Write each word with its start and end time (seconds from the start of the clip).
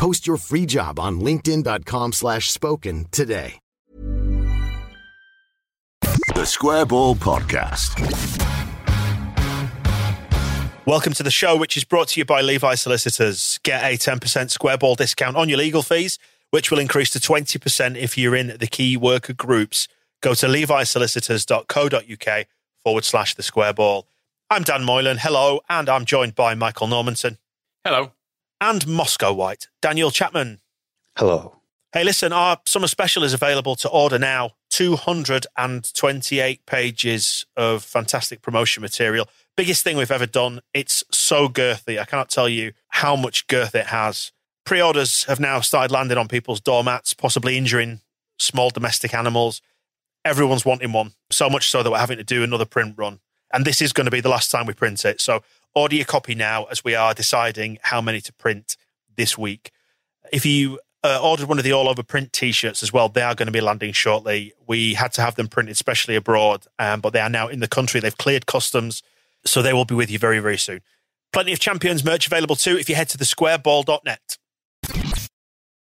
Post 0.00 0.26
your 0.26 0.38
free 0.38 0.64
job 0.64 0.98
on 0.98 1.20
linkedin.com 1.20 2.12
slash 2.12 2.50
spoken 2.50 3.04
today. 3.10 3.58
The 6.34 6.46
Square 6.46 6.86
Ball 6.86 7.14
Podcast. 7.16 8.00
Welcome 10.86 11.12
to 11.12 11.22
the 11.22 11.30
show, 11.30 11.54
which 11.54 11.76
is 11.76 11.84
brought 11.84 12.08
to 12.08 12.20
you 12.20 12.24
by 12.24 12.40
Levi 12.40 12.76
Solicitors. 12.76 13.60
Get 13.62 13.84
a 13.84 13.98
10% 13.98 14.50
Square 14.50 14.78
Ball 14.78 14.94
discount 14.94 15.36
on 15.36 15.50
your 15.50 15.58
legal 15.58 15.82
fees, 15.82 16.18
which 16.48 16.70
will 16.70 16.78
increase 16.78 17.10
to 17.10 17.18
20% 17.18 17.98
if 17.98 18.16
you're 18.16 18.34
in 18.34 18.56
the 18.58 18.66
key 18.66 18.96
worker 18.96 19.34
groups. 19.34 19.86
Go 20.22 20.32
to 20.32 20.46
levisolicitors.co.uk 20.46 22.46
forward 22.82 23.04
slash 23.04 23.34
the 23.34 23.42
Square 23.42 23.74
Ball. 23.74 24.06
I'm 24.48 24.62
Dan 24.62 24.82
Moylan. 24.82 25.18
Hello. 25.18 25.60
And 25.68 25.90
I'm 25.90 26.06
joined 26.06 26.34
by 26.34 26.54
Michael 26.54 26.88
Normanson. 26.88 27.36
Hello. 27.84 28.12
And 28.60 28.86
Moscow 28.86 29.32
White. 29.32 29.68
Daniel 29.80 30.10
Chapman. 30.10 30.60
Hello. 31.16 31.56
Hey, 31.92 32.04
listen, 32.04 32.32
our 32.32 32.58
summer 32.66 32.86
special 32.86 33.24
is 33.24 33.32
available 33.32 33.74
to 33.76 33.88
order 33.88 34.18
now. 34.18 34.52
228 34.70 36.66
pages 36.66 37.46
of 37.56 37.82
fantastic 37.82 38.42
promotion 38.42 38.82
material. 38.82 39.28
Biggest 39.56 39.82
thing 39.82 39.96
we've 39.96 40.10
ever 40.10 40.26
done. 40.26 40.60
It's 40.72 41.02
so 41.10 41.48
girthy. 41.48 41.98
I 41.98 42.04
cannot 42.04 42.28
tell 42.28 42.48
you 42.48 42.72
how 42.88 43.16
much 43.16 43.46
girth 43.46 43.74
it 43.74 43.86
has. 43.86 44.30
Pre 44.64 44.80
orders 44.80 45.24
have 45.24 45.40
now 45.40 45.60
started 45.60 45.92
landing 45.92 46.18
on 46.18 46.28
people's 46.28 46.60
doormats, 46.60 47.14
possibly 47.14 47.56
injuring 47.56 48.00
small 48.38 48.70
domestic 48.70 49.14
animals. 49.14 49.62
Everyone's 50.24 50.64
wanting 50.64 50.92
one, 50.92 51.14
so 51.30 51.48
much 51.48 51.70
so 51.70 51.82
that 51.82 51.90
we're 51.90 51.98
having 51.98 52.18
to 52.18 52.24
do 52.24 52.44
another 52.44 52.66
print 52.66 52.94
run. 52.96 53.20
And 53.52 53.64
this 53.64 53.82
is 53.82 53.92
going 53.92 54.04
to 54.04 54.10
be 54.10 54.20
the 54.20 54.28
last 54.28 54.50
time 54.50 54.66
we 54.66 54.74
print 54.74 55.04
it. 55.04 55.20
So 55.20 55.42
order 55.74 55.96
your 55.96 56.04
copy 56.04 56.34
now 56.34 56.64
as 56.64 56.84
we 56.84 56.94
are 56.94 57.14
deciding 57.14 57.78
how 57.82 58.00
many 58.00 58.20
to 58.20 58.32
print 58.32 58.76
this 59.16 59.36
week. 59.38 59.70
If 60.32 60.44
you 60.44 60.80
uh, 61.02 61.20
ordered 61.22 61.48
one 61.48 61.58
of 61.58 61.64
the 61.64 61.72
all 61.72 61.88
over 61.88 62.02
print 62.02 62.32
t 62.32 62.52
shirts 62.52 62.82
as 62.82 62.92
well, 62.92 63.08
they 63.08 63.22
are 63.22 63.34
going 63.34 63.46
to 63.46 63.52
be 63.52 63.60
landing 63.60 63.92
shortly. 63.92 64.52
We 64.66 64.94
had 64.94 65.12
to 65.14 65.22
have 65.22 65.34
them 65.34 65.48
printed 65.48 65.76
specially 65.76 66.16
abroad, 66.16 66.66
um, 66.78 67.00
but 67.00 67.12
they 67.12 67.20
are 67.20 67.30
now 67.30 67.48
in 67.48 67.60
the 67.60 67.68
country. 67.68 68.00
They've 68.00 68.16
cleared 68.16 68.46
customs, 68.46 69.02
so 69.44 69.62
they 69.62 69.72
will 69.72 69.84
be 69.84 69.94
with 69.94 70.10
you 70.10 70.18
very, 70.18 70.40
very 70.40 70.58
soon. 70.58 70.80
Plenty 71.32 71.52
of 71.52 71.60
Champions 71.60 72.04
merch 72.04 72.26
available 72.26 72.56
too 72.56 72.76
if 72.76 72.88
you 72.88 72.94
head 72.94 73.08
to 73.10 73.18
the 73.18 73.24
squareball.net. 73.24 74.36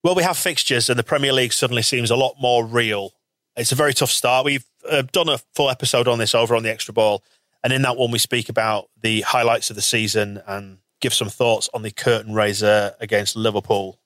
Well, 0.03 0.16
we 0.16 0.23
have 0.23 0.38
fixtures, 0.38 0.89
and 0.89 1.00
the 1.00 1.03
Premier 1.03 1.31
League 1.31 1.53
suddenly 1.53 1.81
seems 1.81 2.12
a 2.12 2.16
lot 2.16 2.35
more 2.39 2.66
real. 2.66 3.13
It's 3.56 3.72
a 3.72 3.75
very 3.75 3.94
tough 3.94 4.09
start. 4.09 4.45
We've 4.45 4.66
uh, 4.89 5.03
done 5.12 5.29
a 5.29 5.38
full 5.56 5.69
episode 5.69 6.07
on 6.07 6.19
this 6.19 6.35
over 6.35 6.56
on 6.56 6.63
the 6.63 6.72
Extra 6.72 6.94
Ball, 6.94 7.23
and 7.63 7.72
in 7.72 7.81
that 7.84 7.97
one, 7.97 8.12
we 8.12 8.19
speak 8.19 8.50
about 8.50 8.90
the 9.01 9.22
highlights 9.22 9.69
of 9.69 9.75
the 9.75 9.81
season 9.81 10.41
and 10.46 10.79
give 11.01 11.13
some 11.13 11.29
thoughts 11.29 11.69
on 11.74 11.81
the 11.81 11.91
curtain 11.91 12.34
raiser 12.34 12.96
against 13.00 13.35
Liverpool. 13.35 14.00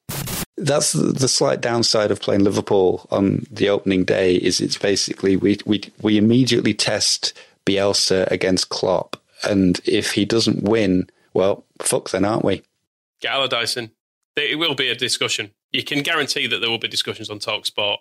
That's 0.58 0.94
the 0.94 1.28
slight 1.28 1.62
downside 1.62 2.10
of 2.10 2.20
playing 2.20 2.44
Liverpool 2.44 3.08
on 3.12 3.46
the 3.52 3.70
opening 3.70 4.04
day. 4.04 4.36
Is 4.36 4.60
it's 4.60 4.78
basically 4.78 5.36
we 5.36 5.58
we 5.66 5.84
we 6.02 6.18
immediately 6.18 6.74
test 6.74 7.34
Bielsa 7.66 8.30
against 8.32 8.70
Klopp, 8.70 9.18
and 9.44 9.80
if 9.86 10.14
he 10.14 10.26
doesn't 10.26 10.64
win, 10.64 11.10
well, 11.34 11.64
fuck 11.80 12.10
then, 12.10 12.26
aren't 12.26 12.44
we? 12.44 12.64
Get 13.22 13.34
Allardyce. 13.34 13.78
It 14.36 14.60
will 14.60 14.76
be 14.76 14.90
a 14.90 14.96
discussion. 14.96 15.52
You 15.72 15.84
can 15.84 16.02
guarantee 16.02 16.48
that 16.48 16.60
there 16.60 16.70
will 16.70 16.80
be 16.80 16.88
discussions 16.88 17.30
on 17.30 17.40
Talksport 17.40 17.98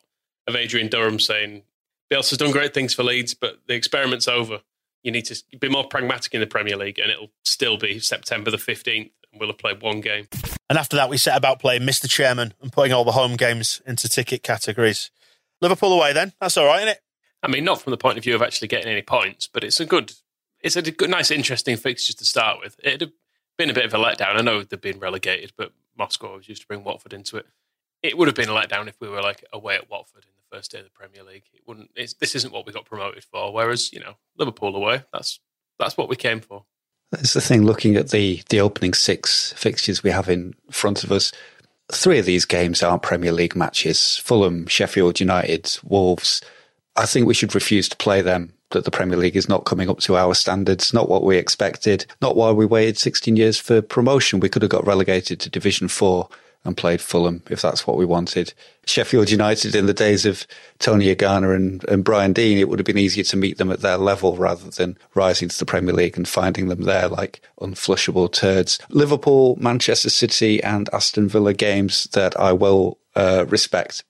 of 0.47 0.57
Adrian 0.57 0.89
Durham 0.89 1.19
saying 1.19 1.63
Bielsa's 2.11 2.39
done 2.39 2.53
great 2.53 2.73
things 2.73 2.95
for 2.95 3.03
Leeds, 3.03 3.35
but 3.35 3.59
the 3.67 3.75
experiment's 3.75 4.29
over. 4.29 4.61
You 5.07 5.13
need 5.13 5.27
to 5.27 5.41
be 5.61 5.69
more 5.69 5.87
pragmatic 5.87 6.35
in 6.35 6.41
the 6.41 6.49
Premier 6.49 6.77
League, 6.77 6.99
and 6.99 7.13
it'll 7.13 7.31
still 7.45 7.77
be 7.77 8.01
September 8.01 8.51
the 8.51 8.57
15th, 8.57 9.13
and 9.31 9.39
we'll 9.39 9.51
have 9.51 9.57
played 9.57 9.81
one 9.81 10.01
game. 10.01 10.27
And 10.69 10.77
after 10.77 10.97
that, 10.97 11.09
we 11.09 11.17
set 11.17 11.37
about 11.37 11.61
playing 11.61 11.83
Mr. 11.83 12.11
Chairman 12.11 12.55
and 12.61 12.73
putting 12.73 12.93
all 12.93 13.05
the 13.05 13.13
home 13.13 13.37
games 13.37 13.81
into 13.87 14.09
ticket 14.09 14.43
categories. 14.43 15.13
Liverpool 15.61 15.93
away, 15.93 16.13
then. 16.13 16.33
That's 16.41 16.57
all 16.57 16.67
right, 16.67 16.79
isn't 16.79 16.89
it? 16.89 17.03
I 17.41 17.47
mean, 17.47 17.63
not 17.63 17.81
from 17.81 17.93
the 17.93 17.97
point 17.97 18.19
of 18.19 18.25
view 18.25 18.35
of 18.35 18.43
actually 18.43 18.67
getting 18.67 18.91
any 18.91 19.01
points, 19.01 19.47
but 19.47 19.63
it's 19.63 19.79
a 19.79 19.87
good, 19.87 20.13
it's 20.61 20.75
a 20.75 20.83
good, 20.83 21.09
nice, 21.09 21.31
interesting 21.31 21.77
fixture 21.77 22.13
to 22.13 22.25
start 22.25 22.59
with. 22.61 22.75
It'd 22.83 23.03
have 23.03 23.13
been 23.57 23.71
a 23.71 23.75
bit 23.75 23.85
of 23.85 23.95
a 23.95 23.99
letdown. 23.99 24.37
I 24.37 24.43
know 24.43 24.65
they've 24.65 24.81
been 24.81 24.99
relegated, 24.99 25.53
but 25.57 25.71
Moscow 25.97 26.35
was 26.35 26.49
used 26.49 26.63
to 26.63 26.67
bring 26.67 26.83
Watford 26.83 27.13
into 27.13 27.37
it. 27.37 27.47
It 28.03 28.19
would 28.19 28.27
have 28.27 28.35
been 28.35 28.49
a 28.49 28.61
letdown 28.61 28.89
if 28.89 29.01
we 29.01 29.09
were 29.09 29.23
like 29.23 29.45
away 29.53 29.77
at 29.77 29.89
Watford 29.89 30.27
first 30.51 30.73
day 30.73 30.79
of 30.79 30.85
the 30.85 30.91
Premier 30.91 31.23
League. 31.23 31.45
It 31.53 31.63
wouldn't. 31.67 31.91
this 31.95 32.35
isn't 32.35 32.53
what 32.53 32.67
we 32.67 32.73
got 32.73 32.85
promoted 32.85 33.25
for. 33.25 33.53
Whereas 33.53 33.93
you 33.93 34.01
know 34.01 34.15
Liverpool 34.39 34.75
away, 34.75 35.05
that's 35.13 35.41
that's 35.79 35.97
what 35.97 36.09
we 36.09 36.17
came 36.17 36.41
for. 36.41 36.65
That's 37.13 37.35
the 37.35 37.41
thing. 37.41 37.65
Looking 37.65 37.97
at 37.97 38.11
the 38.11 38.43
the 38.51 38.61
opening 38.61 38.95
six 38.95 39.53
fixtures 39.53 40.03
we 40.03 40.11
have 40.11 40.29
in 40.29 40.55
front 40.71 41.05
of 41.05 41.13
us, 41.13 41.33
three 41.93 42.19
of 42.19 42.27
these 42.27 42.45
games 42.45 42.83
aren't 42.83 43.03
Premier 43.03 43.33
League 43.33 43.57
matches. 43.57 44.17
Fulham, 44.19 44.67
Sheffield 44.67 45.21
United, 45.21 45.79
Wolves. 45.85 46.41
I 46.97 47.07
think 47.07 47.27
we 47.27 47.35
should 47.35 47.55
refuse 47.55 47.89
to 47.89 47.97
play 47.97 48.21
them. 48.23 48.53
That 48.71 48.85
the 48.85 48.91
Premier 48.91 49.17
League 49.17 49.37
is 49.37 49.49
not 49.49 49.65
coming 49.65 49.89
up 49.89 50.01
to 50.01 50.17
our 50.17 50.35
standards, 50.35 50.93
not 50.93 51.09
what 51.09 51.23
we 51.23 51.37
expected, 51.37 52.05
not 52.21 52.35
why 52.35 52.51
we 52.51 52.67
waited 52.67 52.99
16 52.99 53.37
years 53.37 53.57
for 53.57 53.81
promotion. 53.81 54.41
We 54.41 54.49
could 54.49 54.63
have 54.63 54.73
got 54.73 54.85
relegated 54.85 55.39
to 55.41 55.51
Division 55.51 55.87
4 55.87 56.29
and 56.67 56.77
played 56.77 57.01
Fulham 57.01 57.43
if 57.49 57.63
that's 57.63 57.87
what 57.87 57.97
we 57.97 58.05
wanted. 58.05 58.53
Sheffield 58.87 59.31
United 59.31 59.75
in 59.75 59.87
the 59.87 59.95
days 59.95 60.27
of 60.27 60.47
Tony 60.79 61.15
Agana 61.15 61.55
and, 61.55 61.85
and 61.89 62.05
Brian 62.05 62.33
Deane, 62.33 62.59
it 62.59 62.69
would 62.69 62.79
have 62.79 62.87
been 62.87 62.99
easier 62.99 63.25
to 63.25 63.37
meet 63.37 63.59
them 63.59 63.71
at 63.71 63.81
their 63.81 63.97
level 63.97 64.37
rather 64.37 64.71
than 64.71 64.99
rising 65.15 65.49
to 65.49 65.59
the 65.59 65.65
Premier 65.65 65.95
League 65.95 66.17
and 66.17 66.29
finding 66.29 66.69
them 66.69 66.83
there 66.83 67.09
like 67.09 67.41
unflushable 67.61 68.31
turds. 68.31 68.79
Liverpool, 68.91 69.57
Manchester 69.61 70.11
City, 70.11 70.63
and 70.63 70.89
Aston 70.93 71.29
Villa 71.29 71.55
games 71.55 72.05
that 72.13 72.39
I 72.39 72.53
will 72.53 72.99
uh, 73.15 73.47
respect. 73.49 74.05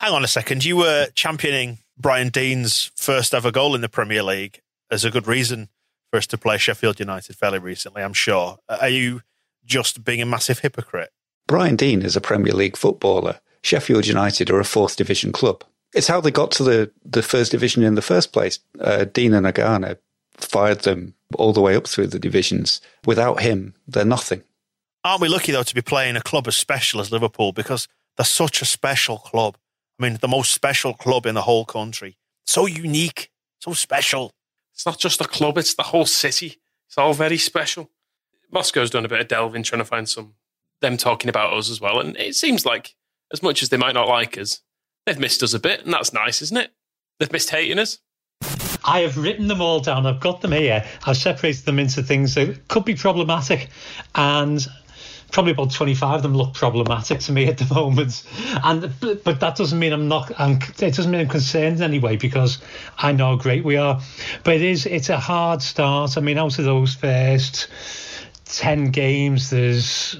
Hang 0.00 0.12
on 0.12 0.24
a 0.24 0.28
second. 0.28 0.64
You 0.64 0.76
were 0.76 1.08
championing 1.14 1.78
Brian 1.98 2.30
Deane's 2.30 2.90
first 2.96 3.34
ever 3.34 3.50
goal 3.50 3.74
in 3.74 3.82
the 3.82 3.88
Premier 3.88 4.22
League 4.22 4.62
as 4.90 5.04
a 5.04 5.10
good 5.10 5.26
reason 5.26 5.68
for 6.10 6.16
us 6.16 6.26
to 6.28 6.38
play 6.38 6.58
Sheffield 6.58 6.98
United 6.98 7.36
fairly 7.36 7.58
recently, 7.58 8.02
I'm 8.02 8.14
sure. 8.14 8.58
Are 8.68 8.88
you 8.88 9.22
just 9.64 10.02
being 10.04 10.20
a 10.20 10.26
massive 10.26 10.60
hypocrite? 10.60 11.10
Brian 11.50 11.74
Deane 11.74 12.02
is 12.02 12.14
a 12.14 12.20
Premier 12.20 12.52
League 12.52 12.76
footballer. 12.76 13.40
Sheffield 13.62 14.06
United 14.06 14.50
are 14.50 14.60
a 14.60 14.64
fourth 14.64 14.94
division 14.94 15.32
club. 15.32 15.64
It's 15.92 16.06
how 16.06 16.20
they 16.20 16.30
got 16.30 16.52
to 16.52 16.62
the, 16.62 16.92
the 17.04 17.24
first 17.24 17.50
division 17.50 17.82
in 17.82 17.96
the 17.96 18.02
first 18.02 18.32
place. 18.32 18.60
Uh, 18.78 19.02
Deane 19.02 19.34
and 19.34 19.44
Agana 19.44 19.98
fired 20.34 20.82
them 20.82 21.14
all 21.34 21.52
the 21.52 21.60
way 21.60 21.74
up 21.74 21.88
through 21.88 22.06
the 22.06 22.20
divisions. 22.20 22.80
Without 23.04 23.42
him, 23.42 23.74
they're 23.88 24.04
nothing. 24.04 24.44
Aren't 25.02 25.22
we 25.22 25.28
lucky, 25.28 25.50
though, 25.50 25.64
to 25.64 25.74
be 25.74 25.82
playing 25.82 26.14
a 26.14 26.20
club 26.20 26.46
as 26.46 26.54
special 26.54 27.00
as 27.00 27.10
Liverpool 27.10 27.50
because 27.50 27.88
they're 28.16 28.24
such 28.24 28.62
a 28.62 28.64
special 28.64 29.18
club? 29.18 29.56
I 29.98 30.04
mean, 30.04 30.18
the 30.20 30.28
most 30.28 30.52
special 30.52 30.94
club 30.94 31.26
in 31.26 31.34
the 31.34 31.42
whole 31.42 31.64
country. 31.64 32.16
So 32.46 32.66
unique, 32.66 33.32
so 33.58 33.72
special. 33.72 34.30
It's 34.72 34.86
not 34.86 35.00
just 35.00 35.20
a 35.20 35.24
club, 35.24 35.58
it's 35.58 35.74
the 35.74 35.82
whole 35.82 36.06
city. 36.06 36.60
It's 36.86 36.96
all 36.96 37.12
very 37.12 37.38
special. 37.38 37.90
Moscow's 38.52 38.90
done 38.90 39.04
a 39.04 39.08
bit 39.08 39.20
of 39.20 39.26
delving 39.26 39.64
trying 39.64 39.80
to 39.80 39.84
find 39.84 40.08
some 40.08 40.34
them 40.80 40.96
talking 40.96 41.28
about 41.28 41.52
us 41.52 41.70
as 41.70 41.80
well. 41.80 42.00
And 42.00 42.16
it 42.16 42.34
seems 42.34 42.64
like, 42.66 42.94
as 43.32 43.42
much 43.42 43.62
as 43.62 43.68
they 43.68 43.76
might 43.76 43.94
not 43.94 44.08
like 44.08 44.36
us, 44.38 44.60
they've 45.06 45.18
missed 45.18 45.42
us 45.42 45.54
a 45.54 45.60
bit, 45.60 45.84
and 45.84 45.92
that's 45.92 46.12
nice, 46.12 46.42
isn't 46.42 46.56
it? 46.56 46.72
They've 47.18 47.32
missed 47.32 47.50
hating 47.50 47.78
us. 47.78 47.98
I 48.84 49.00
have 49.00 49.18
written 49.18 49.48
them 49.48 49.60
all 49.60 49.80
down. 49.80 50.06
I've 50.06 50.20
got 50.20 50.40
them 50.40 50.52
here. 50.52 50.84
I've 51.06 51.16
separated 51.16 51.66
them 51.66 51.78
into 51.78 52.02
things 52.02 52.34
that 52.34 52.68
could 52.68 52.84
be 52.84 52.94
problematic. 52.94 53.68
And 54.14 54.66
probably 55.32 55.52
about 55.52 55.70
25 55.70 56.16
of 56.16 56.22
them 56.22 56.34
look 56.34 56.54
problematic 56.54 57.20
to 57.20 57.32
me 57.32 57.46
at 57.46 57.58
the 57.58 57.74
moment. 57.74 58.22
And 58.64 58.92
but, 59.00 59.40
that 59.40 59.56
doesn't 59.56 59.78
mean 59.78 59.92
I'm 59.92 60.08
not. 60.08 60.32
I'm, 60.38 60.58
it 60.78 60.94
doesn't 60.94 61.10
mean 61.10 61.20
I'm 61.20 61.28
concerned 61.28 61.76
in 61.76 61.82
any 61.82 61.98
way 61.98 62.16
because 62.16 62.58
I 62.98 63.12
know 63.12 63.26
how 63.30 63.36
great 63.36 63.64
we 63.64 63.76
are. 63.76 64.00
But 64.44 64.56
it 64.56 64.62
is. 64.62 64.86
It's 64.86 65.08
a 65.08 65.18
hard 65.18 65.62
start. 65.62 66.16
I 66.16 66.20
mean, 66.20 66.38
out 66.38 66.58
of 66.58 66.64
those 66.64 66.94
first 66.94 67.68
10 68.46 68.90
games, 68.90 69.50
there's 69.50 70.16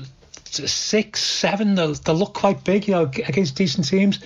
six, 0.55 1.23
seven. 1.23 1.75
They, 1.75 1.93
they 1.93 2.13
look 2.13 2.35
quite 2.35 2.65
big, 2.65 2.89
you 2.89 2.95
know, 2.95 3.05
against 3.05 3.57
decent 3.57 3.89
teams. 3.89 4.19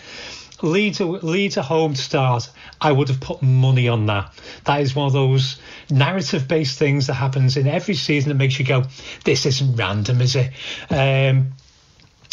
Leeds, 0.62 1.00
Leeds 1.00 1.56
a 1.56 1.62
home 1.62 1.94
start. 1.94 2.48
I 2.80 2.92
would 2.92 3.08
have 3.08 3.20
put 3.20 3.42
money 3.42 3.88
on 3.88 4.06
that. 4.06 4.32
That 4.64 4.80
is 4.80 4.94
one 4.94 5.06
of 5.06 5.12
those 5.12 5.58
narrative 5.90 6.48
based 6.48 6.78
things 6.78 7.06
that 7.08 7.14
happens 7.14 7.56
in 7.56 7.66
every 7.66 7.94
season 7.94 8.30
that 8.30 8.36
makes 8.36 8.58
you 8.58 8.64
go, 8.64 8.84
"This 9.24 9.46
isn't 9.46 9.76
random, 9.76 10.20
is 10.20 10.36
it?" 10.36 10.52
Um, 10.90 11.52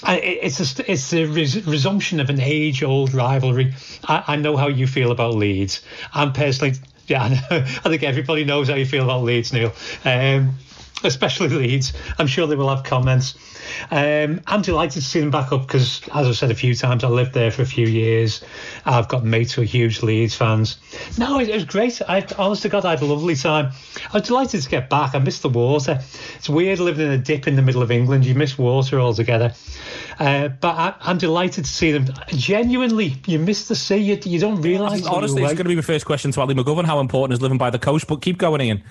it's 0.08 0.80
a, 0.80 0.92
it's 0.92 1.10
the 1.12 1.26
res- 1.26 1.66
resumption 1.66 2.20
of 2.20 2.30
an 2.30 2.40
age 2.40 2.84
old 2.84 3.14
rivalry. 3.14 3.74
I, 4.04 4.24
I, 4.28 4.36
know 4.36 4.58
how 4.58 4.68
you 4.68 4.88
feel 4.88 5.12
about 5.12 5.36
Leeds. 5.36 5.82
I'm 6.14 6.34
personally, 6.34 6.76
yeah, 7.08 7.24
I 7.52 7.62
think 7.62 8.02
everybody 8.02 8.44
knows 8.44 8.68
how 8.68 8.76
you 8.76 8.86
feel 8.86 9.04
about 9.04 9.24
Leeds, 9.24 9.54
Neil. 9.54 9.74
Um, 10.04 10.56
especially 11.04 11.50
Leeds. 11.50 11.94
I'm 12.18 12.28
sure 12.28 12.48
they 12.48 12.56
will 12.56 12.70
have 12.70 12.84
comments. 12.84 13.36
Um, 13.90 14.42
I'm 14.48 14.62
delighted 14.62 14.94
to 14.94 15.02
see 15.02 15.20
them 15.20 15.32
back 15.32 15.52
up 15.52 15.62
because, 15.62 16.02
as 16.14 16.28
I've 16.28 16.36
said 16.36 16.52
a 16.52 16.56
few 16.56 16.76
times, 16.76 17.04
I 17.04 17.08
lived 17.08 17.34
there 17.34 17.52
for 17.52 17.62
a 17.62 17.66
few 17.66 17.88
years. 17.88 18.44
I've 18.86 19.08
got 19.08 19.24
mates 19.24 19.54
who 19.54 19.62
are 19.62 19.66
huge 19.66 20.02
Leeds 20.02 20.36
fans. 20.36 20.78
No, 21.18 21.40
it, 21.40 21.50
it 21.50 21.56
was 21.56 21.66
great. 21.66 22.02
I, 22.08 22.26
honest 22.38 22.64
to 22.64 22.70
God, 22.70 22.86
I 22.86 22.92
had 22.92 23.02
a 23.02 23.06
lovely 23.06 23.36
time. 23.36 23.72
I 24.12 24.18
was 24.18 24.24
delighted 24.24 24.62
to 24.62 24.70
get 24.70 24.90
back. 24.90 25.16
I 25.16 25.20
missed 25.20 25.42
the 25.42 25.50
water. 25.50 26.00
It's 26.36 26.50
weird 26.50 26.80
living 26.80 27.08
in 27.08 27.14
a 27.14 27.18
dip 27.18 27.48
in 27.48 27.56
the 27.56 27.62
middle 27.62 27.82
of 27.82 27.92
England. 27.92 28.26
You 28.26 28.36
miss 28.36 28.58
water 28.58 29.00
altogether. 29.00 29.54
Uh, 30.20 30.50
but 30.50 30.76
I, 30.76 31.12
am 31.12 31.18
delighted 31.18 31.66
to 31.66 31.72
see 31.72 31.92
them. 31.92 32.06
Genuinely, 32.28 33.16
you 33.26 33.40
miss 33.40 33.68
the 33.68 33.76
sea. 33.76 33.98
You, 33.98 34.20
you 34.24 34.40
don't 34.40 34.62
realise. 34.62 35.06
Honestly, 35.06 35.44
it's 35.44 35.54
going 35.54 35.64
to 35.64 35.70
be 35.70 35.76
my 35.76 35.82
first 35.82 36.06
question 36.06 36.32
to 36.32 36.42
Ali 36.42 36.54
McGovern. 36.54 36.86
How 36.86 37.00
important 37.00 37.34
is 37.34 37.42
living 37.42 37.58
by 37.58 37.70
the 37.70 37.80
coast? 37.80 38.08
But 38.08 38.22
keep 38.22 38.38
going, 38.38 38.62
Ian. 38.62 38.84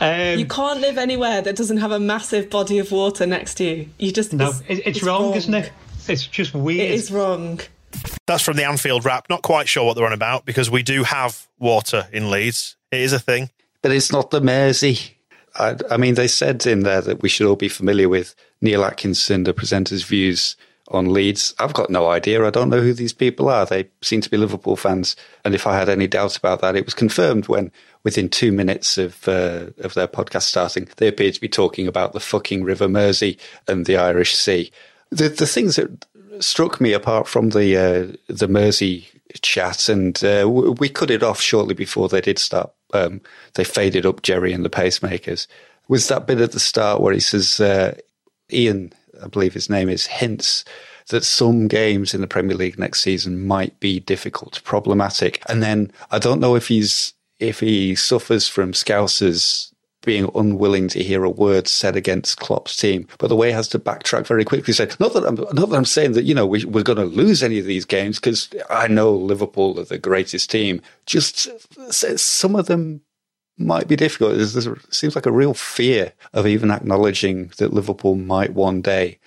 Um, 0.00 0.38
you 0.38 0.46
can't 0.46 0.80
live 0.80 0.96
anywhere 0.96 1.42
that 1.50 1.56
doesn't 1.56 1.78
have 1.78 1.90
a 1.90 1.98
massive 1.98 2.48
body 2.48 2.78
of 2.78 2.92
water 2.92 3.26
next 3.26 3.54
to 3.54 3.64
you. 3.64 3.88
You 3.98 4.12
just 4.12 4.32
no. 4.32 4.50
It's, 4.50 4.62
it's, 4.68 4.80
it's 4.86 5.02
wrong, 5.02 5.22
wrong, 5.22 5.34
isn't 5.34 5.52
it? 5.52 5.72
It's 6.06 6.24
just 6.24 6.54
weird. 6.54 6.78
It 6.78 6.92
is 6.92 7.10
wrong. 7.10 7.58
That's 8.28 8.44
from 8.44 8.56
the 8.56 8.64
Anfield 8.64 9.04
Wrap. 9.04 9.26
Not 9.28 9.42
quite 9.42 9.66
sure 9.66 9.84
what 9.84 9.96
they're 9.96 10.06
on 10.06 10.12
about 10.12 10.44
because 10.44 10.70
we 10.70 10.84
do 10.84 11.02
have 11.02 11.48
water 11.58 12.06
in 12.12 12.30
Leeds. 12.30 12.76
It 12.92 13.00
is 13.00 13.12
a 13.12 13.18
thing. 13.18 13.50
But 13.82 13.90
it's 13.90 14.12
not 14.12 14.30
the 14.30 14.40
Mersey. 14.40 15.16
I, 15.56 15.74
I 15.90 15.96
mean, 15.96 16.14
they 16.14 16.28
said 16.28 16.64
in 16.66 16.84
there 16.84 17.00
that 17.00 17.20
we 17.20 17.28
should 17.28 17.48
all 17.48 17.56
be 17.56 17.68
familiar 17.68 18.08
with 18.08 18.36
Neil 18.60 18.84
Atkinson, 18.84 19.42
the 19.42 19.52
presenter's 19.52 20.04
views 20.04 20.54
on 20.90 21.12
Leeds. 21.12 21.54
I've 21.58 21.72
got 21.72 21.90
no 21.90 22.08
idea. 22.08 22.44
I 22.44 22.50
don't 22.50 22.68
know 22.68 22.80
who 22.80 22.92
these 22.92 23.12
people 23.12 23.48
are. 23.48 23.64
They 23.64 23.88
seem 24.02 24.20
to 24.22 24.30
be 24.30 24.36
Liverpool 24.36 24.76
fans. 24.76 25.16
And 25.44 25.54
if 25.54 25.66
I 25.66 25.76
had 25.76 25.88
any 25.88 26.06
doubts 26.06 26.36
about 26.36 26.60
that, 26.60 26.76
it 26.76 26.84
was 26.84 26.94
confirmed 26.94 27.48
when, 27.48 27.70
within 28.02 28.28
two 28.28 28.52
minutes 28.52 28.98
of 28.98 29.26
uh, 29.28 29.66
of 29.78 29.94
their 29.94 30.08
podcast 30.08 30.42
starting, 30.42 30.88
they 30.96 31.08
appeared 31.08 31.34
to 31.34 31.40
be 31.40 31.48
talking 31.48 31.86
about 31.86 32.12
the 32.12 32.20
fucking 32.20 32.64
River 32.64 32.88
Mersey 32.88 33.38
and 33.68 33.86
the 33.86 33.96
Irish 33.96 34.34
Sea. 34.34 34.70
The 35.10 35.28
the 35.28 35.46
things 35.46 35.76
that 35.76 36.06
struck 36.40 36.80
me, 36.80 36.92
apart 36.92 37.28
from 37.28 37.50
the 37.50 37.76
uh, 37.76 38.16
the 38.26 38.48
Mersey 38.48 39.08
chat, 39.42 39.88
and 39.88 40.22
uh, 40.24 40.48
we 40.48 40.88
cut 40.88 41.10
it 41.10 41.22
off 41.22 41.40
shortly 41.40 41.74
before 41.74 42.08
they 42.08 42.20
did 42.20 42.38
start. 42.38 42.72
Um, 42.92 43.20
they 43.54 43.64
faded 43.64 44.06
up 44.06 44.22
Gerry 44.22 44.52
and 44.52 44.64
the 44.64 44.70
Pacemakers. 44.70 45.46
Was 45.88 46.08
that 46.08 46.26
bit 46.26 46.40
at 46.40 46.52
the 46.52 46.60
start 46.60 47.00
where 47.00 47.14
he 47.14 47.20
says, 47.20 47.60
uh, 47.60 47.96
"Ian 48.52 48.92
I 49.22 49.28
believe 49.28 49.54
his 49.54 49.70
name 49.70 49.88
is, 49.88 50.06
hints 50.06 50.64
that 51.08 51.24
some 51.24 51.68
games 51.68 52.14
in 52.14 52.20
the 52.20 52.26
Premier 52.26 52.56
League 52.56 52.78
next 52.78 53.02
season 53.02 53.46
might 53.46 53.78
be 53.80 54.00
difficult, 54.00 54.60
problematic. 54.64 55.42
And 55.48 55.62
then 55.62 55.92
I 56.10 56.18
don't 56.18 56.40
know 56.40 56.54
if 56.56 56.68
he's 56.68 57.14
if 57.38 57.60
he 57.60 57.94
suffers 57.94 58.48
from 58.48 58.72
Scousers 58.72 59.72
being 60.02 60.30
unwilling 60.34 60.88
to 60.88 61.02
hear 61.02 61.24
a 61.24 61.30
word 61.30 61.68
said 61.68 61.94
against 61.94 62.38
Klopp's 62.38 62.76
team, 62.76 63.06
but 63.18 63.28
the 63.28 63.36
way 63.36 63.50
has 63.50 63.68
to 63.68 63.78
backtrack 63.78 64.26
very 64.26 64.44
quickly. 64.44 64.72
Say, 64.72 64.88
not 64.98 65.12
that 65.12 65.26
I'm 65.26 65.34
not 65.34 65.68
that 65.68 65.76
I'm 65.76 65.84
saying 65.84 66.12
that 66.12 66.24
you 66.24 66.34
know 66.34 66.46
we, 66.46 66.64
we're 66.64 66.82
going 66.82 66.98
to 66.98 67.04
lose 67.04 67.42
any 67.42 67.58
of 67.58 67.66
these 67.66 67.84
games 67.84 68.18
because 68.18 68.48
I 68.70 68.88
know 68.88 69.12
Liverpool 69.12 69.78
are 69.78 69.84
the 69.84 69.98
greatest 69.98 70.50
team. 70.50 70.80
Just 71.06 71.48
some 71.90 72.56
of 72.56 72.66
them 72.66 73.02
might 73.60 73.88
be 73.88 73.96
difficult. 73.96 74.36
There 74.36 74.76
seems 74.90 75.14
like 75.14 75.26
a 75.26 75.32
real 75.32 75.54
fear 75.54 76.12
of 76.32 76.46
even 76.46 76.70
acknowledging 76.70 77.52
that 77.58 77.72
Liverpool 77.72 78.14
might 78.14 78.54
one 78.54 78.80
day 78.80 79.18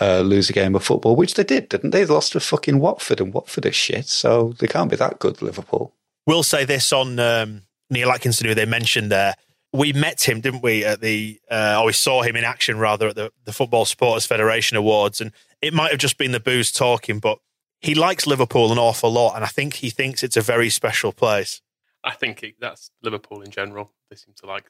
uh, 0.00 0.20
lose 0.20 0.50
a 0.50 0.52
game 0.52 0.74
of 0.74 0.84
football, 0.84 1.16
which 1.16 1.34
they 1.34 1.44
did, 1.44 1.68
didn't 1.68 1.90
they? 1.90 2.04
They 2.04 2.12
lost 2.12 2.32
to 2.32 2.40
fucking 2.40 2.78
Watford, 2.78 3.20
and 3.20 3.32
Watford 3.32 3.66
is 3.66 3.74
shit, 3.74 4.06
so 4.06 4.54
they 4.58 4.66
can't 4.66 4.90
be 4.90 4.96
that 4.96 5.18
good, 5.18 5.42
Liverpool. 5.42 5.94
We'll 6.26 6.42
say 6.42 6.64
this 6.64 6.92
on 6.92 7.18
um, 7.18 7.62
Neil 7.90 8.10
Atkinson, 8.10 8.46
who 8.46 8.54
they 8.54 8.66
mentioned 8.66 9.10
there. 9.10 9.34
We 9.72 9.92
met 9.92 10.28
him, 10.28 10.40
didn't 10.40 10.62
we, 10.62 10.84
at 10.84 11.00
the, 11.00 11.40
uh, 11.50 11.78
or 11.80 11.86
we 11.86 11.92
saw 11.92 12.22
him 12.22 12.36
in 12.36 12.44
action 12.44 12.78
rather 12.78 13.08
at 13.08 13.16
the, 13.16 13.32
the 13.44 13.52
Football 13.52 13.84
Supporters 13.84 14.26
Federation 14.26 14.76
Awards, 14.76 15.20
and 15.20 15.32
it 15.60 15.72
might 15.72 15.90
have 15.90 16.00
just 16.00 16.18
been 16.18 16.32
the 16.32 16.40
booze 16.40 16.72
talking, 16.72 17.18
but 17.18 17.38
he 17.80 17.94
likes 17.94 18.26
Liverpool 18.26 18.70
an 18.70 18.78
awful 18.78 19.10
lot, 19.10 19.34
and 19.34 19.44
I 19.44 19.48
think 19.48 19.74
he 19.74 19.90
thinks 19.90 20.22
it's 20.22 20.36
a 20.36 20.42
very 20.42 20.70
special 20.70 21.12
place. 21.12 21.60
I 22.04 22.12
think 22.12 22.42
it, 22.42 22.54
that's 22.58 22.90
Liverpool 23.02 23.42
in 23.42 23.50
general. 23.50 23.92
They 24.10 24.16
seem 24.16 24.34
to 24.38 24.46
like 24.46 24.64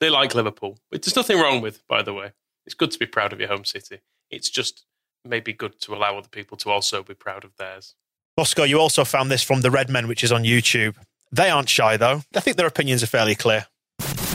they 0.00 0.10
like 0.10 0.34
Liverpool, 0.34 0.78
which 0.88 1.04
there's 1.04 1.16
nothing 1.16 1.38
wrong 1.38 1.60
with, 1.60 1.86
by 1.86 2.02
the 2.02 2.14
way. 2.14 2.32
It's 2.64 2.74
good 2.74 2.90
to 2.90 2.98
be 2.98 3.06
proud 3.06 3.32
of 3.32 3.40
your 3.40 3.48
home 3.48 3.64
city. 3.64 4.00
It's 4.30 4.48
just 4.48 4.86
maybe 5.24 5.52
good 5.52 5.80
to 5.82 5.94
allow 5.94 6.16
other 6.16 6.28
people 6.28 6.56
to 6.58 6.70
also 6.70 7.02
be 7.02 7.14
proud 7.14 7.44
of 7.44 7.56
theirs. 7.56 7.94
Moscow, 8.36 8.62
you 8.62 8.78
also 8.78 9.04
found 9.04 9.30
this 9.30 9.42
from 9.42 9.60
the 9.60 9.70
Red 9.70 9.90
Men, 9.90 10.08
which 10.08 10.24
is 10.24 10.32
on 10.32 10.44
YouTube. 10.44 10.96
They 11.30 11.50
aren't 11.50 11.68
shy 11.68 11.96
though. 11.96 12.22
I 12.34 12.40
think 12.40 12.56
their 12.56 12.66
opinions 12.66 13.02
are 13.02 13.06
fairly 13.08 13.34
clear. 13.34 13.66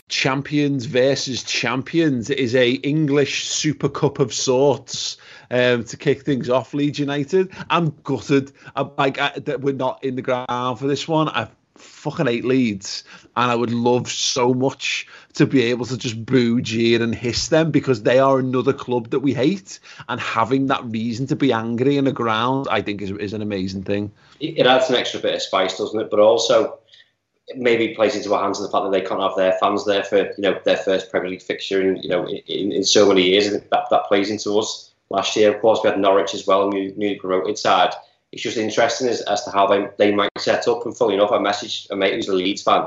Champions 0.08 0.86
versus 0.86 1.44
champions 1.44 2.30
is 2.30 2.54
a 2.54 2.74
English 2.74 3.48
Super 3.48 3.90
Cup 3.90 4.20
of 4.20 4.34
sorts 4.34 5.18
um, 5.50 5.84
to 5.86 5.98
kick 5.98 6.22
things 6.22 6.50
off. 6.50 6.76
Leeds 6.76 7.00
United. 7.00 7.52
I'm 7.72 7.90
gutted. 8.04 8.52
I'm, 8.76 8.92
like 8.98 9.20
I, 9.20 9.32
that 9.40 9.62
we're 9.62 9.74
not 9.74 10.04
in 10.04 10.16
the 10.16 10.22
ground 10.22 10.80
for 10.80 10.86
this 10.86 11.08
one. 11.08 11.30
I've 11.30 11.50
fucking 11.78 12.28
hate 12.28 12.46
Leeds, 12.46 13.04
and 13.36 13.52
I 13.52 13.56
would 13.56 13.72
love 13.72 14.10
so 14.10 14.54
much 14.54 15.08
to 15.34 15.46
be 15.46 15.64
able 15.64 15.86
to 15.86 15.98
just 15.98 16.26
boo, 16.26 16.62
jeer, 16.62 17.02
and 17.02 17.14
hiss 17.14 17.50
them 17.50 17.72
because 17.72 18.04
they 18.04 18.20
are 18.20 18.40
another 18.40 18.74
club 18.74 19.10
that 19.10 19.20
we 19.20 19.34
hate, 19.34 19.80
and 20.08 20.20
having 20.20 20.68
that 20.68 20.84
reason 20.86 21.28
to 21.28 21.36
be 21.36 21.52
angry 21.52 21.98
in 21.98 22.06
the 22.06 22.12
ground, 22.12 22.68
I 22.70 22.82
think, 22.82 23.02
is 23.02 23.12
is 23.12 23.34
an 23.34 23.42
amazing 23.42 23.84
thing. 23.84 24.12
It 24.40 24.66
adds 24.66 24.90
an 24.90 24.96
extra 24.96 25.20
bit 25.20 25.36
of 25.36 25.42
spice, 25.42 25.78
doesn't 25.78 26.00
it? 26.00 26.10
But 26.10 26.20
also 26.20 26.80
maybe 27.56 27.94
plays 27.94 28.16
into 28.16 28.34
our 28.34 28.42
hands 28.42 28.60
the 28.60 28.70
fact 28.70 28.86
that 28.86 28.92
they 28.92 29.02
can't 29.02 29.22
have 29.22 29.36
their 29.36 29.52
fans 29.60 29.86
there 29.86 30.04
for 30.04 30.18
you 30.18 30.34
know 30.40 30.60
their 30.66 30.78
first 30.78 31.12
Premier 31.12 31.30
League 31.30 31.42
fixture 31.42 31.82
in 31.82 31.98
you 31.98 32.10
know 32.10 32.28
in, 32.28 32.72
in 32.72 32.84
so 32.84 33.08
many 33.08 33.24
years. 33.24 33.48
And 33.48 33.62
that 33.72 33.90
that 33.90 34.06
plays 34.06 34.30
into 34.30 34.58
us. 34.58 34.92
Last 35.10 35.36
year, 35.36 35.54
of 35.54 35.62
course, 35.62 35.82
we 35.84 35.90
had 35.90 36.00
Norwich 36.00 36.34
as 36.34 36.48
well, 36.48 36.70
new 36.70 36.94
newly 36.96 37.16
promoted 37.16 37.58
side 37.58 37.94
it's 38.36 38.44
just 38.44 38.58
interesting 38.58 39.08
as, 39.08 39.22
as 39.22 39.46
to 39.46 39.52
how 39.52 39.66
they, 39.66 39.88
they 39.98 40.14
might 40.14 40.30
set 40.38 40.68
up. 40.68 40.86
And 40.86 40.96
fully 40.96 41.14
enough, 41.14 41.32
I 41.32 41.38
messaged 41.38 41.90
a 41.90 41.96
mate 41.96 42.16
who's 42.16 42.28
a 42.28 42.36
Leeds 42.36 42.62
fan 42.62 42.86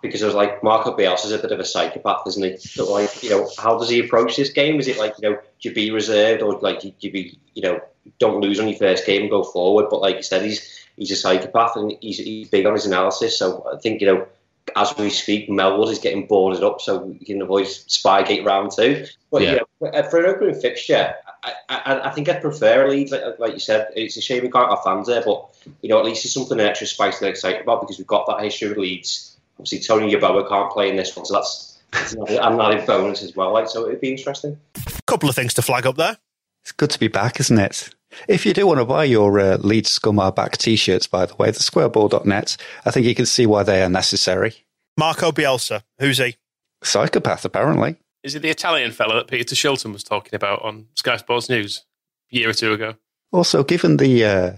because 0.00 0.22
I 0.22 0.26
was 0.26 0.34
like, 0.34 0.62
Marco 0.62 0.96
Bielsa's 0.96 1.32
a 1.32 1.38
bit 1.38 1.52
of 1.52 1.60
a 1.60 1.64
psychopath, 1.64 2.26
isn't 2.26 2.42
he? 2.42 2.56
So 2.56 2.90
like, 2.90 3.22
you 3.22 3.28
know, 3.28 3.50
how 3.58 3.78
does 3.78 3.90
he 3.90 4.00
approach 4.00 4.34
this 4.34 4.48
game? 4.48 4.80
Is 4.80 4.88
it 4.88 4.96
like, 4.96 5.12
you 5.20 5.28
know, 5.28 5.36
do 5.36 5.68
you 5.68 5.74
be 5.74 5.90
reserved 5.90 6.40
or 6.40 6.58
like, 6.60 6.80
do 6.80 6.90
you 7.00 7.12
be, 7.12 7.38
you 7.52 7.62
know, 7.64 7.80
don't 8.18 8.40
lose 8.40 8.58
on 8.58 8.66
your 8.66 8.78
first 8.78 9.04
game 9.04 9.22
and 9.22 9.30
go 9.30 9.44
forward? 9.44 9.88
But 9.90 10.00
like 10.00 10.16
you 10.16 10.22
said, 10.22 10.40
he's 10.40 10.86
he's 10.96 11.10
a 11.10 11.16
psychopath 11.16 11.76
and 11.76 11.92
he's, 12.00 12.16
he's 12.16 12.48
big 12.48 12.64
on 12.64 12.72
his 12.72 12.86
analysis. 12.86 13.38
So 13.38 13.68
I 13.70 13.78
think, 13.78 14.00
you 14.00 14.06
know, 14.06 14.26
as 14.74 14.96
we 14.96 15.10
speak, 15.10 15.50
Melwood 15.50 15.90
is 15.90 15.98
getting 15.98 16.26
boarded 16.26 16.64
up 16.64 16.80
so 16.80 16.98
we 16.98 17.18
can 17.18 17.42
avoid 17.42 17.66
Spygate 17.66 18.46
round 18.46 18.72
two. 18.74 19.04
But 19.30 19.42
yeah, 19.42 19.58
yeah 19.82 20.08
for 20.08 20.24
an 20.24 20.34
opening 20.34 20.58
fixture, 20.58 21.14
I, 21.46 21.52
I, 21.68 22.08
I, 22.08 22.10
think 22.10 22.28
I'd 22.28 22.42
prefer 22.42 22.88
Leeds, 22.88 23.12
like, 23.12 23.38
like, 23.38 23.52
you 23.52 23.60
said. 23.60 23.88
It's 23.94 24.16
a 24.16 24.20
shame 24.20 24.42
we 24.42 24.50
can't 24.50 24.68
have 24.68 24.82
fans 24.82 25.06
there, 25.06 25.22
but 25.24 25.48
you 25.80 25.88
know, 25.88 25.98
at 25.98 26.04
least 26.04 26.24
it's 26.24 26.34
something 26.34 26.58
extra 26.58 26.86
spice 26.86 27.20
to 27.20 27.28
excited 27.28 27.62
about 27.62 27.82
because 27.82 27.98
we've 27.98 28.06
got 28.06 28.26
that 28.26 28.42
history 28.42 28.68
with 28.68 28.78
Leeds. 28.78 29.36
Obviously, 29.58 29.78
Tony 29.80 30.12
Yeboah 30.12 30.48
can't 30.48 30.72
play 30.72 30.90
in 30.90 30.96
this 30.96 31.14
one, 31.16 31.24
so 31.24 31.34
that's, 31.34 31.78
that's 31.92 32.14
an 32.14 32.60
added 32.60 32.86
bonus 32.86 33.22
as 33.22 33.34
well. 33.36 33.52
Like, 33.52 33.68
so 33.68 33.86
it'd 33.86 34.00
be 34.00 34.10
interesting. 34.10 34.58
A 34.76 35.02
couple 35.06 35.28
of 35.28 35.34
things 35.34 35.54
to 35.54 35.62
flag 35.62 35.86
up 35.86 35.96
there. 35.96 36.18
It's 36.62 36.72
good 36.72 36.90
to 36.90 36.98
be 36.98 37.08
back, 37.08 37.38
isn't 37.38 37.58
it? 37.58 37.90
If 38.28 38.44
you 38.44 38.52
do 38.52 38.66
want 38.66 38.80
to 38.80 38.84
buy 38.84 39.04
your 39.04 39.38
uh, 39.38 39.56
Leeds 39.58 39.90
Scum 39.90 40.18
are 40.18 40.32
back 40.32 40.58
t-shirts, 40.58 41.06
by 41.06 41.26
the 41.26 41.34
way, 41.36 41.50
the 41.50 41.60
squareball.net, 41.60 42.56
I 42.84 42.90
think 42.90 43.06
you 43.06 43.14
can 43.14 43.26
see 43.26 43.46
why 43.46 43.62
they 43.62 43.82
are 43.82 43.88
necessary. 43.88 44.64
Marco 44.96 45.30
Bielsa, 45.30 45.82
who's 45.98 46.18
he? 46.18 46.36
Psychopath, 46.82 47.44
apparently. 47.44 47.96
Is 48.26 48.34
it 48.34 48.42
the 48.42 48.50
Italian 48.50 48.90
fellow 48.90 49.14
that 49.14 49.28
Peter 49.28 49.54
Shilton 49.54 49.92
was 49.92 50.02
talking 50.02 50.34
about 50.34 50.60
on 50.62 50.88
Sky 50.94 51.16
Sports 51.16 51.48
News 51.48 51.84
a 52.32 52.36
year 52.36 52.50
or 52.50 52.52
two 52.52 52.72
ago? 52.72 52.96
Also, 53.30 53.62
given 53.62 53.98
the 53.98 54.24
uh, 54.24 54.52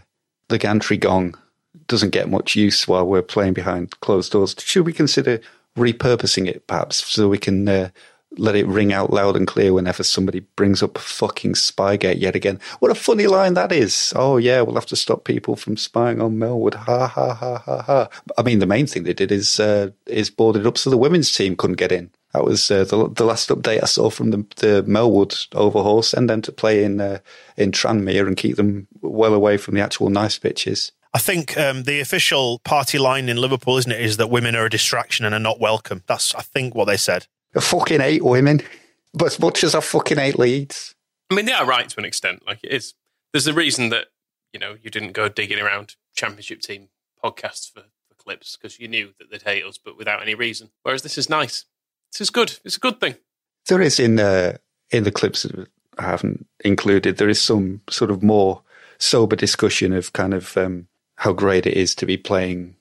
the 0.49 0.57
gantry 0.57 0.97
gong 0.97 1.35
doesn't 1.87 2.09
get 2.09 2.31
much 2.31 2.57
use 2.57 2.89
while 2.89 3.07
we're 3.07 3.21
playing 3.21 3.53
behind 3.53 4.01
closed 4.01 4.33
doors, 4.33 4.57
should 4.59 4.87
we 4.87 4.95
consider 4.95 5.43
repurposing 5.77 6.47
it 6.47 6.67
perhaps 6.67 7.05
so 7.13 7.29
we 7.29 7.37
can 7.37 7.69
uh, 7.69 7.91
let 8.39 8.57
it 8.57 8.67
ring 8.67 8.91
out 8.91 9.13
loud 9.13 9.37
and 9.37 9.47
clear 9.47 9.75
whenever 9.75 10.03
somebody 10.03 10.41
brings 10.41 10.83
up 10.83 10.97
fucking 10.97 11.53
Spygate 11.53 12.23
yet 12.23 12.35
again. 12.35 12.59
What 12.79 12.91
a 12.91 12.95
funny 12.95 13.27
line 13.27 13.53
that 13.53 13.71
is. 13.71 14.15
Oh 14.17 14.39
yeah, 14.39 14.63
we'll 14.63 14.77
have 14.77 14.87
to 14.87 14.97
stop 14.97 15.25
people 15.25 15.57
from 15.57 15.77
spying 15.77 16.23
on 16.23 16.39
Melwood. 16.39 16.73
Ha 16.73 17.07
ha 17.07 17.35
ha 17.35 17.59
ha 17.59 17.83
ha. 17.83 18.09
I 18.39 18.43
mean, 18.43 18.61
the 18.61 18.67
main 18.67 18.87
thing 18.87 19.03
they 19.03 19.13
did 19.13 19.31
is 19.31 19.61
uh, 19.61 19.91
is 20.07 20.31
boarded 20.31 20.67
up 20.67 20.79
so 20.79 20.89
the 20.89 20.97
women's 20.97 21.31
team 21.31 21.55
couldn't 21.55 21.77
get 21.77 21.93
in. 21.93 22.11
That 22.35 22.45
was 22.45 22.71
uh, 22.71 22.85
the 22.85 23.09
the 23.09 23.25
last 23.25 23.49
update 23.49 23.83
I 23.83 23.87
saw 23.87 24.11
from 24.11 24.31
the, 24.31 24.39
the 24.57 24.85
Melwood 24.87 25.47
overhaul. 25.55 26.03
Send 26.03 26.29
them 26.29 26.43
to 26.43 26.53
play 26.53 26.85
in 26.85 27.01
uh, 27.01 27.19
in 27.57 27.73
Tranmere 27.73 28.27
and 28.27 28.37
keep 28.37 28.57
them 28.57 28.87
well 29.01 29.35
away 29.35 29.57
from 29.57 29.75
the 29.75 29.81
actual 29.81 30.11
nice 30.11 30.39
pitches. 30.39 30.93
I 31.15 31.19
think 31.19 31.57
um, 31.57 31.85
the 31.85 32.01
official 32.01 32.61
party 32.61 32.99
line 32.99 33.29
in 33.29 33.39
Liverpool, 33.39 33.79
isn't 33.79 33.91
it, 33.91 34.01
is 34.01 34.19
that 34.19 34.29
women 34.29 34.55
are 34.55 34.67
a 34.67 34.71
distraction 34.71 35.25
and 35.25 35.35
are 35.35 35.41
not 35.41 35.59
welcome. 35.59 36.03
That's, 36.07 36.35
I 36.35 36.43
think, 36.43 36.75
what 36.75 36.85
they 36.85 36.99
said. 36.99 37.27
I 37.57 37.61
fucking 37.61 38.01
hate 38.01 38.23
women, 38.23 38.61
but 39.15 39.27
as 39.27 39.41
much 39.41 39.65
as 39.65 39.75
I 39.75 39.81
fucking 39.81 40.19
hate 40.19 40.39
Leeds. 40.39 40.95
I 41.31 41.35
mean, 41.35 41.47
they 41.47 41.53
are 41.53 41.67
right 41.67 41.89
to 41.89 41.99
an 41.99 42.05
extent. 42.05 42.43
Like 42.47 42.61
it 42.63 42.73
is. 42.73 42.95
There's 43.33 43.47
a 43.47 43.55
reason 43.55 43.89
that 43.89 44.07
you 44.53 44.61
know 44.61 44.77
you 44.83 44.91
didn't 44.91 45.13
go 45.13 45.29
digging 45.29 45.59
around 45.59 45.97
Championship 46.15 46.61
team 46.61 46.89
podcasts 47.23 47.73
for, 47.73 47.81
for 47.81 48.15
clips 48.17 48.57
because 48.57 48.79
you 48.79 48.87
knew 48.87 49.15
that 49.19 49.31
they'd 49.31 49.43
hate 49.43 49.65
us, 49.65 49.79
but 49.79 49.97
without 49.97 50.23
any 50.23 50.35
reason. 50.35 50.71
Whereas 50.83 51.03
this 51.03 51.17
is 51.17 51.31
nice. 51.31 51.65
This 52.13 52.23
is 52.23 52.31
good. 52.31 52.59
It's 52.65 52.77
a 52.77 52.81
good 52.81 53.01
thing. 53.01 53.17
There 53.69 53.81
is 53.81 54.01
in 54.01 54.19
uh, 54.19 54.57
in 54.91 55.05
the 55.05 55.13
clips 55.13 55.43
that 55.43 55.69
I 55.99 56.03
haven't 56.03 56.47
included. 56.65 57.17
There 57.17 57.29
is 57.29 57.41
some 57.41 57.83
sort 57.91 58.11
of 58.11 58.23
more 58.23 58.63
sober 58.99 59.37
discussion 59.37 59.93
of 59.93 60.13
kind 60.13 60.35
of 60.35 60.57
um, 60.57 60.89
how 61.17 61.33
great 61.33 61.67
it 61.67 61.77
is 61.77 61.95
to 61.97 62.07
be 62.07 62.17
playing 62.17 62.77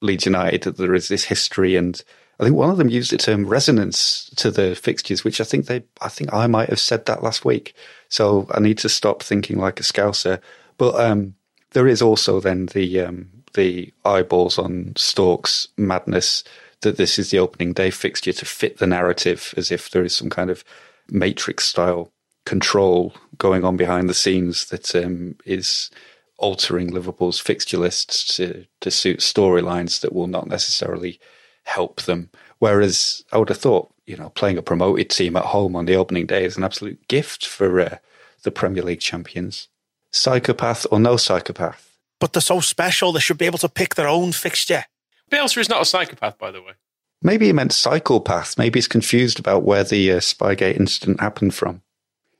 Leeds 0.00 0.26
United. 0.26 0.62
That 0.62 0.76
there 0.76 0.94
is 0.94 1.08
this 1.08 1.24
history, 1.24 1.76
and 1.76 2.02
I 2.38 2.44
think 2.44 2.56
one 2.56 2.70
of 2.70 2.78
them 2.78 2.88
used 2.88 3.12
the 3.12 3.18
term 3.18 3.46
resonance 3.46 4.30
to 4.36 4.50
the 4.50 4.74
fixtures, 4.74 5.24
which 5.24 5.40
I 5.40 5.44
think 5.44 5.66
they, 5.66 5.82
I 6.00 6.08
think 6.08 6.32
I 6.32 6.46
might 6.46 6.70
have 6.70 6.80
said 6.80 7.06
that 7.06 7.22
last 7.22 7.44
week. 7.44 7.74
So 8.08 8.48
I 8.52 8.60
need 8.60 8.78
to 8.78 8.88
stop 8.88 9.22
thinking 9.22 9.58
like 9.58 9.78
a 9.78 9.82
scouser. 9.82 10.40
But 10.78 10.94
um, 10.98 11.34
there 11.72 11.86
is 11.86 12.00
also 12.00 12.40
then 12.40 12.66
the 12.66 13.00
um, 13.00 13.30
the 13.54 13.92
eyeballs 14.04 14.58
on 14.58 14.92
Stork's 14.96 15.68
madness 15.76 16.44
that 16.82 16.96
this 16.96 17.18
is 17.18 17.30
the 17.30 17.38
opening 17.38 17.72
day 17.72 17.90
fixture 17.90 18.32
to 18.32 18.44
fit 18.44 18.78
the 18.78 18.86
narrative, 18.86 19.54
as 19.56 19.70
if 19.70 19.90
there 19.90 20.04
is 20.04 20.14
some 20.14 20.30
kind 20.30 20.50
of 20.50 20.64
matrix 21.10 21.66
style 21.66 22.12
control 22.46 23.14
going 23.38 23.64
on 23.64 23.76
behind 23.76 24.08
the 24.08 24.14
scenes 24.14 24.66
that 24.66 24.94
um, 24.94 25.36
is 25.44 25.90
altering 26.38 26.90
Liverpool's 26.90 27.38
fixture 27.38 27.76
lists 27.76 28.36
to, 28.36 28.66
to 28.80 28.90
suit 28.90 29.20
storylines 29.20 30.00
that 30.00 30.14
will 30.14 30.26
not 30.26 30.48
necessarily 30.48 31.20
help 31.64 32.02
them. 32.02 32.30
Whereas 32.58 33.22
I 33.30 33.38
would 33.38 33.50
have 33.50 33.58
thought, 33.58 33.92
you 34.06 34.16
know, 34.16 34.30
playing 34.30 34.58
a 34.58 34.62
promoted 34.62 35.10
team 35.10 35.36
at 35.36 35.44
home 35.44 35.76
on 35.76 35.84
the 35.84 35.96
opening 35.96 36.26
day 36.26 36.44
is 36.44 36.56
an 36.56 36.64
absolute 36.64 37.06
gift 37.08 37.46
for 37.46 37.80
uh, 37.80 37.98
the 38.42 38.50
Premier 38.50 38.82
League 38.82 39.00
champions. 39.00 39.68
Psychopath 40.12 40.86
or 40.90 40.98
no 40.98 41.16
psychopath? 41.16 41.98
But 42.18 42.32
they're 42.32 42.42
so 42.42 42.60
special, 42.60 43.12
they 43.12 43.20
should 43.20 43.38
be 43.38 43.46
able 43.46 43.58
to 43.58 43.68
pick 43.68 43.94
their 43.94 44.08
own 44.08 44.32
fixture. 44.32 44.84
Bielsa 45.30 45.58
is 45.58 45.68
not 45.68 45.82
a 45.82 45.84
psychopath, 45.84 46.38
by 46.38 46.50
the 46.50 46.60
way. 46.60 46.72
Maybe 47.22 47.46
he 47.46 47.52
meant 47.52 47.72
psychopath. 47.72 48.56
Maybe 48.58 48.78
he's 48.78 48.88
confused 48.88 49.38
about 49.38 49.62
where 49.62 49.84
the 49.84 50.12
uh, 50.12 50.16
Spygate 50.16 50.78
incident 50.78 51.20
happened 51.20 51.54
from. 51.54 51.82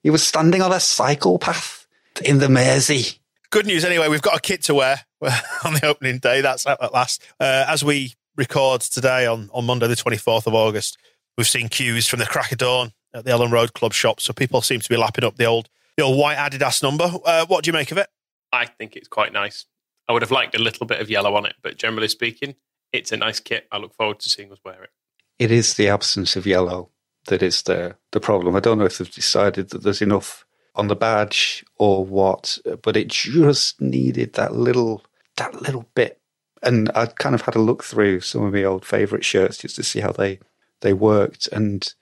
He 0.02 0.10
was 0.10 0.26
standing 0.26 0.62
on 0.62 0.72
a 0.72 0.80
psychopath 0.80 1.86
in 2.24 2.38
the 2.38 2.48
Mersey. 2.48 3.20
Good 3.50 3.66
news, 3.66 3.84
anyway. 3.84 4.08
We've 4.08 4.22
got 4.22 4.36
a 4.36 4.40
kit 4.40 4.62
to 4.64 4.74
wear 4.74 5.04
on 5.64 5.74
the 5.74 5.86
opening 5.86 6.18
day. 6.18 6.40
That's 6.40 6.66
out 6.66 6.82
at 6.82 6.94
last. 6.94 7.22
Uh, 7.38 7.66
as 7.68 7.84
we 7.84 8.14
record 8.36 8.80
today 8.80 9.26
on, 9.26 9.50
on 9.52 9.66
Monday, 9.66 9.86
the 9.86 9.94
24th 9.94 10.46
of 10.46 10.54
August, 10.54 10.96
we've 11.36 11.46
seen 11.46 11.68
queues 11.68 12.06
from 12.06 12.18
the 12.18 12.26
crack 12.26 12.52
of 12.52 12.58
dawn 12.58 12.92
at 13.12 13.24
the 13.24 13.30
Elland 13.30 13.52
Road 13.52 13.74
Club 13.74 13.92
shop. 13.92 14.20
So 14.20 14.32
people 14.32 14.62
seem 14.62 14.80
to 14.80 14.88
be 14.88 14.96
lapping 14.96 15.24
up 15.24 15.36
the 15.36 15.44
old, 15.44 15.68
the 15.96 16.04
old 16.04 16.18
white 16.18 16.38
Adidas 16.38 16.82
number. 16.82 17.10
Uh, 17.24 17.44
what 17.46 17.64
do 17.64 17.68
you 17.68 17.72
make 17.72 17.92
of 17.92 17.98
it? 17.98 18.08
I 18.52 18.66
think 18.66 18.96
it's 18.96 19.08
quite 19.08 19.32
nice. 19.32 19.66
I 20.08 20.12
would 20.12 20.22
have 20.22 20.30
liked 20.30 20.54
a 20.54 20.62
little 20.62 20.86
bit 20.86 21.00
of 21.00 21.10
yellow 21.10 21.34
on 21.36 21.44
it, 21.44 21.54
but 21.62 21.76
generally 21.76 22.08
speaking, 22.08 22.54
it's 22.92 23.12
a 23.12 23.16
nice 23.16 23.40
kit. 23.40 23.66
I 23.70 23.78
look 23.78 23.94
forward 23.94 24.20
to 24.20 24.28
seeing 24.28 24.52
us 24.52 24.58
wear 24.64 24.82
it. 24.84 24.90
It 25.38 25.50
is 25.50 25.74
the 25.74 25.88
absence 25.88 26.36
of 26.36 26.46
yellow 26.46 26.90
that 27.26 27.42
is 27.42 27.62
the 27.62 27.96
the 28.12 28.20
problem. 28.20 28.56
I 28.56 28.60
don't 28.60 28.78
know 28.78 28.84
if 28.84 28.98
they've 28.98 29.10
decided 29.10 29.70
that 29.70 29.82
there's 29.82 30.02
enough 30.02 30.44
on 30.74 30.88
the 30.88 30.96
badge 30.96 31.64
or 31.76 32.04
what, 32.04 32.58
but 32.82 32.96
it 32.96 33.08
just 33.08 33.80
needed 33.80 34.34
that 34.34 34.54
little 34.54 35.04
that 35.36 35.62
little 35.62 35.86
bit. 35.94 36.20
And 36.62 36.90
I 36.94 37.06
kind 37.06 37.34
of 37.34 37.42
had 37.42 37.56
a 37.56 37.60
look 37.60 37.84
through 37.84 38.20
some 38.20 38.44
of 38.44 38.52
my 38.52 38.64
old 38.64 38.84
favourite 38.84 39.24
shirts 39.24 39.58
just 39.58 39.76
to 39.76 39.82
see 39.82 40.00
how 40.00 40.12
they 40.12 40.38
they 40.80 40.92
worked. 40.92 41.48
And 41.52 41.92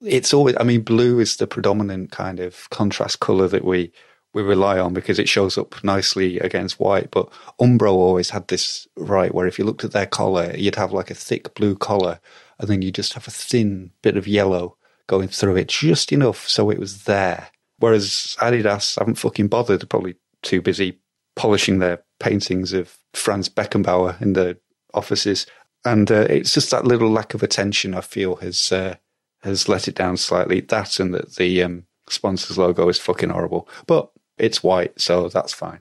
it's 0.00 0.34
always, 0.34 0.56
I 0.58 0.64
mean, 0.64 0.82
blue 0.82 1.20
is 1.20 1.36
the 1.36 1.46
predominant 1.46 2.10
kind 2.10 2.40
of 2.40 2.68
contrast 2.70 3.20
colour 3.20 3.48
that 3.48 3.64
we 3.64 3.92
we 4.34 4.42
rely 4.42 4.78
on 4.78 4.94
because 4.94 5.18
it 5.18 5.28
shows 5.28 5.58
up 5.58 5.82
nicely 5.84 6.38
against 6.38 6.80
white. 6.80 7.10
But 7.10 7.30
Umbro 7.60 7.92
always 7.92 8.30
had 8.30 8.48
this 8.48 8.86
right 8.96 9.34
where 9.34 9.46
if 9.46 9.58
you 9.58 9.64
looked 9.64 9.84
at 9.84 9.92
their 9.92 10.06
collar, 10.06 10.54
you'd 10.56 10.76
have 10.76 10.92
like 10.92 11.10
a 11.10 11.14
thick 11.14 11.54
blue 11.54 11.76
collar 11.76 12.20
and 12.58 12.68
then 12.68 12.82
you 12.82 12.90
just 12.90 13.12
have 13.14 13.26
a 13.26 13.32
thin 13.32 13.90
bit 14.02 14.16
of 14.16 14.26
yellow 14.26 14.76
going 15.06 15.28
through 15.28 15.56
it, 15.56 15.68
just 15.68 16.12
enough 16.12 16.48
so 16.48 16.70
it 16.70 16.78
was 16.78 17.04
there. 17.04 17.48
Whereas 17.78 18.36
Adidas 18.40 18.98
haven't 18.98 19.16
fucking 19.16 19.48
bothered, 19.48 19.80
They're 19.80 19.86
probably 19.86 20.14
too 20.42 20.62
busy 20.62 21.00
polishing 21.34 21.78
their 21.78 22.02
paintings 22.20 22.72
of 22.72 22.96
Franz 23.12 23.48
Beckenbauer 23.48 24.20
in 24.22 24.34
the 24.34 24.58
offices. 24.94 25.46
And 25.84 26.10
uh, 26.10 26.26
it's 26.30 26.52
just 26.52 26.70
that 26.70 26.84
little 26.84 27.10
lack 27.10 27.34
of 27.34 27.42
attention 27.42 27.94
I 27.94 28.00
feel 28.02 28.36
has 28.36 28.70
uh, 28.70 28.96
has 29.42 29.68
let 29.68 29.88
it 29.88 29.96
down 29.96 30.16
slightly. 30.16 30.60
That 30.60 31.00
and 31.00 31.12
that 31.14 31.34
the 31.34 31.62
um, 31.64 31.86
sponsors 32.08 32.56
logo 32.56 32.88
is 32.88 32.98
fucking 32.98 33.30
horrible. 33.30 33.68
But 33.86 34.12
it's 34.38 34.62
white, 34.62 35.00
so 35.00 35.28
that's 35.28 35.52
fine. 35.52 35.80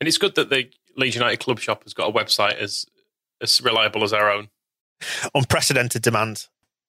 And 0.00 0.08
it's 0.08 0.18
good 0.18 0.34
that 0.36 0.50
the 0.50 0.70
Leeds 0.96 1.16
United 1.16 1.40
Club 1.40 1.58
Shop 1.58 1.82
has 1.84 1.94
got 1.94 2.08
a 2.08 2.12
website 2.12 2.56
as 2.56 2.86
as 3.40 3.60
reliable 3.62 4.02
as 4.04 4.12
our 4.12 4.30
own. 4.30 4.48
Unprecedented 5.34 6.02
demand, 6.02 6.46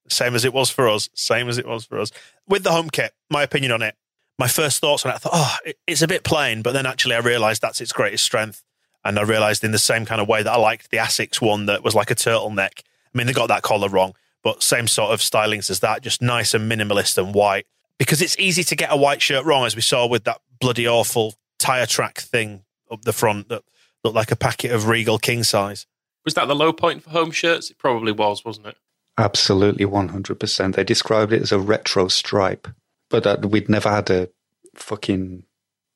same 0.08 0.36
as 0.36 0.46
it 0.46 0.54
was 0.54 0.70
for 0.70 0.89
us. 0.89 1.10
Same 1.13 1.48
as 1.48 1.58
it 1.58 1.68
was 1.68 1.86
for 1.86 2.00
us 2.00 2.12
with 2.48 2.63
the 2.63 2.72
home 2.72 2.89
kit. 2.89 3.13
My 3.30 3.44
opinion 3.44 3.72
on 3.72 3.82
it. 3.82 3.96
My 4.38 4.48
first 4.48 4.80
thoughts 4.80 5.06
on 5.06 5.12
it, 5.12 5.16
I 5.16 5.18
thought, 5.18 5.34
oh, 5.36 5.72
it's 5.86 6.01
a 6.01 6.08
bit 6.08 6.24
plain, 6.24 6.62
but 6.62 6.72
then 6.72 6.86
actually 6.86 7.16
I 7.16 7.20
realised 7.20 7.62
that's 7.62 7.82
its 7.82 7.92
greatest 7.92 8.24
strength. 8.24 8.63
And 9.04 9.20
I 9.20 9.24
realised 9.24 9.63
in 9.63 9.72
the 9.72 9.80
same 9.80 10.06
kind 10.06 10.22
of 10.22 10.28
way 10.28 10.44
that 10.44 10.51
I 10.51 10.58
liked 10.58 10.92
the 10.92 10.98
Asics 10.98 11.42
one 11.42 11.66
that 11.66 11.84
was 11.84 11.94
like 11.94 12.10
a 12.10 12.16
turtleneck. 12.16 12.80
I 12.80 13.18
mean, 13.18 13.28
they 13.28 13.34
got 13.34 13.48
that 13.48 13.63
collar 13.63 13.89
wrong, 13.89 14.13
but 14.44 14.63
same 14.63 14.88
sort 14.88 15.12
of 15.12 15.20
stylings 15.20 15.70
as 15.70 15.82
that, 15.82 16.01
just 16.01 16.22
nice 16.22 16.54
and 16.54 16.72
minimalist 16.72 17.18
and 17.18 17.34
white. 17.34 17.66
Because 17.98 18.22
it's 18.22 18.38
easy 18.39 18.63
to 18.63 18.75
get 18.75 18.92
a 18.92 18.98
white 18.98 19.22
shirt 19.22 19.46
wrong, 19.46 19.66
as 19.66 19.75
we 19.75 19.82
saw 19.82 20.08
with 20.08 20.24
that 20.24 20.39
bloody 20.60 20.88
awful 20.88 21.36
tyre 21.58 21.86
track 21.86 22.20
thing 22.20 22.63
up 22.92 23.04
the 23.04 23.13
front 23.13 23.50
that 23.50 23.63
looked 24.04 24.16
like 24.16 24.32
a 24.32 24.36
packet 24.36 24.72
of 24.72 24.88
Regal 24.88 25.18
king 25.18 25.44
size. 25.44 25.86
Was 26.25 26.34
that 26.34 26.48
the 26.48 26.56
low 26.56 26.74
point 26.74 27.04
for 27.04 27.12
home 27.12 27.32
shirts? 27.32 27.70
It 27.70 27.78
probably 27.78 28.12
was, 28.12 28.44
wasn't 28.44 28.68
it? 28.68 28.78
Absolutely, 29.18 29.86
100%. 29.86 30.75
They 30.75 30.84
described 30.84 31.34
it 31.34 31.42
as 31.42 31.51
a 31.51 31.60
retro 31.60 32.08
stripe, 32.08 32.68
but 33.10 33.28
uh, 33.28 33.38
we'd 33.48 33.70
never 33.70 33.89
had 33.89 34.10
a 34.10 34.30
fucking 34.75 35.44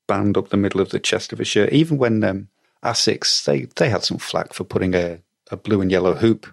band 0.07 0.37
up 0.37 0.49
the 0.49 0.57
middle 0.57 0.81
of 0.81 0.89
the 0.89 0.99
chest 0.99 1.31
of 1.31 1.39
a 1.39 1.45
shirt. 1.45 1.71
Even 1.71 1.97
when 1.97 2.23
um, 2.23 2.49
Asics, 2.83 3.45
they, 3.45 3.61
they 3.77 3.89
had 3.89 4.03
some 4.03 4.17
flack 4.17 4.53
for 4.53 4.63
putting 4.63 4.93
a, 4.93 5.19
a 5.51 5.57
blue 5.57 5.81
and 5.81 5.91
yellow 5.91 6.15
hoop 6.15 6.47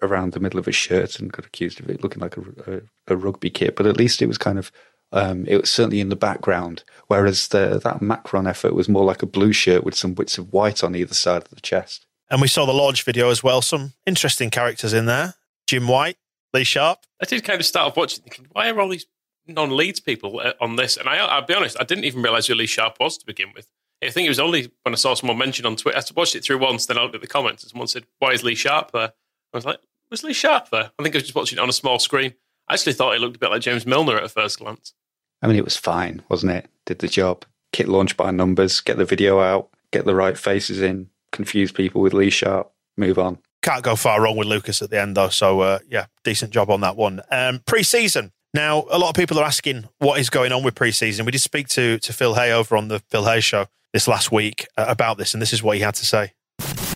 around 0.00 0.32
the 0.32 0.40
middle 0.40 0.58
of 0.58 0.68
a 0.68 0.72
shirt 0.72 1.18
and 1.18 1.32
got 1.32 1.46
accused 1.46 1.80
of 1.80 1.88
it 1.88 2.02
looking 2.02 2.20
like 2.20 2.36
a, 2.36 2.42
a, 2.66 2.80
a 3.14 3.16
rugby 3.16 3.50
kit. 3.50 3.76
But 3.76 3.86
at 3.86 3.96
least 3.96 4.22
it 4.22 4.26
was 4.26 4.38
kind 4.38 4.58
of 4.58 4.70
um, 5.12 5.46
it 5.46 5.60
was 5.60 5.70
certainly 5.70 6.00
in 6.00 6.08
the 6.08 6.16
background, 6.16 6.84
whereas 7.08 7.48
the, 7.48 7.80
that 7.82 8.02
Macron 8.02 8.46
effort 8.46 8.74
was 8.74 8.88
more 8.88 9.04
like 9.04 9.22
a 9.22 9.26
blue 9.26 9.52
shirt 9.52 9.84
with 9.84 9.94
some 9.94 10.14
bits 10.14 10.38
of 10.38 10.52
white 10.52 10.82
on 10.82 10.96
either 10.96 11.14
side 11.14 11.42
of 11.42 11.50
the 11.50 11.60
chest. 11.60 12.06
And 12.30 12.40
we 12.40 12.48
saw 12.48 12.64
the 12.64 12.72
launch 12.72 13.02
video 13.02 13.28
as 13.30 13.42
well. 13.42 13.60
Some 13.60 13.92
interesting 14.06 14.50
characters 14.50 14.94
in 14.94 15.06
there. 15.06 15.34
Jim 15.66 15.86
White, 15.86 16.16
Lee 16.54 16.64
Sharpe. 16.64 17.00
I 17.20 17.26
did 17.26 17.44
kind 17.44 17.60
of 17.60 17.66
start 17.66 17.88
off 17.88 17.96
watching, 17.96 18.24
thinking, 18.24 18.46
why 18.52 18.70
are 18.70 18.80
all 18.80 18.88
these 18.88 19.06
non-Leeds 19.46 20.00
people 20.00 20.40
uh, 20.40 20.52
on 20.60 20.76
this? 20.76 20.96
And 20.96 21.08
I, 21.08 21.18
I'll 21.18 21.44
be 21.44 21.54
honest, 21.54 21.76
I 21.78 21.84
didn't 21.84 22.04
even 22.04 22.22
realise 22.22 22.46
who 22.46 22.54
Lee 22.54 22.66
Sharpe 22.66 22.96
was 23.00 23.18
to 23.18 23.26
begin 23.26 23.52
with. 23.54 23.68
I 24.02 24.10
think 24.10 24.26
it 24.26 24.30
was 24.30 24.40
only 24.40 24.72
when 24.82 24.94
I 24.94 24.96
saw 24.96 25.14
someone 25.14 25.38
mention 25.38 25.64
on 25.64 25.76
Twitter. 25.76 25.98
I 25.98 26.02
watched 26.16 26.34
it 26.34 26.42
through 26.42 26.58
once, 26.58 26.86
then 26.86 26.98
I 26.98 27.02
looked 27.02 27.14
at 27.14 27.20
the 27.20 27.28
comments, 27.28 27.62
and 27.62 27.70
someone 27.70 27.86
said, 27.86 28.04
"Why 28.18 28.32
is 28.32 28.42
Lee 28.42 28.56
Sharpe 28.56 28.90
there?" 28.90 29.12
I 29.52 29.56
was 29.56 29.64
like, 29.64 29.78
"Was 30.10 30.24
Lee 30.24 30.32
Sharpe 30.32 30.70
there?" 30.70 30.90
I 30.98 31.02
think 31.02 31.14
I 31.14 31.18
was 31.18 31.22
just 31.22 31.34
watching 31.36 31.58
it 31.58 31.62
on 31.62 31.68
a 31.68 31.72
small 31.72 32.00
screen. 32.00 32.34
I 32.68 32.74
actually 32.74 32.94
thought 32.94 33.12
he 33.12 33.20
looked 33.20 33.36
a 33.36 33.38
bit 33.38 33.50
like 33.50 33.62
James 33.62 33.86
Milner 33.86 34.16
at 34.16 34.24
a 34.24 34.28
first 34.28 34.58
glance. 34.58 34.92
I 35.42 35.48
mean, 35.48 35.56
it 35.56 35.64
was 35.64 35.76
fine, 35.76 36.22
wasn't 36.28 36.52
it? 36.52 36.68
Did 36.86 37.00
the 37.00 37.08
job. 37.08 37.44
Kit 37.72 37.88
launch 37.88 38.16
by 38.16 38.30
numbers, 38.30 38.80
get 38.80 38.96
the 38.96 39.04
video 39.04 39.40
out, 39.40 39.68
get 39.90 40.04
the 40.04 40.14
right 40.14 40.38
faces 40.38 40.80
in, 40.80 41.08
confuse 41.32 41.72
people 41.72 42.00
with 42.00 42.14
Lee 42.14 42.30
Sharpe, 42.30 42.72
move 42.96 43.18
on. 43.18 43.38
Can't 43.62 43.82
go 43.82 43.96
far 43.96 44.20
wrong 44.20 44.36
with 44.36 44.48
Lucas 44.48 44.82
at 44.82 44.90
the 44.90 45.00
end, 45.00 45.16
though. 45.16 45.28
So, 45.28 45.60
uh, 45.60 45.78
yeah, 45.88 46.06
decent 46.24 46.52
job 46.52 46.70
on 46.70 46.80
that 46.80 46.96
one. 46.96 47.20
Um, 47.30 47.60
pre 47.66 47.82
season. 47.82 48.32
Now, 48.54 48.84
a 48.90 48.98
lot 48.98 49.08
of 49.08 49.14
people 49.14 49.38
are 49.38 49.44
asking 49.44 49.88
what 49.98 50.20
is 50.20 50.28
going 50.28 50.52
on 50.52 50.62
with 50.62 50.74
pre 50.74 50.92
season. 50.92 51.24
We 51.24 51.32
did 51.32 51.40
speak 51.40 51.68
to, 51.68 51.98
to 51.98 52.12
Phil 52.12 52.34
Hay 52.34 52.52
over 52.52 52.76
on 52.76 52.88
the 52.88 52.98
Phil 52.98 53.24
Hay 53.24 53.40
show 53.40 53.66
this 53.92 54.08
last 54.08 54.30
week 54.32 54.66
uh, 54.76 54.86
about 54.88 55.16
this, 55.16 55.32
and 55.32 55.40
this 55.40 55.52
is 55.52 55.62
what 55.62 55.76
he 55.76 55.82
had 55.82 55.94
to 55.94 56.06
say. 56.06 56.32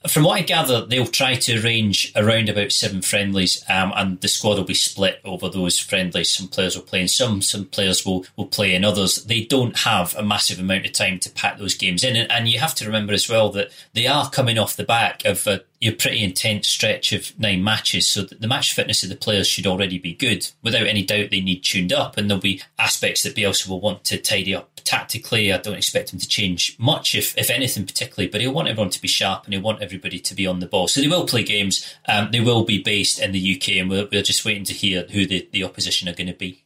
From 0.09 0.25
what 0.25 0.39
I 0.39 0.43
gather, 0.43 0.85
they'll 0.85 1.07
try 1.07 1.35
to 1.35 1.63
arrange 1.63 2.13
around 2.17 2.49
about 2.49 2.73
seven 2.73 3.03
friendlies, 3.03 3.65
um, 3.69 3.93
and 3.97 4.21
the 4.21 4.29
squad 4.29 4.57
will 4.57 4.65
be 4.65 4.75
split 4.75 5.21
over 5.25 5.49
those 5.49 5.79
friendlies. 5.79 6.33
Some 6.33 6.49
players 6.49 6.77
will 6.77 6.85
play 6.85 7.01
in 7.01 7.09
some, 7.09 7.43
some 7.43 7.67
players 7.67 8.05
will, 8.05 8.27
will 8.37 8.47
play 8.47 8.75
in 8.75 8.85
others. 8.85 9.25
They 9.25 9.45
don't 9.45 9.79
have 9.79 10.15
a 10.17 10.23
massive 10.23 10.59
amount 10.59 10.87
of 10.87 10.93
time 10.93 11.19
to 11.21 11.31
pack 11.31 11.59
those 11.59 11.75
games 11.75 12.05
in, 12.05 12.17
and, 12.17 12.31
and 12.31 12.49
you 12.49 12.59
have 12.59 12.75
to 12.77 12.87
remember 12.87 13.13
as 13.13 13.29
well 13.29 13.51
that 13.51 13.71
they 13.95 14.07
are 14.07 14.31
coming 14.31 14.59
off 14.59 14.77
the 14.77 14.85
back 14.85 15.25
of 15.25 15.47
a 15.47 15.63
a 15.83 15.91
pretty 15.93 16.23
intense 16.23 16.69
stretch 16.69 17.13
of 17.13 17.39
nine 17.39 17.63
matches, 17.63 18.09
so 18.09 18.23
the 18.23 18.49
match 18.49 18.73
fitness 18.73 19.03
of 19.03 19.09
the 19.09 19.17
players 19.17 19.47
should 19.47 19.67
already 19.67 19.99
be 19.99 20.15
good. 20.15 20.49
Without 20.63 20.87
any 20.87 21.05
doubt, 21.05 21.31
they 21.31 21.41
need 21.41 21.63
tuned 21.63 21.93
up, 21.93 22.17
and 22.17 22.29
there'll 22.29 22.41
be 22.41 22.63
aspects 22.79 23.23
that 23.23 23.35
Bielsa 23.35 23.69
will 23.69 23.81
want 23.81 24.05
to 24.05 24.19
tidy 24.19 24.55
up 24.55 24.71
tactically. 24.85 25.53
I 25.53 25.59
don't 25.59 25.77
expect 25.77 26.13
him 26.13 26.19
to 26.19 26.29
change 26.29 26.77
much, 26.79 27.15
if 27.15 27.37
if 27.37 27.51
anything, 27.51 27.87
particularly. 27.87 28.31
But 28.31 28.41
he'll 28.41 28.53
want 28.53 28.69
everyone 28.69 28.91
to 28.91 29.03
be 29.03 29.09
sharp, 29.09 29.45
and 29.45 29.55
he'll 29.55 29.63
want 29.63 29.83
everybody 29.83 30.19
to 30.19 30.35
be 30.35 30.47
on 30.47 30.61
the 30.61 30.67
ball. 30.67 30.89
So 30.89 31.01
they 31.01 31.09
will 31.09 31.27
play 31.27 31.43
games. 31.43 31.87
Um, 32.09 32.31
they 32.33 32.41
will 32.41 32.65
be 32.65 32.83
based 32.83 33.21
in 33.21 33.33
the 33.33 33.57
UK, 33.57 33.77
and 33.77 33.91
we're, 33.91 34.09
we're 34.11 34.23
just 34.23 34.45
waiting 34.45 34.65
to 34.65 34.73
hear 34.73 35.07
who 35.11 35.27
the, 35.27 35.49
the 35.53 35.65
opposition 35.65 36.09
are 36.09 36.15
going 36.15 36.29
to 36.29 36.35
be. 36.35 36.65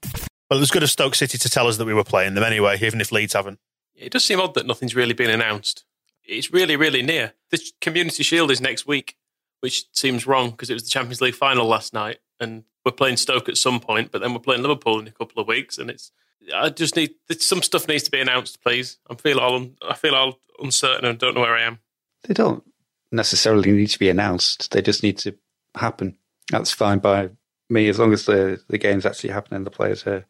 Well, 0.50 0.58
it 0.58 0.60
was 0.60 0.70
good 0.70 0.82
of 0.82 0.90
Stoke 0.90 1.14
City 1.14 1.38
to 1.38 1.48
tell 1.48 1.68
us 1.68 1.76
that 1.76 1.84
we 1.84 1.94
were 1.94 2.04
playing 2.04 2.34
them 2.34 2.44
anyway, 2.44 2.78
even 2.80 3.00
if 3.00 3.12
Leeds 3.12 3.34
haven't. 3.34 3.58
It 3.94 4.12
does 4.12 4.24
seem 4.24 4.40
odd 4.40 4.54
that 4.54 4.66
nothing's 4.66 4.96
really 4.96 5.12
been 5.12 5.30
announced. 5.30 5.84
It's 6.30 6.52
really, 6.52 6.76
really 6.76 7.02
near. 7.02 7.32
The 7.50 7.60
Community 7.80 8.22
Shield 8.22 8.50
is 8.50 8.60
next 8.60 8.86
week, 8.86 9.16
which 9.60 9.84
seems 9.92 10.26
wrong 10.26 10.50
because 10.50 10.70
it 10.70 10.74
was 10.74 10.84
the 10.84 10.90
Champions 10.90 11.20
League 11.20 11.34
final 11.34 11.66
last 11.66 11.92
night, 11.92 12.18
and 12.38 12.64
we're 12.84 12.92
playing 12.92 13.16
Stoke 13.16 13.48
at 13.48 13.56
some 13.56 13.80
point, 13.80 14.12
but 14.12 14.20
then 14.20 14.32
we're 14.32 14.40
playing 14.40 14.62
Liverpool 14.62 15.00
in 15.00 15.08
a 15.08 15.12
couple 15.12 15.40
of 15.40 15.48
weeks, 15.48 15.78
and 15.78 15.90
it's. 15.90 16.12
I 16.54 16.70
just 16.70 16.96
need 16.96 17.10
some 17.38 17.62
stuff 17.62 17.86
needs 17.86 18.04
to 18.04 18.10
be 18.10 18.20
announced, 18.20 18.62
please. 18.62 18.98
I 19.10 19.14
feel 19.14 19.38
all 19.38 19.66
I 19.86 19.94
feel 19.94 20.14
all 20.14 20.38
uncertain 20.58 21.04
and 21.04 21.18
don't 21.18 21.34
know 21.34 21.42
where 21.42 21.54
I 21.54 21.62
am. 21.62 21.80
They 22.24 22.32
don't 22.32 22.64
necessarily 23.12 23.72
need 23.72 23.88
to 23.88 23.98
be 23.98 24.08
announced. 24.08 24.70
They 24.70 24.80
just 24.80 25.02
need 25.02 25.18
to 25.18 25.34
happen. 25.74 26.16
That's 26.50 26.72
fine 26.72 26.98
by 26.98 27.30
me 27.68 27.88
as 27.88 27.98
long 27.98 28.12
as 28.12 28.24
the 28.24 28.60
the 28.68 28.78
games 28.78 29.04
actually 29.04 29.30
happen 29.30 29.54
and 29.54 29.66
the 29.66 29.70
players 29.70 30.06
are 30.06 30.24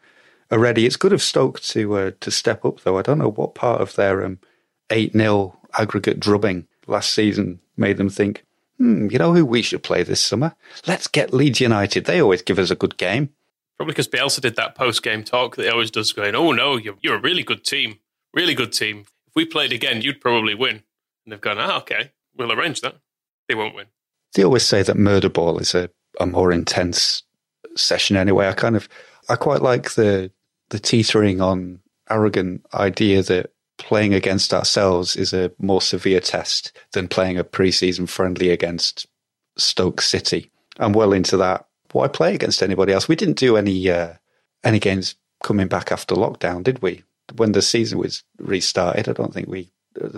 are 0.50 0.58
ready. 0.58 0.84
It's 0.84 0.96
good 0.96 1.12
of 1.12 1.22
Stoke 1.22 1.60
to 1.60 1.94
uh, 1.96 2.10
to 2.20 2.30
step 2.30 2.64
up 2.64 2.80
though. 2.80 2.98
I 2.98 3.02
don't 3.02 3.18
know 3.18 3.30
what 3.30 3.54
part 3.54 3.80
of 3.80 3.94
their 3.94 4.24
um, 4.24 4.40
eight 4.90 5.12
0 5.12 5.59
aggregate 5.78 6.20
drubbing 6.20 6.66
last 6.86 7.12
season 7.12 7.60
made 7.76 7.96
them 7.96 8.10
think, 8.10 8.44
hmm, 8.78 9.08
you 9.10 9.18
know 9.18 9.34
who 9.34 9.44
we 9.44 9.62
should 9.62 9.82
play 9.82 10.02
this 10.02 10.20
summer? 10.20 10.54
Let's 10.86 11.06
get 11.06 11.32
Leeds 11.32 11.60
United. 11.60 12.04
They 12.04 12.20
always 12.20 12.42
give 12.42 12.58
us 12.58 12.70
a 12.70 12.76
good 12.76 12.96
game. 12.96 13.30
Probably 13.76 13.92
because 13.92 14.08
Bielsa 14.08 14.40
did 14.40 14.56
that 14.56 14.74
post 14.74 15.02
game 15.02 15.24
talk 15.24 15.56
that 15.56 15.62
he 15.64 15.70
always 15.70 15.90
does, 15.90 16.12
going, 16.12 16.34
"Oh 16.34 16.52
no, 16.52 16.76
you're 16.76 16.96
you're 17.00 17.16
a 17.16 17.20
really 17.20 17.42
good 17.42 17.64
team, 17.64 17.98
really 18.34 18.54
good 18.54 18.74
team. 18.74 19.06
If 19.26 19.34
we 19.34 19.46
played 19.46 19.72
again, 19.72 20.02
you'd 20.02 20.20
probably 20.20 20.54
win." 20.54 20.82
And 21.24 21.32
they've 21.32 21.40
gone, 21.40 21.58
"Ah, 21.58 21.78
okay, 21.78 22.12
we'll 22.36 22.52
arrange 22.52 22.82
that." 22.82 22.96
They 23.48 23.54
won't 23.54 23.74
win. 23.74 23.86
They 24.34 24.44
always 24.44 24.66
say 24.66 24.82
that 24.82 24.98
murder 24.98 25.30
ball 25.30 25.58
is 25.58 25.74
a, 25.74 25.88
a 26.20 26.26
more 26.26 26.52
intense 26.52 27.22
session 27.74 28.16
anyway. 28.16 28.48
I 28.48 28.52
kind 28.52 28.76
of 28.76 28.86
I 29.30 29.36
quite 29.36 29.62
like 29.62 29.92
the 29.92 30.30
the 30.68 30.78
teetering 30.78 31.40
on 31.40 31.80
arrogant 32.10 32.66
idea 32.74 33.22
that 33.22 33.52
playing 33.80 34.14
against 34.14 34.54
ourselves 34.54 35.16
is 35.16 35.32
a 35.32 35.50
more 35.58 35.82
severe 35.82 36.20
test 36.20 36.72
than 36.92 37.08
playing 37.08 37.38
a 37.38 37.44
preseason 37.44 38.08
friendly 38.08 38.50
against 38.50 39.06
Stoke 39.56 40.00
City. 40.00 40.50
I'm 40.78 40.92
well 40.92 41.12
into 41.12 41.36
that. 41.38 41.66
Why 41.92 42.06
play 42.06 42.34
against 42.34 42.62
anybody 42.62 42.92
else? 42.92 43.08
We 43.08 43.16
didn't 43.16 43.38
do 43.38 43.56
any 43.56 43.90
uh, 43.90 44.14
any 44.62 44.78
games 44.78 45.16
coming 45.42 45.66
back 45.66 45.90
after 45.90 46.14
lockdown, 46.14 46.62
did 46.62 46.82
we? 46.82 47.02
When 47.36 47.52
the 47.52 47.62
season 47.62 47.98
was 47.98 48.22
restarted, 48.38 49.08
I 49.08 49.12
don't 49.12 49.34
think 49.34 49.48
we 49.48 49.72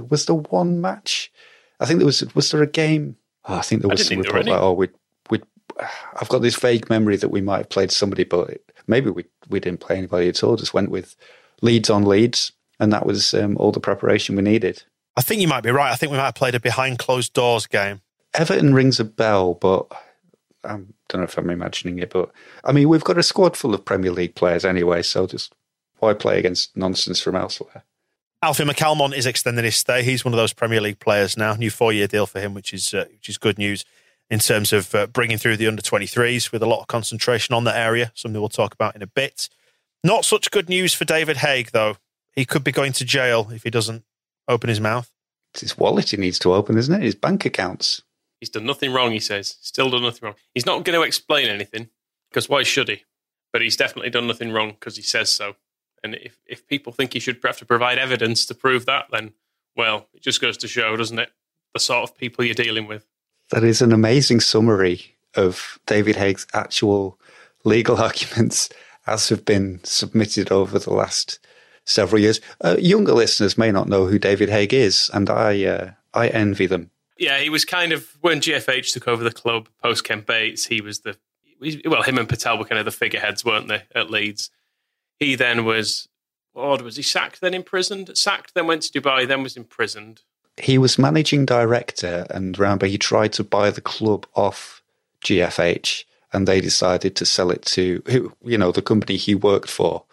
was 0.08 0.26
there 0.26 0.36
one 0.36 0.80
match. 0.80 1.32
I 1.80 1.86
think 1.86 1.98
there 1.98 2.06
was 2.06 2.22
was 2.34 2.50
there 2.50 2.62
a 2.62 2.66
game. 2.66 3.16
Oh, 3.46 3.54
I 3.54 3.62
think 3.62 3.80
there 3.80 3.90
was 3.90 4.06
some 4.06 4.18
report 4.18 4.46
like, 4.46 4.60
oh, 4.60 4.72
we 4.72 4.88
we. 5.30 5.40
I've 6.20 6.28
got 6.28 6.42
this 6.42 6.58
vague 6.58 6.90
memory 6.90 7.16
that 7.16 7.30
we 7.30 7.40
might 7.40 7.58
have 7.58 7.70
played 7.70 7.90
somebody, 7.90 8.24
but 8.24 8.60
maybe 8.86 9.08
we 9.08 9.24
we 9.48 9.60
didn't 9.60 9.80
play 9.80 9.96
anybody 9.96 10.28
at 10.28 10.42
all. 10.44 10.56
Just 10.56 10.74
went 10.74 10.90
with 10.90 11.16
Leeds 11.62 11.88
on 11.88 12.04
Leeds 12.04 12.52
and 12.82 12.92
that 12.92 13.06
was 13.06 13.32
um, 13.32 13.56
all 13.58 13.70
the 13.70 13.78
preparation 13.78 14.34
we 14.34 14.42
needed. 14.42 14.82
I 15.16 15.22
think 15.22 15.40
you 15.40 15.46
might 15.46 15.62
be 15.62 15.70
right. 15.70 15.92
I 15.92 15.94
think 15.94 16.10
we 16.10 16.18
might 16.18 16.24
have 16.24 16.34
played 16.34 16.56
a 16.56 16.60
behind 16.60 16.98
closed 16.98 17.32
doors 17.32 17.66
game. 17.66 18.00
Everton 18.34 18.74
rings 18.74 18.98
a 18.98 19.04
bell, 19.04 19.54
but 19.54 19.86
I 20.64 20.78
don't 21.08 21.14
know 21.14 21.22
if 21.22 21.38
I'm 21.38 21.50
imagining 21.50 22.00
it. 22.00 22.10
But 22.10 22.32
I 22.64 22.72
mean, 22.72 22.88
we've 22.88 23.04
got 23.04 23.18
a 23.18 23.22
squad 23.22 23.56
full 23.56 23.72
of 23.72 23.84
Premier 23.84 24.10
League 24.10 24.34
players 24.34 24.64
anyway, 24.64 25.02
so 25.02 25.28
just 25.28 25.54
why 26.00 26.12
play 26.14 26.40
against 26.40 26.76
nonsense 26.76 27.20
from 27.20 27.36
elsewhere? 27.36 27.84
Alfie 28.42 28.64
McCalmont 28.64 29.16
is 29.16 29.26
extending 29.26 29.64
his 29.64 29.76
stay. 29.76 30.02
He's 30.02 30.24
one 30.24 30.34
of 30.34 30.38
those 30.38 30.52
Premier 30.52 30.80
League 30.80 30.98
players 30.98 31.36
now. 31.36 31.54
New 31.54 31.70
four 31.70 31.92
year 31.92 32.08
deal 32.08 32.26
for 32.26 32.40
him, 32.40 32.52
which 32.52 32.74
is 32.74 32.92
uh, 32.92 33.04
which 33.12 33.28
is 33.28 33.38
good 33.38 33.58
news 33.58 33.84
in 34.28 34.40
terms 34.40 34.72
of 34.72 34.92
uh, 34.92 35.06
bringing 35.06 35.38
through 35.38 35.56
the 35.56 35.68
under 35.68 35.82
23s 35.82 36.50
with 36.50 36.62
a 36.62 36.66
lot 36.66 36.80
of 36.80 36.88
concentration 36.88 37.54
on 37.54 37.62
that 37.64 37.76
area. 37.76 38.10
Something 38.16 38.40
we'll 38.40 38.48
talk 38.48 38.74
about 38.74 38.96
in 38.96 39.02
a 39.02 39.06
bit. 39.06 39.48
Not 40.02 40.24
such 40.24 40.50
good 40.50 40.68
news 40.68 40.94
for 40.94 41.04
David 41.04 41.36
Haigh, 41.36 41.66
though. 41.70 41.96
He 42.32 42.44
could 42.44 42.64
be 42.64 42.72
going 42.72 42.92
to 42.94 43.04
jail 43.04 43.50
if 43.52 43.62
he 43.62 43.70
doesn't 43.70 44.04
open 44.48 44.68
his 44.68 44.80
mouth. 44.80 45.10
It's 45.52 45.60
his 45.60 45.78
wallet 45.78 46.10
he 46.10 46.16
needs 46.16 46.38
to 46.40 46.54
open, 46.54 46.78
isn't 46.78 46.94
it? 46.94 47.02
His 47.02 47.14
bank 47.14 47.44
accounts. 47.44 48.02
He's 48.40 48.48
done 48.48 48.66
nothing 48.66 48.92
wrong, 48.92 49.12
he 49.12 49.20
says. 49.20 49.56
Still 49.60 49.90
done 49.90 50.02
nothing 50.02 50.26
wrong. 50.26 50.34
He's 50.54 50.66
not 50.66 50.84
going 50.84 50.98
to 50.98 51.06
explain 51.06 51.48
anything 51.48 51.90
because 52.30 52.48
why 52.48 52.62
should 52.62 52.88
he? 52.88 53.04
But 53.52 53.62
he's 53.62 53.76
definitely 53.76 54.10
done 54.10 54.26
nothing 54.26 54.50
wrong 54.50 54.70
because 54.70 54.96
he 54.96 55.02
says 55.02 55.30
so. 55.30 55.56
And 56.02 56.16
if, 56.16 56.38
if 56.46 56.66
people 56.66 56.92
think 56.92 57.12
he 57.12 57.20
should 57.20 57.38
have 57.44 57.58
to 57.58 57.66
provide 57.66 57.98
evidence 57.98 58.46
to 58.46 58.54
prove 58.54 58.86
that, 58.86 59.06
then, 59.12 59.32
well, 59.76 60.08
it 60.14 60.22
just 60.22 60.40
goes 60.40 60.56
to 60.58 60.68
show, 60.68 60.96
doesn't 60.96 61.18
it? 61.18 61.30
The 61.74 61.80
sort 61.80 62.08
of 62.08 62.16
people 62.16 62.44
you're 62.44 62.54
dealing 62.54 62.88
with. 62.88 63.06
That 63.50 63.62
is 63.62 63.82
an 63.82 63.92
amazing 63.92 64.40
summary 64.40 65.16
of 65.34 65.78
David 65.86 66.16
Haigh's 66.16 66.46
actual 66.54 67.20
legal 67.64 67.96
arguments 68.00 68.70
as 69.06 69.28
have 69.28 69.44
been 69.44 69.80
submitted 69.84 70.50
over 70.50 70.78
the 70.78 70.92
last 70.92 71.38
several 71.84 72.20
years. 72.20 72.40
Uh, 72.60 72.76
younger 72.78 73.12
listeners 73.12 73.58
may 73.58 73.70
not 73.72 73.88
know 73.88 74.06
who 74.06 74.18
David 74.18 74.48
Haigh 74.48 74.68
is, 74.70 75.10
and 75.12 75.28
I 75.28 75.64
uh, 75.64 75.90
I 76.14 76.28
envy 76.28 76.66
them. 76.66 76.90
Yeah, 77.18 77.38
he 77.38 77.50
was 77.50 77.64
kind 77.64 77.92
of 77.92 78.16
when 78.20 78.40
GFH 78.40 78.92
took 78.92 79.06
over 79.06 79.22
the 79.22 79.32
club 79.32 79.68
post 79.82 80.04
Ken 80.04 80.22
Bates. 80.22 80.66
He 80.66 80.80
was 80.80 81.00
the 81.00 81.16
well, 81.84 82.02
him 82.02 82.18
and 82.18 82.28
Patel 82.28 82.58
were 82.58 82.64
kind 82.64 82.78
of 82.78 82.84
the 82.84 82.90
figureheads, 82.90 83.44
weren't 83.44 83.68
they, 83.68 83.84
at 83.94 84.10
Leeds? 84.10 84.50
He 85.20 85.36
then 85.36 85.64
was 85.64 86.08
odd. 86.56 86.82
Was 86.82 86.96
he 86.96 87.02
sacked? 87.02 87.40
Then 87.40 87.54
imprisoned? 87.54 88.16
Sacked? 88.16 88.54
Then 88.54 88.66
went 88.66 88.82
to 88.82 89.00
Dubai? 89.00 89.26
Then 89.28 89.42
was 89.42 89.56
imprisoned. 89.56 90.22
He 90.56 90.76
was 90.76 90.98
managing 90.98 91.46
director, 91.46 92.26
and 92.30 92.58
remember, 92.58 92.86
he 92.86 92.98
tried 92.98 93.32
to 93.34 93.44
buy 93.44 93.70
the 93.70 93.80
club 93.80 94.26
off 94.34 94.82
GFH, 95.24 96.04
and 96.32 96.46
they 96.46 96.60
decided 96.60 97.16
to 97.16 97.24
sell 97.24 97.50
it 97.50 97.62
to 97.66 98.02
who 98.06 98.32
you 98.44 98.58
know 98.58 98.72
the 98.72 98.82
company 98.82 99.16
he 99.16 99.34
worked 99.34 99.70
for 99.70 100.04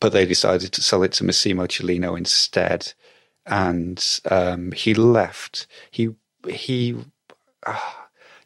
but 0.00 0.12
they 0.12 0.26
decided 0.26 0.72
to 0.72 0.82
sell 0.82 1.02
it 1.02 1.12
to 1.12 1.24
Massimo 1.24 1.66
Cellino 1.66 2.16
instead, 2.16 2.92
and 3.46 4.20
um, 4.30 4.72
he 4.72 4.94
left. 4.94 5.66
He 5.90 6.10
he 6.48 6.96
uh, 7.64 7.78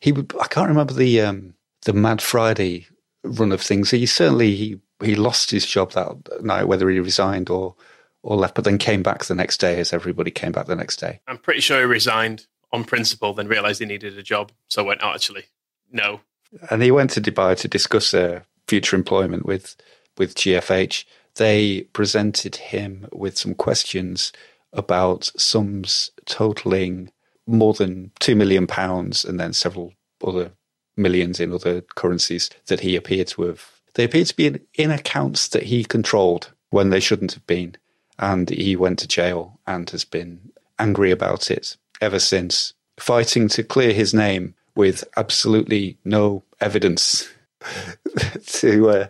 he. 0.00 0.12
I 0.40 0.46
can't 0.46 0.68
remember 0.68 0.94
the 0.94 1.20
um, 1.20 1.54
the 1.82 1.92
Mad 1.92 2.22
Friday 2.22 2.86
run 3.22 3.52
of 3.52 3.60
things. 3.60 3.90
He 3.90 4.06
certainly 4.06 4.54
he 4.54 4.80
he 5.02 5.14
lost 5.14 5.50
his 5.50 5.66
job 5.66 5.92
that 5.92 6.42
night, 6.42 6.64
whether 6.68 6.88
he 6.88 7.00
resigned 7.00 7.50
or 7.50 7.74
or 8.22 8.36
left, 8.36 8.54
but 8.54 8.64
then 8.64 8.78
came 8.78 9.02
back 9.02 9.24
the 9.24 9.34
next 9.34 9.58
day, 9.58 9.80
as 9.80 9.92
everybody 9.92 10.30
came 10.30 10.52
back 10.52 10.66
the 10.66 10.76
next 10.76 10.96
day. 10.96 11.20
I'm 11.26 11.38
pretty 11.38 11.60
sure 11.60 11.78
he 11.78 11.86
resigned 11.86 12.46
on 12.72 12.84
principle, 12.84 13.32
then 13.32 13.48
realised 13.48 13.80
he 13.80 13.86
needed 13.86 14.16
a 14.18 14.22
job, 14.22 14.52
so 14.68 14.84
went, 14.84 15.00
oh, 15.02 15.12
actually, 15.12 15.44
no. 15.90 16.20
And 16.68 16.82
he 16.82 16.90
went 16.90 17.10
to 17.12 17.20
Dubai 17.20 17.56
to 17.56 17.68
discuss 17.68 18.12
uh, 18.12 18.40
future 18.66 18.96
employment 18.96 19.46
with 19.46 19.76
with 20.18 20.34
GFH 20.34 21.04
they 21.36 21.82
presented 21.92 22.56
him 22.56 23.06
with 23.12 23.38
some 23.38 23.54
questions 23.54 24.32
about 24.72 25.30
sums 25.36 26.10
totaling 26.26 27.10
more 27.46 27.74
than 27.74 28.12
two 28.20 28.36
million 28.36 28.66
pounds 28.66 29.24
and 29.24 29.40
then 29.40 29.52
several 29.52 29.92
other 30.24 30.52
millions 30.96 31.40
in 31.40 31.52
other 31.52 31.80
currencies 31.80 32.50
that 32.66 32.80
he 32.80 32.96
appeared 32.96 33.26
to 33.28 33.42
have. 33.42 33.70
They 33.94 34.04
appeared 34.04 34.28
to 34.28 34.36
be 34.36 34.46
in, 34.46 34.60
in 34.74 34.90
accounts 34.90 35.48
that 35.48 35.64
he 35.64 35.84
controlled 35.84 36.52
when 36.70 36.90
they 36.90 37.00
shouldn't 37.00 37.32
have 37.32 37.46
been. 37.46 37.76
And 38.18 38.48
he 38.50 38.76
went 38.76 38.98
to 39.00 39.08
jail 39.08 39.58
and 39.66 39.88
has 39.90 40.04
been 40.04 40.52
angry 40.78 41.10
about 41.10 41.50
it 41.50 41.76
ever 42.00 42.18
since, 42.18 42.74
fighting 42.98 43.48
to 43.48 43.62
clear 43.62 43.92
his 43.92 44.14
name 44.14 44.54
with 44.74 45.04
absolutely 45.16 45.98
no 46.04 46.44
evidence 46.60 47.28
to 48.46 48.88
uh, 48.88 49.06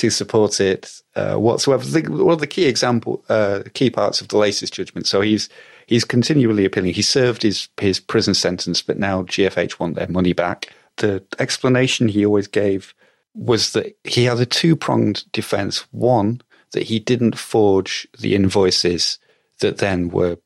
to 0.00 0.08
support 0.08 0.60
it 0.60 1.02
uh, 1.14 1.36
whatsoever. 1.36 1.84
The, 1.84 2.10
one 2.10 2.32
of 2.32 2.40
the 2.40 2.46
key 2.46 2.64
example, 2.64 3.22
uh, 3.28 3.64
key 3.74 3.90
parts 3.90 4.22
of 4.22 4.28
the 4.28 4.38
latest 4.38 4.72
judgment. 4.72 5.06
So 5.06 5.20
he's 5.20 5.50
he's 5.86 6.04
continually 6.04 6.64
appealing. 6.64 6.94
He 6.94 7.02
served 7.02 7.42
his 7.42 7.68
his 7.78 8.00
prison 8.00 8.32
sentence, 8.32 8.80
but 8.80 8.98
now 8.98 9.24
GFH 9.24 9.78
want 9.78 9.96
their 9.96 10.08
money 10.08 10.32
back. 10.32 10.70
The 10.96 11.22
explanation 11.38 12.08
he 12.08 12.24
always 12.24 12.48
gave 12.48 12.94
was 13.34 13.74
that 13.74 13.94
he 14.04 14.24
had 14.24 14.40
a 14.40 14.46
two 14.46 14.74
pronged 14.74 15.30
defense. 15.32 15.84
One 15.92 16.40
that 16.72 16.84
he 16.84 16.98
didn't 16.98 17.38
forge 17.38 18.08
the 18.18 18.34
invoices 18.34 19.18
that 19.60 19.78
then 19.78 20.08
were 20.08 20.38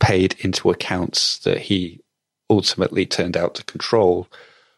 paid 0.00 0.34
into 0.38 0.70
accounts 0.70 1.38
that 1.40 1.58
he 1.58 2.00
ultimately 2.48 3.04
turned 3.04 3.36
out 3.36 3.54
to 3.56 3.64
control, 3.64 4.28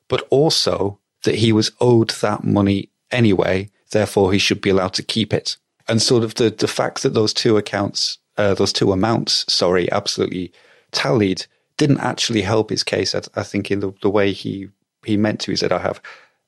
but 0.09 0.27
also 0.31 0.99
that 1.23 1.37
he 1.37 1.53
was 1.53 1.71
owed 1.81 2.11
that 2.11 2.43
money 2.43 2.91
anyway, 3.13 3.71
therefore 3.97 4.33
he 4.33 4.39
should 4.39 4.61
be 4.61 4.71
allowed 4.71 4.93
to 4.95 5.03
keep 5.03 5.33
it. 5.33 5.57
And 5.89 6.03
sort 6.03 6.23
of 6.25 6.35
the, 6.35 6.51
the 6.51 6.69
fact 6.69 7.03
that 7.03 7.15
those 7.15 7.33
two 7.33 7.57
accounts, 7.57 8.19
uh, 8.37 8.55
those 8.55 8.73
two 8.73 8.93
amounts, 8.93 9.51
sorry, 9.53 9.91
absolutely 9.91 10.53
tallied 10.93 11.47
didn't 11.77 12.01
actually 12.01 12.43
help 12.43 12.71
his 12.71 12.83
case. 12.83 13.15
I, 13.15 13.23
I 13.35 13.43
think 13.43 13.71
in 13.71 13.81
the, 13.81 13.93
the 14.03 14.11
way 14.11 14.33
he, 14.33 14.69
he 15.05 15.17
meant 15.17 15.41
to. 15.41 15.53
He 15.53 15.57
said, 15.57 15.73
I 15.73 15.79
have 15.79 16.01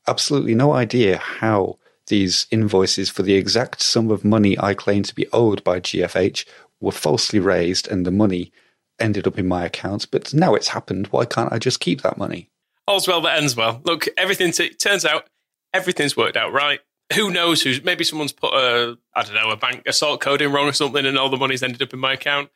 absolutely 0.07 0.55
no 0.55 0.73
idea 0.73 1.17
how 1.19 1.79
these 2.09 2.47
invoices 2.51 3.09
for 3.11 3.23
the 3.23 3.35
exact 3.35 3.83
sum 3.83 4.11
of 4.11 4.25
money 4.25 4.59
I 4.59 4.75
claim 4.75 5.03
to 5.05 5.15
be 5.15 5.27
owed 5.33 5.63
by 5.65 5.81
GFH 5.81 6.47
were 6.81 6.93
falsely 6.93 7.39
raised 7.39 7.89
and 7.89 8.05
the 8.05 8.11
money 8.11 8.53
ended 8.99 9.27
up 9.27 9.39
in 9.39 9.47
my 9.47 9.65
account. 9.65 10.11
But 10.11 10.35
now 10.35 10.55
it's 10.55 10.69
happened. 10.69 11.09
Why 11.09 11.25
can't 11.25 11.53
I 11.53 11.59
just 11.59 11.81
keep 11.81 12.03
that 12.03 12.19
money? 12.19 12.51
All's 12.87 13.07
well 13.07 13.21
that 13.21 13.39
ends 13.39 13.55
well. 13.55 13.81
Look, 13.85 14.09
everything 14.17 14.51
t- 14.51 14.71
turns 14.71 15.05
out 15.05 15.29
everything's 15.75 16.17
worked 16.17 16.37
out 16.37 16.53
right. 16.53 16.81
Who 17.15 17.31
knows 17.31 17.63
who's 17.63 17.83
maybe 17.83 18.05
someone's 18.05 18.33
put 18.33 18.53
a 18.53 18.99
I 19.15 19.23
don't 19.23 19.35
know 19.35 19.51
a 19.51 19.57
bank 19.57 19.83
assault 19.87 20.21
code 20.21 20.43
in 20.43 20.53
wrong 20.53 20.69
or 20.69 20.73
something, 20.73 21.05
and 21.07 21.19
all 21.19 21.31
the 21.31 21.37
money's 21.37 21.63
ended 21.63 21.83
up 21.83 21.93
in 21.93 21.99
my 21.99 22.13
account. 22.15 22.51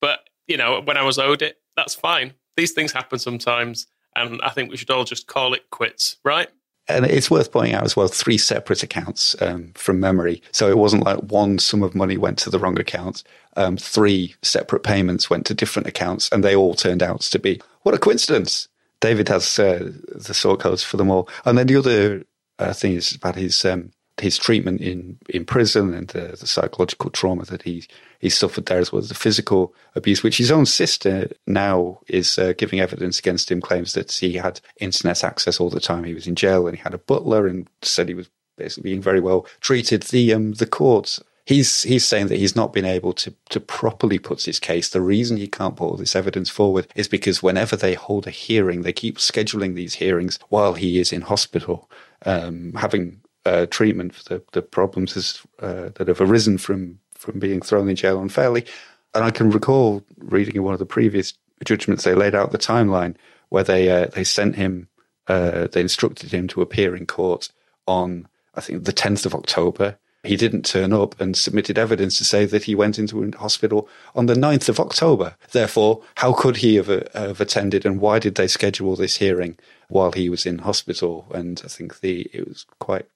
But 0.00 0.20
you 0.46 0.56
know, 0.56 0.80
when 0.80 0.96
I 0.96 1.02
was 1.02 1.18
owed 1.18 1.42
it, 1.42 1.58
that's 1.76 1.94
fine. 1.94 2.34
These 2.56 2.72
things 2.72 2.92
happen 2.92 3.18
sometimes, 3.18 3.86
and 4.16 4.40
I 4.42 4.50
think 4.50 4.70
we 4.70 4.76
should 4.76 4.90
all 4.90 5.04
just 5.04 5.26
call 5.26 5.54
it 5.54 5.70
quits, 5.70 6.16
right? 6.24 6.48
And 6.86 7.06
it's 7.06 7.30
worth 7.30 7.50
pointing 7.50 7.74
out 7.74 7.84
as 7.84 7.96
well 7.96 8.08
three 8.08 8.36
separate 8.36 8.82
accounts 8.82 9.34
um, 9.40 9.72
from 9.74 10.00
memory. 10.00 10.42
So 10.52 10.68
it 10.68 10.76
wasn't 10.76 11.04
like 11.04 11.18
one 11.18 11.58
sum 11.58 11.82
of 11.82 11.94
money 11.94 12.18
went 12.18 12.38
to 12.40 12.50
the 12.50 12.58
wrong 12.58 12.78
account. 12.78 13.22
Um, 13.56 13.78
three 13.78 14.34
separate 14.42 14.82
payments 14.82 15.30
went 15.30 15.46
to 15.46 15.54
different 15.54 15.88
accounts, 15.88 16.28
and 16.30 16.44
they 16.44 16.54
all 16.54 16.74
turned 16.74 17.02
out 17.02 17.22
to 17.22 17.38
be 17.38 17.60
what 17.82 17.94
a 17.94 17.98
coincidence. 17.98 18.68
David 19.00 19.28
has 19.28 19.58
uh, 19.58 19.92
the 20.14 20.34
sort 20.34 20.60
codes 20.60 20.82
for 20.82 20.96
them 20.96 21.10
all. 21.10 21.28
And 21.44 21.58
then 21.58 21.66
the 21.66 21.76
other 21.76 22.24
uh, 22.58 22.72
thing 22.72 22.92
is 22.94 23.14
about 23.14 23.36
his 23.36 23.64
um, 23.64 23.90
his 24.20 24.38
treatment 24.38 24.80
in, 24.80 25.18
in 25.28 25.44
prison 25.44 25.92
and 25.92 26.08
the, 26.08 26.36
the, 26.38 26.46
psychological 26.46 27.10
trauma 27.10 27.44
that 27.46 27.62
he 27.62 27.84
he 28.20 28.28
suffered 28.28 28.66
there, 28.66 28.78
as 28.78 28.92
well 28.92 29.00
as 29.02 29.08
the 29.08 29.14
physical 29.14 29.74
abuse, 29.96 30.22
which 30.22 30.38
his 30.38 30.50
own 30.50 30.66
sister 30.66 31.28
now 31.46 32.00
is 32.06 32.38
uh, 32.38 32.52
giving 32.56 32.80
evidence 32.80 33.18
against 33.18 33.50
him, 33.50 33.60
claims 33.60 33.92
that 33.94 34.12
he 34.12 34.34
had 34.34 34.60
internet 34.78 35.24
access 35.24 35.58
all 35.58 35.68
the 35.70 35.80
time. 35.80 36.04
He 36.04 36.14
was 36.14 36.26
in 36.26 36.36
jail 36.36 36.66
and 36.66 36.76
he 36.76 36.82
had 36.82 36.94
a 36.94 36.98
butler, 36.98 37.46
and 37.46 37.68
said 37.82 38.08
he 38.08 38.14
was 38.14 38.30
basically 38.56 38.90
being 38.90 39.02
very 39.02 39.20
well 39.20 39.46
treated. 39.60 40.02
The 40.04 40.32
um, 40.32 40.52
the 40.52 40.66
courts 40.66 41.20
he's 41.44 41.82
he's 41.82 42.04
saying 42.04 42.28
that 42.28 42.38
he's 42.38 42.56
not 42.56 42.72
been 42.72 42.84
able 42.84 43.12
to 43.14 43.34
to 43.50 43.60
properly 43.60 44.18
put 44.18 44.42
his 44.42 44.58
case. 44.58 44.88
The 44.88 45.00
reason 45.00 45.36
he 45.36 45.48
can't 45.48 45.76
put 45.76 45.86
all 45.86 45.96
this 45.96 46.16
evidence 46.16 46.50
forward 46.50 46.86
is 46.94 47.08
because 47.08 47.42
whenever 47.42 47.76
they 47.76 47.94
hold 47.94 48.26
a 48.26 48.30
hearing, 48.30 48.82
they 48.82 48.92
keep 48.92 49.18
scheduling 49.18 49.74
these 49.74 49.94
hearings 49.94 50.38
while 50.48 50.74
he 50.74 50.98
is 50.98 51.12
in 51.12 51.22
hospital, 51.22 51.90
um, 52.24 52.72
having 52.74 53.20
uh, 53.44 53.66
treatment 53.66 54.14
for 54.14 54.24
the, 54.24 54.42
the 54.52 54.62
problems 54.62 55.42
uh, 55.60 55.90
that 55.94 56.08
have 56.08 56.20
arisen 56.20 56.58
from 56.58 56.98
from 57.14 57.38
being 57.38 57.60
thrown 57.60 57.88
in 57.88 57.96
jail 57.96 58.20
unfairly. 58.20 58.66
And 59.14 59.24
I 59.24 59.30
can 59.30 59.50
recall 59.50 60.02
reading 60.18 60.56
in 60.56 60.62
one 60.62 60.74
of 60.74 60.78
the 60.78 60.86
previous 60.86 61.34
judgments 61.64 62.04
they 62.04 62.14
laid 62.14 62.34
out 62.34 62.52
the 62.52 62.58
timeline 62.58 63.16
where 63.48 63.64
they 63.64 63.90
uh, 63.90 64.06
they 64.06 64.24
sent 64.24 64.56
him, 64.56 64.88
uh, 65.28 65.68
they 65.68 65.80
instructed 65.80 66.32
him 66.32 66.48
to 66.48 66.62
appear 66.62 66.96
in 66.96 67.06
court 67.06 67.50
on 67.86 68.28
I 68.54 68.60
think 68.60 68.84
the 68.84 68.92
10th 68.92 69.26
of 69.26 69.34
October 69.34 69.98
he 70.24 70.36
didn't 70.36 70.64
turn 70.64 70.92
up 70.92 71.20
and 71.20 71.36
submitted 71.36 71.78
evidence 71.78 72.18
to 72.18 72.24
say 72.24 72.46
that 72.46 72.64
he 72.64 72.74
went 72.74 72.98
into 72.98 73.30
hospital 73.32 73.88
on 74.14 74.26
the 74.26 74.34
9th 74.34 74.68
of 74.68 74.80
October. 74.80 75.36
Therefore, 75.52 76.02
how 76.16 76.32
could 76.32 76.58
he 76.58 76.76
have, 76.76 76.88
uh, 76.88 77.02
have 77.14 77.40
attended 77.40 77.84
and 77.84 78.00
why 78.00 78.18
did 78.18 78.34
they 78.34 78.48
schedule 78.48 78.96
this 78.96 79.16
hearing 79.16 79.58
while 79.88 80.12
he 80.12 80.28
was 80.28 80.46
in 80.46 80.58
hospital? 80.58 81.26
And 81.34 81.60
I 81.64 81.68
think 81.68 82.00
the 82.00 82.30
it 82.32 82.48
was 82.48 82.66
quite 82.78 83.06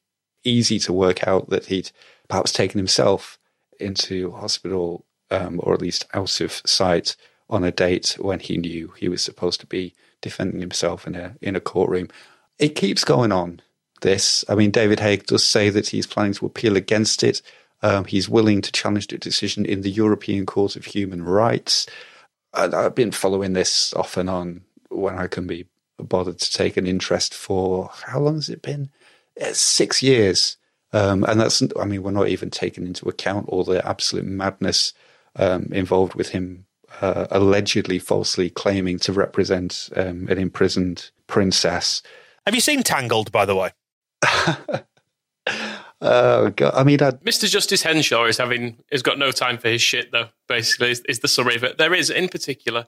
easy 0.44 0.78
to 0.80 0.92
work 0.92 1.26
out 1.26 1.50
that 1.50 1.66
he'd 1.66 1.90
perhaps 2.28 2.52
taken 2.52 2.78
himself 2.78 3.38
into 3.80 4.32
hospital 4.32 5.04
um, 5.30 5.60
or 5.62 5.74
at 5.74 5.82
least 5.82 6.06
out 6.14 6.40
of 6.40 6.52
sight 6.64 7.16
on 7.50 7.64
a 7.64 7.70
date 7.70 8.16
when 8.20 8.40
he 8.40 8.56
knew 8.56 8.92
he 8.96 9.08
was 9.08 9.22
supposed 9.22 9.60
to 9.60 9.66
be 9.66 9.94
defending 10.20 10.60
himself 10.60 11.06
in 11.06 11.14
a 11.14 11.36
in 11.40 11.56
a 11.56 11.60
courtroom. 11.60 12.08
It 12.58 12.70
keeps 12.70 13.04
going 13.04 13.32
on 13.32 13.62
this. 14.00 14.44
I 14.48 14.54
mean, 14.54 14.70
David 14.70 15.00
Haigh 15.00 15.16
does 15.16 15.44
say 15.44 15.70
that 15.70 15.88
he's 15.88 16.06
planning 16.06 16.34
to 16.34 16.46
appeal 16.46 16.76
against 16.76 17.22
it. 17.22 17.42
Um, 17.82 18.04
he's 18.04 18.28
willing 18.28 18.60
to 18.62 18.72
challenge 18.72 19.08
the 19.08 19.18
decision 19.18 19.64
in 19.64 19.82
the 19.82 19.90
European 19.90 20.46
Court 20.46 20.76
of 20.76 20.84
Human 20.84 21.22
Rights. 21.24 21.86
I, 22.52 22.64
I've 22.64 22.94
been 22.94 23.12
following 23.12 23.52
this 23.52 23.92
off 23.94 24.16
and 24.16 24.28
on 24.28 24.62
when 24.88 25.18
I 25.18 25.26
can 25.26 25.46
be 25.46 25.66
bothered 25.98 26.38
to 26.38 26.52
take 26.52 26.76
an 26.76 26.86
interest 26.86 27.34
for 27.34 27.90
how 28.06 28.20
long 28.20 28.36
has 28.36 28.48
it 28.48 28.62
been? 28.62 28.90
It's 29.36 29.60
six 29.60 30.02
years. 30.02 30.56
Um, 30.92 31.24
and 31.24 31.40
that's, 31.40 31.62
I 31.78 31.84
mean, 31.84 32.02
we're 32.02 32.10
not 32.12 32.28
even 32.28 32.50
taking 32.50 32.86
into 32.86 33.08
account 33.08 33.48
all 33.48 33.64
the 33.64 33.86
absolute 33.86 34.24
madness 34.24 34.94
um, 35.36 35.68
involved 35.70 36.14
with 36.14 36.30
him 36.30 36.64
uh, 37.00 37.26
allegedly 37.30 37.98
falsely 37.98 38.50
claiming 38.50 38.98
to 38.98 39.12
represent 39.12 39.90
um, 39.94 40.26
an 40.28 40.38
imprisoned 40.38 41.10
princess. 41.26 42.02
Have 42.46 42.54
you 42.54 42.60
seen 42.60 42.82
Tangled, 42.82 43.30
by 43.30 43.44
the 43.44 43.54
way? 43.54 43.72
oh 46.00 46.50
god! 46.50 46.74
I 46.74 46.84
mean, 46.84 47.02
I'd... 47.02 47.20
Mr. 47.22 47.48
Justice 47.48 47.82
Henshaw 47.82 48.24
is 48.24 48.38
having 48.38 48.78
has 48.90 49.02
got 49.02 49.18
no 49.18 49.30
time 49.30 49.58
for 49.58 49.68
his 49.68 49.82
shit, 49.82 50.12
though. 50.12 50.28
Basically, 50.48 50.90
is, 50.90 51.00
is 51.08 51.20
the 51.20 51.28
summary 51.28 51.56
of 51.56 51.64
it. 51.64 51.78
There 51.78 51.94
is, 51.94 52.10
in 52.10 52.28
particular, 52.28 52.86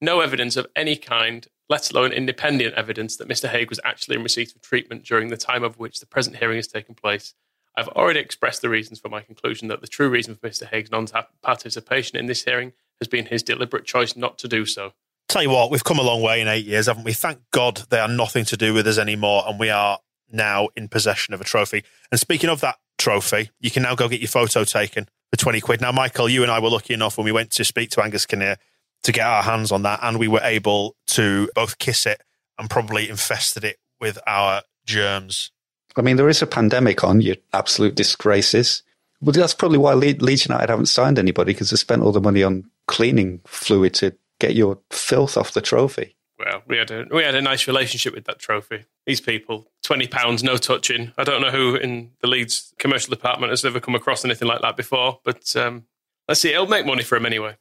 no 0.00 0.20
evidence 0.20 0.56
of 0.56 0.66
any 0.74 0.96
kind, 0.96 1.46
let 1.68 1.90
alone 1.90 2.12
independent 2.12 2.74
evidence, 2.74 3.16
that 3.16 3.28
Mr. 3.28 3.48
Haigh 3.48 3.66
was 3.68 3.80
actually 3.84 4.16
in 4.16 4.22
receipt 4.22 4.54
of 4.54 4.62
treatment 4.62 5.04
during 5.04 5.28
the 5.28 5.36
time 5.36 5.62
of 5.62 5.78
which 5.78 6.00
the 6.00 6.06
present 6.06 6.36
hearing 6.36 6.56
has 6.56 6.66
taken 6.66 6.94
place. 6.94 7.34
I've 7.76 7.88
already 7.88 8.20
expressed 8.20 8.62
the 8.62 8.68
reasons 8.68 8.98
for 8.98 9.08
my 9.08 9.20
conclusion 9.20 9.68
that 9.68 9.80
the 9.80 9.86
true 9.86 10.08
reason 10.08 10.34
for 10.34 10.48
Mr. 10.48 10.66
Haigh's 10.66 10.90
non 10.90 11.06
participation 11.42 12.18
in 12.18 12.26
this 12.26 12.44
hearing 12.44 12.72
has 13.00 13.08
been 13.08 13.26
his 13.26 13.42
deliberate 13.42 13.84
choice 13.84 14.16
not 14.16 14.38
to 14.38 14.48
do 14.48 14.66
so. 14.66 14.92
Tell 15.28 15.42
you 15.42 15.50
what, 15.50 15.70
we've 15.70 15.84
come 15.84 15.98
a 15.98 16.02
long 16.02 16.22
way 16.22 16.40
in 16.40 16.48
eight 16.48 16.66
years, 16.66 16.86
haven't 16.86 17.04
we? 17.04 17.12
Thank 17.12 17.38
God 17.52 17.82
they 17.90 18.00
are 18.00 18.08
nothing 18.08 18.44
to 18.46 18.56
do 18.56 18.74
with 18.74 18.86
us 18.88 18.98
anymore, 18.98 19.44
and 19.46 19.60
we 19.60 19.70
are 19.70 19.98
now 20.32 20.68
in 20.76 20.88
possession 20.88 21.34
of 21.34 21.40
a 21.40 21.44
trophy. 21.44 21.84
And 22.10 22.20
speaking 22.20 22.50
of 22.50 22.60
that 22.60 22.76
trophy, 22.98 23.50
you 23.60 23.70
can 23.70 23.82
now 23.82 23.94
go 23.94 24.08
get 24.08 24.20
your 24.20 24.28
photo 24.28 24.64
taken 24.64 25.08
for 25.30 25.36
20 25.36 25.60
quid. 25.60 25.80
Now, 25.80 25.92
Michael, 25.92 26.28
you 26.28 26.42
and 26.42 26.50
I 26.50 26.58
were 26.58 26.70
lucky 26.70 26.94
enough 26.94 27.18
when 27.18 27.24
we 27.24 27.32
went 27.32 27.50
to 27.52 27.64
speak 27.64 27.90
to 27.90 28.02
Angus 28.02 28.26
Kinnear 28.26 28.56
to 29.02 29.12
get 29.12 29.26
our 29.26 29.42
hands 29.42 29.72
on 29.72 29.82
that, 29.82 30.00
and 30.02 30.18
we 30.18 30.28
were 30.28 30.42
able 30.42 30.96
to 31.06 31.50
both 31.54 31.78
kiss 31.78 32.04
it 32.04 32.22
and 32.58 32.68
probably 32.68 33.08
infested 33.08 33.64
it 33.64 33.78
with 34.00 34.18
our 34.26 34.62
germs. 34.84 35.50
I 35.96 36.02
mean, 36.02 36.16
there 36.16 36.28
is 36.28 36.42
a 36.42 36.46
pandemic 36.46 37.02
on, 37.02 37.20
you 37.20 37.36
absolute 37.52 37.94
disgraces. 37.94 38.82
But 39.22 39.34
that's 39.34 39.54
probably 39.54 39.78
why 39.78 39.94
Leeds 39.94 40.46
United 40.46 40.70
haven't 40.70 40.86
signed 40.86 41.18
anybody 41.18 41.52
because 41.52 41.70
they 41.70 41.76
spent 41.76 42.02
all 42.02 42.12
the 42.12 42.20
money 42.20 42.42
on 42.42 42.70
cleaning 42.86 43.40
fluid 43.46 43.94
to 43.94 44.14
get 44.38 44.54
your 44.54 44.78
filth 44.90 45.36
off 45.36 45.52
the 45.52 45.60
trophy. 45.60 46.16
Well, 46.42 46.62
we 46.66 46.78
had 46.78 46.90
a 46.90 47.06
we 47.10 47.22
had 47.22 47.34
a 47.34 47.42
nice 47.42 47.66
relationship 47.66 48.14
with 48.14 48.24
that 48.24 48.38
trophy. 48.38 48.86
These 49.04 49.20
people, 49.20 49.70
twenty 49.82 50.06
pounds, 50.06 50.42
no 50.42 50.56
touching. 50.56 51.12
I 51.18 51.24
don't 51.24 51.42
know 51.42 51.50
who 51.50 51.74
in 51.74 52.12
the 52.22 52.28
Leeds 52.28 52.72
commercial 52.78 53.10
department 53.10 53.50
has 53.50 53.62
ever 53.64 53.78
come 53.78 53.94
across 53.94 54.24
anything 54.24 54.48
like 54.48 54.62
that 54.62 54.76
before, 54.76 55.20
but 55.22 55.54
um, 55.54 55.84
let's 56.28 56.40
see. 56.40 56.52
It'll 56.52 56.66
make 56.66 56.86
money 56.86 57.02
for 57.02 57.16
him 57.16 57.26
anyway. 57.26 57.56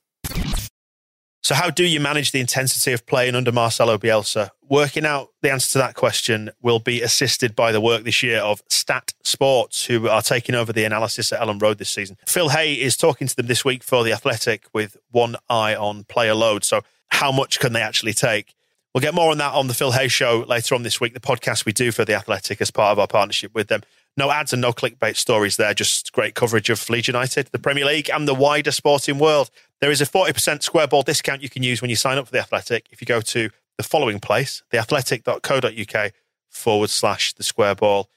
So, 1.42 1.56
how 1.56 1.70
do 1.70 1.84
you 1.84 2.00
manage 2.00 2.32
the 2.32 2.40
intensity 2.40 2.94
of 2.94 3.06
playing 3.06 3.36
under 3.36 3.52
Marcelo 3.52 3.98
Bielsa? 3.98 4.52
Working 4.70 5.06
out 5.06 5.30
the 5.42 5.52
answer 5.52 5.72
to 5.74 5.78
that 5.80 5.96
question 5.96 6.52
will 6.62 6.80
be 6.80 7.02
assisted 7.02 7.56
by 7.56 7.72
the 7.72 7.82
work 7.82 8.04
this 8.04 8.22
year 8.24 8.40
of 8.40 8.62
Stat 8.70 9.14
Sports, 9.24 9.86
who 9.86 10.08
are 10.08 10.22
taking 10.22 10.54
over 10.54 10.72
the 10.72 10.86
analysis 10.86 11.34
at 11.34 11.42
Elland 11.42 11.62
Road 11.62 11.80
this 11.80 11.90
season. 11.90 12.18
Phil 12.28 12.50
Hay 12.50 12.74
is 12.74 12.96
talking 12.96 13.28
to 13.28 13.36
them 13.36 13.48
this 13.48 13.66
week 13.66 13.84
for 13.84 14.04
The 14.04 14.14
Athletic 14.14 14.66
with 14.74 14.96
one 15.12 15.38
eye 15.50 15.76
on 15.76 16.04
player 16.04 16.36
load. 16.36 16.64
So, 16.64 16.82
how 17.10 17.32
much 17.32 17.60
can 17.60 17.74
they 17.74 17.82
actually 17.82 18.14
take? 18.14 18.54
We'll 18.94 19.02
get 19.02 19.14
more 19.14 19.30
on 19.30 19.38
that 19.38 19.54
on 19.54 19.68
the 19.68 19.76
Phil 19.76 19.92
Hay 19.92 20.08
Show 20.08 20.46
later 20.48 20.74
on 20.74 20.82
this 20.82 21.00
week, 21.00 21.14
the 21.14 21.20
podcast 21.20 21.64
we 21.64 21.74
do 21.74 21.92
for 21.92 22.06
The 22.06 22.16
Athletic 22.16 22.60
as 22.60 22.72
part 22.72 22.92
of 22.92 23.00
our 23.00 23.08
partnership 23.08 23.54
with 23.54 23.68
them. 23.68 23.84
No 24.18 24.32
ads 24.32 24.52
and 24.52 24.62
no 24.62 24.74
clickbait 24.74 25.16
stories 25.16 25.58
there, 25.58 25.74
just 25.76 26.12
great 26.12 26.34
coverage 26.34 26.72
of 26.72 26.90
Leeds 26.90 27.08
United, 27.08 27.50
the 27.52 27.60
Premier 27.60 27.86
League, 27.86 28.10
and 28.10 28.28
the 28.28 28.34
wider 28.34 28.72
sporting 28.72 29.20
world. 29.20 29.52
There 29.80 29.92
is 29.92 30.02
a 30.02 30.06
40% 30.06 30.64
square 30.64 30.88
ball 30.88 31.04
discount 31.04 31.44
you 31.44 31.50
can 31.50 31.62
use 31.62 31.82
when 31.82 31.90
you 31.90 31.96
sign 31.96 32.18
up 32.18 32.26
for 32.26 32.32
The 32.32 32.40
Athletic 32.40 32.88
if 32.92 33.00
you 33.00 33.06
go 33.06 33.22
to 33.22 33.50
the 33.78 33.84
following 33.84 34.20
place, 34.20 34.64
theathletic.co.uk 34.72 36.12
forward 36.50 36.90
slash 36.90 37.34
the 37.34 37.44
square 37.44 37.76
ball. 37.76 38.10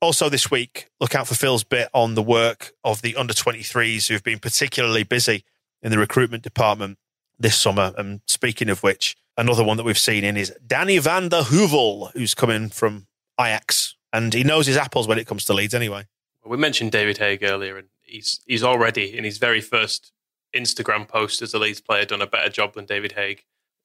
Also, 0.00 0.28
this 0.28 0.50
week, 0.50 0.88
look 1.00 1.14
out 1.14 1.28
for 1.28 1.34
Phil's 1.34 1.64
bit 1.64 1.88
on 1.94 2.14
the 2.14 2.22
work 2.22 2.72
of 2.82 3.02
the 3.02 3.16
under 3.16 3.34
23s 3.34 4.08
who've 4.08 4.22
been 4.22 4.38
particularly 4.38 5.04
busy 5.04 5.44
in 5.80 5.90
the 5.92 5.98
recruitment 5.98 6.42
department 6.42 6.98
this 7.38 7.56
summer. 7.56 7.94
And 7.96 8.20
speaking 8.26 8.68
of 8.68 8.82
which, 8.82 9.16
another 9.38 9.64
one 9.64 9.78
that 9.78 9.84
we've 9.84 9.96
seen 9.96 10.24
in 10.24 10.36
is 10.36 10.52
Dani 10.66 11.00
van 11.00 11.30
den 11.30 11.44
Heuvel, 11.44 12.12
who's 12.12 12.34
coming 12.34 12.68
from 12.68 13.06
Ajax. 13.40 13.94
And 14.12 14.34
he 14.34 14.42
knows 14.42 14.66
his 14.66 14.76
apples 14.76 15.06
when 15.06 15.18
it 15.18 15.26
comes 15.26 15.44
to 15.46 15.54
Leeds 15.54 15.74
anyway. 15.74 16.06
We 16.44 16.56
mentioned 16.56 16.92
David 16.92 17.18
Haigh 17.18 17.38
earlier, 17.42 17.76
and 17.76 17.88
he's 18.00 18.40
he's 18.46 18.62
already 18.62 19.16
in 19.16 19.24
his 19.24 19.38
very 19.38 19.60
first 19.60 20.12
Instagram 20.54 21.06
post 21.06 21.42
as 21.42 21.54
a 21.54 21.58
Leeds 21.58 21.80
player 21.80 22.04
done 22.04 22.22
a 22.22 22.26
better 22.26 22.48
job 22.48 22.74
than 22.74 22.86
David 22.86 23.12
Haigh 23.12 23.38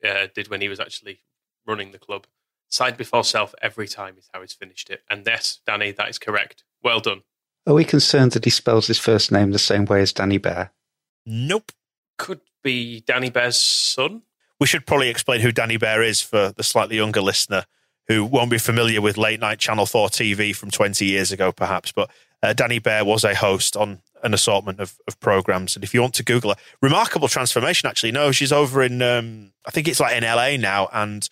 uh, 0.04 0.28
did 0.34 0.50
when 0.50 0.62
he 0.62 0.70
was 0.70 0.80
actually 0.80 1.22
running 1.68 1.92
the 1.92 2.00
club. 2.00 2.26
Side 2.70 2.98
before 2.98 3.24
self 3.24 3.54
every 3.62 3.88
time 3.88 4.16
is 4.18 4.30
how 4.34 4.42
he's 4.42 4.54
finished 4.54 4.90
it. 4.90 5.04
And 5.10 5.24
yes, 5.26 5.60
Dani, 5.68 5.96
that 5.96 6.10
is 6.10 6.18
correct. 6.18 6.64
Well 6.82 7.00
done. 7.00 7.22
Are 7.68 7.74
we 7.74 7.86
concerned 7.86 8.32
that 8.32 8.46
he 8.46 8.50
spells 8.52 8.88
his 8.88 8.98
first 8.98 9.32
name 9.32 9.52
the 9.52 9.60
same 9.60 9.86
way 9.86 10.02
as 10.02 10.12
Dani 10.12 10.40
Behr? 10.40 10.70
Nope. 11.26 11.72
Could 12.18 12.42
be 12.64 13.04
Dani 13.06 13.32
Behr's 13.32 13.60
son. 13.60 14.24
We 14.64 14.68
should 14.68 14.86
probably 14.86 15.10
explain 15.10 15.42
who 15.42 15.52
Dani 15.52 15.78
Behr 15.78 16.08
is 16.08 16.22
for 16.22 16.54
the 16.56 16.64
slightly 16.64 16.96
younger 16.96 17.20
listener 17.20 17.66
who 18.08 18.24
won't 18.24 18.50
be 18.50 18.58
familiar 18.58 19.02
with 19.02 19.18
late 19.18 19.42
night 19.42 19.60
Channel 19.60 19.86
4 19.86 20.08
TV 20.08 20.56
from 20.56 20.72
20 20.72 21.06
years 21.06 21.34
ago, 21.34 21.52
perhaps. 21.52 21.92
But 21.92 22.10
uh, 22.42 22.54
Dani 22.54 22.80
Behr 22.80 23.06
was 23.06 23.26
a 23.26 23.36
host 23.36 23.76
on 23.76 24.02
an 24.24 24.34
assortment 24.34 24.80
of, 24.80 24.98
of 25.06 25.20
programs. 25.20 25.76
And 25.76 25.84
if 25.84 25.94
you 25.94 26.00
want 26.00 26.14
to 26.14 26.24
Google 26.24 26.52
her, 26.52 26.56
remarkable 26.82 27.28
transformation, 27.28 27.90
actually. 27.90 28.14
No, 28.14 28.32
she's 28.32 28.54
over 28.54 28.82
in, 28.82 29.02
um, 29.02 29.52
I 29.66 29.72
think 29.72 29.90
it's 29.90 30.00
like 30.00 30.16
in 30.16 30.24
LA 30.24 30.56
now. 30.56 30.88
And 30.94 31.28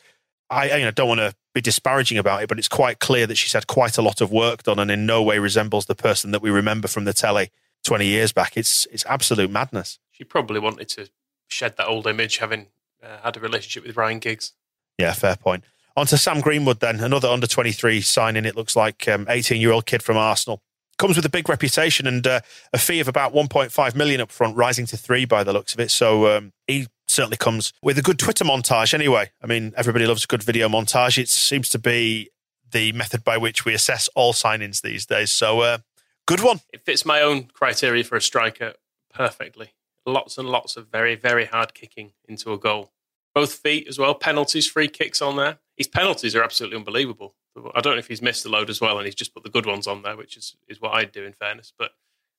I 0.50 0.76
you 0.80 0.84
know, 0.84 0.92
don't 0.92 1.08
want 1.08 1.22
to 1.22 1.34
be 1.54 1.62
disparaging 1.62 2.18
about 2.18 2.44
it, 2.44 2.50
but 2.50 2.60
it's 2.60 2.68
quite 2.68 3.00
clear 3.00 3.28
that 3.28 3.36
she's 3.36 3.54
had 3.54 3.66
quite 3.66 3.98
a 3.98 4.02
lot 4.02 4.20
of 4.20 4.30
work 4.30 4.64
done 4.64 4.78
and 4.78 4.92
in 4.92 5.06
no 5.06 5.24
way 5.24 5.40
resembles 5.40 5.86
the 5.86 5.96
person 5.96 6.32
that 6.32 6.42
we 6.42 6.50
remember 6.50 6.90
from 6.90 7.06
the 7.06 7.14
telly 7.14 7.50
20 7.86 8.06
years 8.06 8.34
back. 8.34 8.58
It's, 8.58 8.88
it's 8.92 9.06
absolute 9.06 9.50
madness. 9.50 10.00
She 10.12 10.26
probably 10.26 10.60
wanted 10.60 10.90
to 10.90 11.10
shed 11.48 11.78
that 11.78 11.88
old 11.88 12.08
image, 12.08 12.40
having 12.40 12.68
uh, 13.04 13.18
had 13.24 13.38
a 13.38 13.40
relationship 13.40 13.86
with 13.86 13.96
Ryan 13.96 14.20
Giggs. 14.20 14.54
Yeah, 14.98 15.14
fair 15.14 15.36
point. 15.36 15.64
On 15.98 16.06
to 16.08 16.18
Sam 16.18 16.40
Greenwood 16.40 16.80
then, 16.80 17.00
another 17.00 17.28
under 17.28 17.48
23 17.48 18.02
signing. 18.02 18.46
It 18.46 18.56
looks 18.56 18.76
like 18.76 19.08
18 19.08 19.58
um, 19.58 19.62
year 19.62 19.72
old 19.72 19.86
kid 19.86 20.02
from 20.02 20.18
Arsenal. 20.18 20.62
Comes 20.98 21.16
with 21.16 21.26
a 21.26 21.30
big 21.30 21.50
reputation 21.50 22.08
and 22.08 22.26
uh, 22.26 22.42
a 22.72 22.78
fee 22.78 23.00
of 23.00 23.08
about 23.08 23.34
1.5 23.34 23.96
million 23.96 24.22
up 24.22 24.32
front, 24.32 24.56
rising 24.56 24.86
to 24.86 24.98
three 24.98 25.26
by 25.26 25.44
the 25.44 25.52
looks 25.52 25.74
of 25.74 25.80
it. 25.80 25.92
So 25.92 26.38
um, 26.38 26.54
he 26.68 26.88
certainly 27.08 27.38
comes 27.38 27.74
with 27.82 27.98
a 27.98 28.02
good 28.02 28.20
Twitter 28.20 28.46
montage 28.46 28.94
anyway. 28.94 29.32
I 29.42 29.48
mean, 29.48 29.74
everybody 29.76 30.06
loves 30.06 30.24
a 30.24 30.28
good 30.28 30.44
video 30.44 30.70
montage. 30.70 31.18
It 31.18 31.30
seems 31.30 31.68
to 31.70 31.80
be 31.80 32.30
the 32.72 32.94
method 32.94 33.24
by 33.24 33.38
which 33.38 33.66
we 33.66 33.74
assess 33.74 34.08
all 34.16 34.32
signings 34.32 34.82
these 34.82 35.06
days. 35.06 35.32
So, 35.32 35.60
uh, 35.60 35.80
good 36.26 36.42
one. 36.42 36.62
It 36.72 36.86
fits 36.86 37.06
my 37.06 37.22
own 37.22 37.46
criteria 37.46 38.04
for 38.04 38.16
a 38.16 38.22
striker 38.22 38.76
perfectly. 39.14 39.74
Lots 40.06 40.38
and 40.38 40.50
lots 40.50 40.78
of 40.78 40.88
very, 40.88 41.16
very 41.16 41.46
hard 41.46 41.74
kicking 41.74 42.14
into 42.28 42.54
a 42.54 42.58
goal. 42.58 42.92
Both 43.34 43.54
feet 43.54 43.88
as 43.88 43.98
well, 43.98 44.16
penalties, 44.16 44.68
free 44.68 44.88
kicks 44.88 45.22
on 45.22 45.38
there. 45.38 45.60
His 45.78 45.88
penalties 45.88 46.36
are 46.36 46.44
absolutely 46.44 46.78
unbelievable. 46.78 47.36
I 47.76 47.82
don't 47.82 47.94
know 47.94 48.00
if 48.00 48.08
he's 48.08 48.22
missed 48.22 48.46
a 48.46 48.50
load 48.50 48.70
as 48.70 48.82
well 48.82 48.98
and 48.98 49.06
he's 49.06 49.16
just 49.16 49.34
put 49.34 49.44
the 49.44 49.50
good 49.50 49.66
ones 49.66 49.88
on 49.88 50.02
there, 50.02 50.18
which 50.18 50.38
is, 50.38 50.56
is 50.68 50.82
what 50.82 50.94
I'd 50.94 51.12
do 51.12 51.24
in 51.24 51.34
fairness. 51.34 51.72
But 51.78 51.92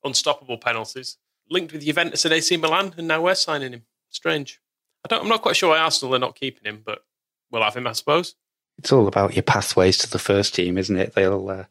unstoppable 0.05 0.59
penalties. 0.59 1.19
Linked 1.51 1.73
with 1.73 1.85
Juventus 1.85 2.25
and 2.25 2.35
AC 2.35 2.57
Milan, 2.57 2.95
and 2.97 3.09
now 3.09 3.23
we're 3.23 3.35
signing 3.35 3.73
him. 3.73 3.83
Strange. 4.11 4.61
I 5.05 5.09
don't, 5.09 5.23
I'm 5.23 5.29
not 5.29 5.43
quite 5.43 5.57
sure 5.57 5.71
why 5.71 5.79
Arsenal 5.79 6.15
are 6.15 6.21
not 6.21 6.37
keeping 6.39 6.65
him, 6.65 6.83
but 6.85 7.05
we'll 7.51 7.63
have 7.63 7.77
him, 7.77 7.87
I 7.87 7.93
suppose. 7.93 8.37
It's 8.79 8.93
all 8.93 9.07
about 9.07 9.35
your 9.35 9.43
pathways 9.43 9.99
to 9.99 10.11
the 10.11 10.19
first 10.19 10.55
team, 10.55 10.79
isn't 10.79 10.97
it? 10.97 11.15
They'll 11.15 11.49
uh, 11.49 11.65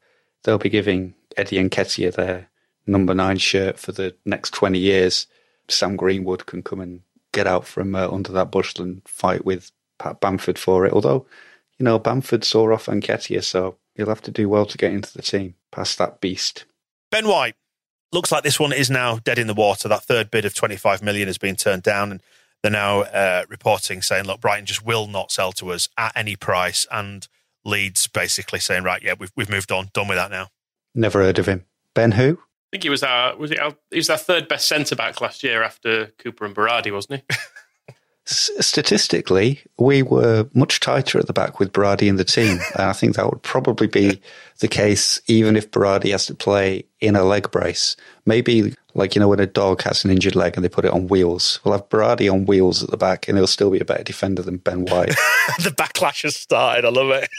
they'll 0.44 0.58
be 0.58 0.70
giving 0.70 1.16
Eddie 1.36 1.58
Nketiah 1.58 2.14
their 2.14 2.50
number 2.86 3.14
nine 3.14 3.38
shirt 3.38 3.80
for 3.80 3.92
the 3.92 4.16
next 4.26 4.54
twenty 4.54 4.80
years. 4.80 5.28
Sam 5.72 5.96
Greenwood 5.96 6.46
can 6.46 6.64
come 6.64 6.80
and 6.80 7.02
get 7.32 7.48
out 7.48 7.66
from 7.66 7.96
uh, 7.96 8.10
under 8.10 8.32
that 8.34 8.52
bushel 8.52 8.84
and 8.84 9.02
fight 9.08 9.46
with 9.46 9.72
Pat 10.00 10.20
Bamford 10.20 10.60
for 10.60 10.86
it. 10.86 10.94
Although, 10.94 11.26
you 11.78 11.84
know, 11.84 12.00
Bamford 12.00 12.44
saw 12.44 12.72
off 12.74 12.88
Nketiah, 12.88 13.44
so 13.44 13.78
he'll 13.96 14.10
have 14.10 14.22
to 14.24 14.32
do 14.32 14.50
well 14.50 14.66
to 14.66 14.78
get 14.78 14.92
into 14.92 15.14
the 15.14 15.22
team 15.22 15.56
past 15.72 15.98
that 15.98 16.22
beast. 16.22 16.66
Ben 17.10 17.28
White 17.28 17.56
looks 18.12 18.32
like 18.32 18.44
this 18.44 18.60
one 18.60 18.74
is 18.74 18.90
now 18.90 19.20
dead 19.20 19.40
in 19.40 19.48
the 19.48 19.54
water. 19.54 19.88
That 19.88 20.04
third 20.04 20.32
bid 20.32 20.46
of 20.46 20.54
25 20.54 21.02
million 21.02 21.28
has 21.28 21.38
been 21.38 21.56
turned 21.56 21.84
down, 21.84 22.12
and 22.12 22.22
they're 22.62 22.72
now 22.72 23.02
uh, 23.02 23.46
reporting 23.50 24.02
saying, 24.02 24.26
look, 24.26 24.42
Brighton 24.42 24.66
just 24.66 24.86
will 24.86 25.08
not 25.08 25.32
sell 25.32 25.52
to 25.54 25.72
us 25.72 25.90
at 25.98 26.12
any 26.16 26.36
price. 26.36 26.86
And 26.92 27.28
Leeds 27.64 28.08
basically 28.08 28.60
saying, 28.60 28.84
right, 28.84 29.02
yeah, 29.02 29.16
we've, 29.18 29.32
we've 29.36 29.50
moved 29.50 29.72
on, 29.72 29.90
done 29.94 30.08
with 30.08 30.18
that 30.18 30.32
now. 30.32 30.48
Never 30.94 31.20
heard 31.20 31.40
of 31.40 31.48
him. 31.48 31.66
Ben 31.94 32.14
who? 32.14 32.40
I 32.72 32.78
think 32.78 32.84
he 32.84 32.90
was 32.90 33.04
our 33.04 33.36
was 33.36 33.52
he, 33.52 33.58
our, 33.58 33.76
he 33.90 33.98
was 33.98 34.10
our 34.10 34.18
third 34.18 34.48
best 34.48 34.68
centre 34.68 34.96
back 34.96 35.20
last 35.20 35.44
year 35.44 35.62
after 35.62 36.08
Cooper 36.18 36.46
and 36.46 36.56
Berardi, 36.56 36.94
wasn't 36.94 37.22
he? 37.30 37.36
statistically, 38.26 39.62
we 39.78 40.04
were 40.04 40.48
much 40.54 40.80
tighter 40.80 41.20
at 41.20 41.28
the 41.28 41.34
back 41.34 41.60
with 41.60 41.74
Berardi 41.74 42.08
in 42.08 42.16
the 42.16 42.24
team. 42.24 42.60
And 42.76 42.84
I 42.84 42.94
think 42.94 43.16
that 43.16 43.30
would 43.30 43.44
probably 43.44 43.88
be 43.88 44.22
the 44.60 44.68
case 44.68 45.20
even 45.28 45.58
if 45.58 45.72
Berardi 45.72 46.12
has 46.12 46.28
to 46.28 46.36
play 46.36 46.86
in 47.02 47.16
a 47.16 47.24
leg 47.24 47.52
brace. 47.52 47.98
Maybe 48.26 48.74
like, 48.94 49.16
you 49.16 49.20
know, 49.20 49.28
when 49.28 49.40
a 49.40 49.48
dog 49.48 49.82
has 49.82 50.06
an 50.06 50.12
injured 50.12 50.36
leg 50.36 50.56
and 50.56 50.64
they 50.64 50.70
put 50.70 50.86
it 50.86 50.92
on 50.92 51.08
wheels. 51.08 51.60
We'll 51.64 51.74
have 51.74 51.90
Berardi 51.90 52.32
on 52.32 52.46
wheels 52.46 52.84
at 52.84 52.92
the 52.92 52.98
back 52.98 53.28
and 53.28 53.38
he'll 53.38 53.48
still 53.48 53.72
be 53.72 53.80
a 53.80 53.86
better 53.86 54.04
defender 54.04 54.42
than 54.42 54.58
Ben 54.58 54.86
White. 54.86 55.10
the 55.60 55.74
backlash 55.76 56.24
has 56.24 56.36
started. 56.36 56.86
I 56.86 56.90
love 56.90 57.10
it. 57.10 57.30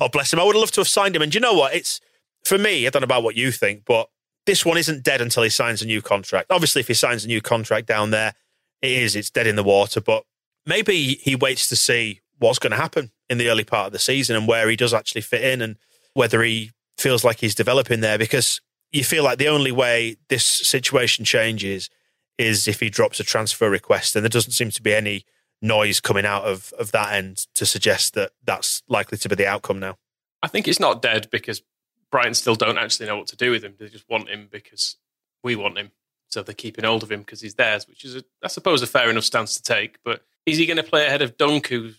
oh, 0.00 0.08
bless 0.08 0.32
him. 0.32 0.40
I 0.40 0.44
would 0.44 0.54
have 0.54 0.60
loved 0.60 0.74
to 0.74 0.80
have 0.80 0.88
signed 0.88 1.14
him. 1.14 1.22
And 1.22 1.34
you 1.34 1.40
know 1.40 1.54
what? 1.54 1.74
It's, 1.74 2.00
for 2.44 2.58
me, 2.58 2.86
I 2.86 2.90
don't 2.90 3.02
know 3.02 3.06
about 3.06 3.22
what 3.22 3.36
you 3.36 3.52
think, 3.52 3.84
but 3.84 4.08
this 4.48 4.64
one 4.64 4.78
isn't 4.78 5.02
dead 5.02 5.20
until 5.20 5.42
he 5.42 5.50
signs 5.50 5.82
a 5.82 5.86
new 5.86 6.00
contract. 6.00 6.50
Obviously, 6.50 6.80
if 6.80 6.88
he 6.88 6.94
signs 6.94 7.22
a 7.22 7.28
new 7.28 7.42
contract 7.42 7.86
down 7.86 8.12
there, 8.12 8.32
it 8.80 8.92
is, 8.92 9.14
it's 9.14 9.28
dead 9.28 9.46
in 9.46 9.56
the 9.56 9.62
water. 9.62 10.00
But 10.00 10.24
maybe 10.64 11.16
he 11.16 11.36
waits 11.36 11.68
to 11.68 11.76
see 11.76 12.22
what's 12.38 12.58
going 12.58 12.70
to 12.70 12.78
happen 12.78 13.10
in 13.28 13.36
the 13.36 13.50
early 13.50 13.64
part 13.64 13.88
of 13.88 13.92
the 13.92 13.98
season 13.98 14.36
and 14.36 14.48
where 14.48 14.70
he 14.70 14.74
does 14.74 14.94
actually 14.94 15.20
fit 15.20 15.44
in 15.44 15.60
and 15.60 15.76
whether 16.14 16.42
he 16.42 16.70
feels 16.96 17.24
like 17.24 17.40
he's 17.40 17.54
developing 17.54 18.00
there 18.00 18.16
because 18.16 18.62
you 18.90 19.04
feel 19.04 19.22
like 19.22 19.36
the 19.36 19.48
only 19.48 19.70
way 19.70 20.16
this 20.30 20.44
situation 20.44 21.26
changes 21.26 21.90
is 22.38 22.66
if 22.66 22.80
he 22.80 22.88
drops 22.88 23.20
a 23.20 23.24
transfer 23.24 23.68
request 23.68 24.16
and 24.16 24.24
there 24.24 24.30
doesn't 24.30 24.52
seem 24.52 24.70
to 24.70 24.80
be 24.80 24.94
any 24.94 25.26
noise 25.60 26.00
coming 26.00 26.24
out 26.24 26.44
of, 26.44 26.72
of 26.78 26.90
that 26.92 27.12
end 27.12 27.44
to 27.54 27.66
suggest 27.66 28.14
that 28.14 28.30
that's 28.46 28.82
likely 28.88 29.18
to 29.18 29.28
be 29.28 29.34
the 29.34 29.46
outcome 29.46 29.78
now. 29.78 29.98
I 30.42 30.48
think 30.48 30.66
it's 30.66 30.80
not 30.80 31.02
dead 31.02 31.28
because 31.30 31.60
Brighton 32.10 32.34
still 32.34 32.54
don't 32.54 32.78
actually 32.78 33.06
know 33.06 33.16
what 33.16 33.26
to 33.28 33.36
do 33.36 33.50
with 33.50 33.62
him. 33.62 33.74
They 33.78 33.88
just 33.88 34.08
want 34.08 34.28
him 34.28 34.48
because 34.50 34.96
we 35.42 35.56
want 35.56 35.78
him. 35.78 35.90
So 36.28 36.42
they're 36.42 36.54
keeping 36.54 36.84
hold 36.84 37.02
of 37.02 37.10
him 37.10 37.20
because 37.20 37.40
he's 37.40 37.54
theirs, 37.54 37.88
which 37.88 38.04
is, 38.04 38.16
a, 38.16 38.24
I 38.42 38.48
suppose, 38.48 38.82
a 38.82 38.86
fair 38.86 39.08
enough 39.08 39.24
stance 39.24 39.56
to 39.56 39.62
take. 39.62 39.98
But 40.04 40.22
is 40.44 40.58
he 40.58 40.66
going 40.66 40.76
to 40.76 40.82
play 40.82 41.06
ahead 41.06 41.22
of 41.22 41.36
Dunk, 41.38 41.68
who 41.68 41.92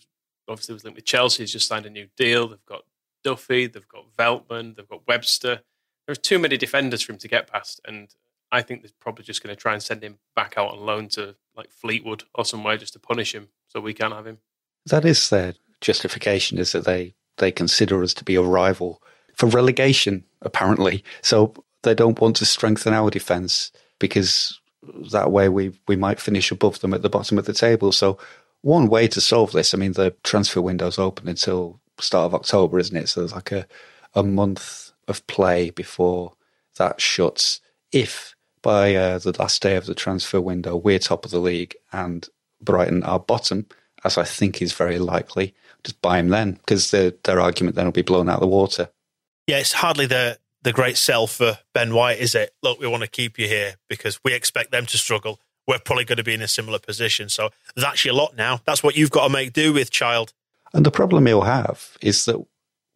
obviously 0.48 0.74
was 0.74 0.84
linked 0.84 0.96
with 0.96 1.04
Chelsea? 1.04 1.42
He's 1.42 1.52
just 1.52 1.66
signed 1.66 1.86
a 1.86 1.90
new 1.90 2.08
deal. 2.16 2.48
They've 2.48 2.64
got 2.66 2.84
Duffy, 3.22 3.66
they've 3.66 3.88
got 3.88 4.14
Veltman, 4.16 4.76
they've 4.76 4.88
got 4.88 5.06
Webster. 5.06 5.62
There's 6.06 6.18
too 6.18 6.38
many 6.38 6.56
defenders 6.56 7.02
for 7.02 7.12
him 7.12 7.18
to 7.18 7.28
get 7.28 7.46
past, 7.46 7.80
and 7.86 8.14
I 8.50 8.62
think 8.62 8.82
they're 8.82 8.90
probably 9.00 9.24
just 9.24 9.42
going 9.42 9.54
to 9.54 9.60
try 9.60 9.72
and 9.72 9.82
send 9.82 10.02
him 10.02 10.18
back 10.34 10.54
out 10.56 10.72
on 10.72 10.80
loan 10.80 11.08
to 11.10 11.36
like 11.56 11.70
Fleetwood 11.70 12.24
or 12.34 12.44
somewhere 12.44 12.76
just 12.76 12.94
to 12.94 12.98
punish 12.98 13.34
him, 13.34 13.48
so 13.68 13.80
we 13.80 13.94
can't 13.94 14.14
have 14.14 14.26
him. 14.26 14.38
That 14.86 15.04
is 15.04 15.28
their 15.30 15.54
justification, 15.80 16.58
is 16.58 16.72
that 16.72 16.84
they 16.84 17.14
they 17.36 17.52
consider 17.52 18.02
us 18.02 18.14
to 18.14 18.24
be 18.24 18.34
a 18.34 18.42
rival 18.42 19.02
for 19.34 19.46
relegation, 19.46 20.24
apparently. 20.42 21.04
So 21.22 21.54
they 21.82 21.94
don't 21.94 22.20
want 22.20 22.36
to 22.36 22.46
strengthen 22.46 22.92
our 22.92 23.10
defence 23.10 23.72
because 23.98 24.60
that 25.12 25.30
way 25.30 25.48
we, 25.48 25.78
we 25.88 25.96
might 25.96 26.20
finish 26.20 26.50
above 26.50 26.80
them 26.80 26.94
at 26.94 27.02
the 27.02 27.10
bottom 27.10 27.38
of 27.38 27.46
the 27.46 27.52
table. 27.52 27.92
So 27.92 28.18
one 28.62 28.88
way 28.88 29.08
to 29.08 29.20
solve 29.20 29.52
this, 29.52 29.74
I 29.74 29.78
mean, 29.78 29.92
the 29.92 30.14
transfer 30.22 30.60
window's 30.60 30.98
open 30.98 31.28
until 31.28 31.80
start 31.98 32.26
of 32.26 32.34
October, 32.34 32.78
isn't 32.78 32.96
it? 32.96 33.08
So 33.08 33.20
there's 33.20 33.34
like 33.34 33.52
a, 33.52 33.66
a 34.14 34.22
month 34.22 34.92
of 35.08 35.26
play 35.26 35.70
before 35.70 36.32
that 36.76 37.00
shuts. 37.00 37.60
If 37.92 38.34
by 38.62 38.94
uh, 38.94 39.18
the 39.18 39.34
last 39.38 39.62
day 39.62 39.76
of 39.76 39.86
the 39.86 39.94
transfer 39.94 40.40
window 40.40 40.76
we're 40.76 40.98
top 40.98 41.24
of 41.24 41.30
the 41.30 41.40
league 41.40 41.74
and 41.92 42.28
Brighton 42.60 43.02
are 43.02 43.18
bottom, 43.18 43.66
as 44.04 44.18
I 44.18 44.24
think 44.24 44.60
is 44.60 44.72
very 44.72 44.98
likely, 44.98 45.54
just 45.84 46.00
buy 46.02 46.18
him 46.18 46.28
then 46.28 46.52
because 46.52 46.90
their 46.90 47.12
their 47.24 47.40
argument 47.40 47.76
then 47.76 47.86
will 47.86 47.92
be 47.92 48.02
blown 48.02 48.28
out 48.28 48.36
of 48.36 48.40
the 48.40 48.46
water. 48.46 48.90
Yeah, 49.50 49.58
it's 49.58 49.72
hardly 49.72 50.06
the 50.06 50.38
the 50.62 50.72
great 50.72 50.96
sell 50.96 51.26
for 51.26 51.58
Ben 51.74 51.92
White, 51.92 52.20
is 52.20 52.36
it? 52.36 52.54
Look, 52.62 52.78
we 52.78 52.86
want 52.86 53.02
to 53.02 53.08
keep 53.08 53.36
you 53.36 53.48
here 53.48 53.74
because 53.88 54.20
we 54.22 54.32
expect 54.32 54.70
them 54.70 54.86
to 54.86 54.96
struggle. 54.96 55.40
We're 55.66 55.80
probably 55.80 56.04
going 56.04 56.18
to 56.18 56.22
be 56.22 56.34
in 56.34 56.40
a 56.40 56.46
similar 56.46 56.78
position. 56.78 57.28
So 57.28 57.50
that's 57.74 58.04
your 58.04 58.14
lot 58.14 58.36
now. 58.36 58.60
That's 58.64 58.84
what 58.84 58.96
you've 58.96 59.10
got 59.10 59.26
to 59.26 59.32
make 59.32 59.52
do 59.52 59.72
with, 59.72 59.90
child. 59.90 60.34
And 60.72 60.86
the 60.86 60.92
problem 60.92 61.26
he'll 61.26 61.40
have 61.40 61.98
is 62.00 62.26
that 62.26 62.36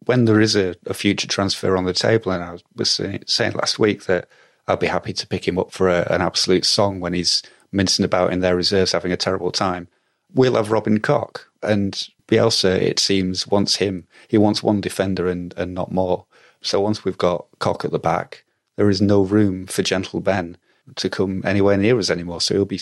when 0.05 0.23
there 0.23 0.39
is 0.39 0.55
a, 0.55 0.75
a 0.85 0.93
future 0.93 1.27
transfer 1.27 1.75
on 1.75 1.83
the 1.83 1.91
table, 1.91 2.31
and 2.31 2.41
I 2.41 2.57
was 2.73 2.89
saying, 2.89 3.25
saying 3.27 3.51
last 3.51 3.77
week 3.77 4.05
that 4.05 4.29
I'd 4.65 4.79
be 4.79 4.87
happy 4.87 5.11
to 5.11 5.27
pick 5.27 5.45
him 5.45 5.59
up 5.59 5.73
for 5.73 5.89
a, 5.89 6.07
an 6.09 6.21
absolute 6.21 6.63
song 6.63 7.01
when 7.01 7.11
he's 7.13 7.43
mincing 7.73 8.05
about 8.05 8.31
in 8.31 8.39
their 8.39 8.55
reserves 8.55 8.93
having 8.93 9.11
a 9.11 9.17
terrible 9.17 9.51
time. 9.51 9.89
We'll 10.33 10.55
have 10.55 10.71
Robin 10.71 11.01
Koch. 11.01 11.49
And 11.61 12.01
Bielsa, 12.29 12.81
it 12.81 12.99
seems, 12.99 13.45
wants 13.45 13.75
him. 13.75 14.07
He 14.29 14.37
wants 14.37 14.63
one 14.63 14.79
defender 14.79 15.27
and, 15.27 15.53
and 15.57 15.73
not 15.73 15.91
more. 15.91 16.27
So 16.65 16.81
once 16.81 17.05
we've 17.05 17.17
got 17.17 17.47
Cock 17.59 17.85
at 17.85 17.91
the 17.91 17.99
back, 17.99 18.43
there 18.75 18.89
is 18.89 19.01
no 19.01 19.21
room 19.21 19.67
for 19.67 19.83
Gentle 19.83 20.19
Ben 20.19 20.57
to 20.95 21.09
come 21.09 21.41
anywhere 21.45 21.77
near 21.77 21.97
us 21.97 22.09
anymore. 22.09 22.41
So 22.41 22.55
he'll 22.55 22.65
be 22.65 22.81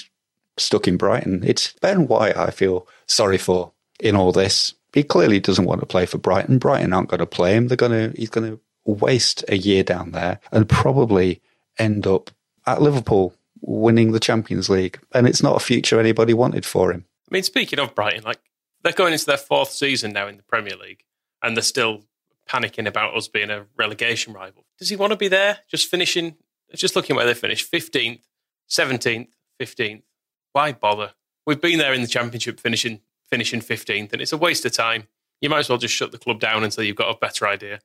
stuck 0.57 0.87
in 0.87 0.97
Brighton. 0.97 1.43
It's 1.45 1.73
Ben 1.73 2.07
White 2.07 2.37
I 2.37 2.49
feel 2.49 2.87
sorry 3.07 3.37
for 3.37 3.71
in 3.99 4.15
all 4.15 4.31
this. 4.31 4.73
He 4.93 5.03
clearly 5.03 5.39
doesn't 5.39 5.65
want 5.65 5.81
to 5.81 5.87
play 5.87 6.05
for 6.05 6.17
Brighton. 6.17 6.59
Brighton 6.59 6.93
aren't 6.93 7.09
going 7.09 7.19
to 7.19 7.25
play 7.25 7.55
him. 7.55 7.67
They're 7.67 7.77
going 7.77 8.11
to, 8.11 8.17
he's 8.17 8.29
going 8.29 8.51
to 8.51 8.59
waste 8.85 9.43
a 9.47 9.57
year 9.57 9.83
down 9.83 10.11
there 10.11 10.39
and 10.51 10.69
probably 10.69 11.41
end 11.79 12.05
up 12.05 12.29
at 12.65 12.81
Liverpool 12.81 13.33
winning 13.61 14.11
the 14.11 14.19
Champions 14.19 14.69
League. 14.69 14.99
And 15.13 15.27
it's 15.27 15.41
not 15.41 15.55
a 15.55 15.65
future 15.65 15.99
anybody 15.99 16.33
wanted 16.33 16.65
for 16.65 16.91
him. 16.91 17.05
I 17.29 17.33
mean, 17.33 17.43
speaking 17.43 17.79
of 17.79 17.95
Brighton, 17.95 18.23
like 18.23 18.39
they're 18.83 18.93
going 18.93 19.13
into 19.13 19.25
their 19.25 19.37
fourth 19.37 19.71
season 19.71 20.13
now 20.13 20.27
in 20.27 20.37
the 20.37 20.43
Premier 20.43 20.75
League, 20.75 21.03
and 21.41 21.57
they're 21.57 21.63
still 21.63 22.03
panicking 22.49 22.88
about 22.88 23.15
us 23.15 23.27
being 23.27 23.49
a 23.49 23.65
relegation 23.77 24.34
rival. 24.34 24.65
Does 24.77 24.89
he 24.89 24.95
want 24.95 25.12
to 25.12 25.17
be 25.17 25.27
there? 25.27 25.60
Just 25.69 25.88
finishing, 25.88 26.36
just 26.75 26.95
looking 26.95 27.15
where 27.15 27.25
they 27.25 27.34
finished 27.34 27.71
15th, 27.71 28.21
17th, 28.69 29.27
15th. 29.62 30.03
Why 30.51 30.71
bother? 30.71 31.13
We've 31.45 31.62
been 31.62 31.79
there 31.79 31.93
in 31.93 32.01
the 32.01 32.08
Championship 32.08 32.60
finishing 32.60 33.01
finishing 33.29 33.62
15th, 33.62 34.13
and 34.13 34.21
it's 34.21 34.32
a 34.32 34.38
waste 34.38 34.63
of 34.63 34.73
time. 34.73 35.08
You 35.41 35.49
might 35.49 35.60
as 35.60 35.69
well 35.69 35.79
just 35.79 35.95
shut 35.95 36.12
the 36.12 36.19
club 36.19 36.39
down 36.39 36.63
until 36.63 36.84
you've 36.84 36.95
got 36.95 37.10
a 37.10 37.17
better 37.17 37.47
idea. 37.47 37.79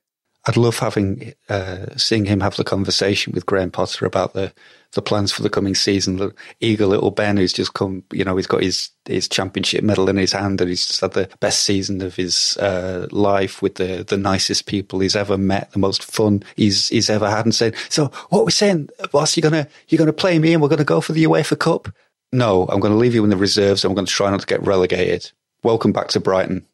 I'd 0.45 0.57
love 0.57 0.79
having 0.79 1.33
uh, 1.49 1.87
seeing 1.97 2.25
him 2.25 2.39
have 2.41 2.55
the 2.55 2.63
conversation 2.63 3.33
with 3.33 3.45
Graham 3.45 3.71
Potter 3.71 4.05
about 4.05 4.33
the 4.33 4.53
the 4.93 5.01
plans 5.01 5.31
for 5.31 5.43
the 5.43 5.49
coming 5.49 5.75
season. 5.75 6.17
The 6.17 6.33
eager 6.59 6.85
little 6.85 7.11
Ben 7.11 7.37
who's 7.37 7.53
just 7.53 7.73
come, 7.73 8.03
you 8.11 8.23
know, 8.23 8.35
he's 8.35 8.47
got 8.47 8.63
his 8.63 8.89
his 9.05 9.27
championship 9.27 9.83
medal 9.83 10.09
in 10.09 10.17
his 10.17 10.31
hand, 10.31 10.61
and 10.61 10.69
he's 10.69 10.87
just 10.87 11.01
had 11.01 11.13
the 11.13 11.29
best 11.39 11.63
season 11.63 12.01
of 12.01 12.15
his 12.15 12.57
uh, 12.57 13.07
life 13.11 13.61
with 13.61 13.75
the 13.75 14.03
the 14.07 14.17
nicest 14.17 14.65
people 14.65 14.99
he's 14.99 15.15
ever 15.15 15.37
met, 15.37 15.71
the 15.71 15.79
most 15.79 16.03
fun 16.03 16.43
he's 16.55 16.89
he's 16.89 17.09
ever 17.09 17.29
had, 17.29 17.45
and 17.45 17.55
saying, 17.55 17.73
"So 17.89 18.05
what 18.29 18.43
we're 18.45 18.51
saying, 18.51 18.89
boss, 19.11 19.37
you're 19.37 19.49
gonna 19.49 19.67
you're 19.87 19.99
gonna 19.99 20.13
play 20.13 20.39
me, 20.39 20.53
and 20.53 20.61
we're 20.61 20.69
gonna 20.69 20.83
go 20.83 21.01
for 21.01 21.13
the 21.13 21.23
UEFA 21.23 21.57
Cup." 21.57 21.89
No, 22.31 22.67
I'm 22.67 22.79
going 22.79 22.93
to 22.93 22.99
leave 22.99 23.15
you 23.15 23.23
in 23.23 23.31
the 23.31 23.37
reserves. 23.37 23.83
I'm 23.83 23.95
going 23.95 24.05
to 24.05 24.11
try 24.11 24.29
not 24.29 24.41
to 24.41 24.45
get 24.45 24.65
relegated. 24.65 25.31
Welcome 25.63 25.91
back 25.91 26.09
to 26.09 26.19
Brighton. 26.19 26.67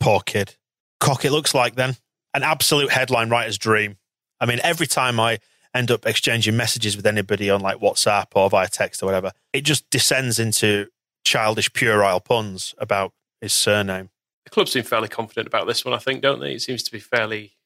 Poor 0.00 0.20
kid. 0.20 0.56
Koch, 0.98 1.24
it 1.24 1.30
looks 1.30 1.54
like 1.54 1.74
then 1.74 1.96
an 2.32 2.42
absolute 2.42 2.90
headline 2.90 3.28
writer's 3.28 3.58
dream. 3.58 3.98
I 4.40 4.46
mean, 4.46 4.60
every 4.62 4.86
time 4.86 5.20
I 5.20 5.38
end 5.74 5.90
up 5.90 6.06
exchanging 6.06 6.56
messages 6.56 6.96
with 6.96 7.06
anybody 7.06 7.50
on 7.50 7.60
like 7.60 7.80
WhatsApp 7.80 8.26
or 8.34 8.48
via 8.48 8.68
text 8.68 9.02
or 9.02 9.06
whatever, 9.06 9.32
it 9.52 9.62
just 9.62 9.88
descends 9.90 10.38
into 10.38 10.86
childish 11.24 11.72
puerile 11.72 12.20
puns 12.20 12.74
about 12.78 13.12
his 13.40 13.52
surname. 13.52 14.10
The 14.44 14.50
club 14.50 14.68
seem 14.68 14.84
fairly 14.84 15.08
confident 15.08 15.46
about 15.46 15.66
this 15.66 15.84
one, 15.84 15.94
I 15.94 15.98
think, 15.98 16.22
don't 16.22 16.40
they? 16.40 16.54
It 16.54 16.62
seems 16.62 16.82
to 16.84 16.92
be 16.92 17.00
fairly 17.00 17.56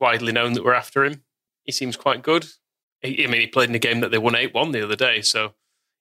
widely 0.00 0.32
known 0.32 0.52
that 0.54 0.64
we're 0.64 0.74
after 0.74 1.04
him. 1.04 1.22
He 1.64 1.72
seems 1.72 1.96
quite 1.96 2.22
good. 2.22 2.46
He, 3.00 3.24
I 3.24 3.28
mean, 3.28 3.40
he 3.40 3.46
played 3.46 3.68
in 3.68 3.74
a 3.74 3.80
game 3.80 4.00
that 4.00 4.10
they 4.10 4.18
won 4.18 4.34
8 4.34 4.54
1 4.54 4.72
the 4.72 4.84
other 4.84 4.96
day. 4.96 5.20
So 5.20 5.54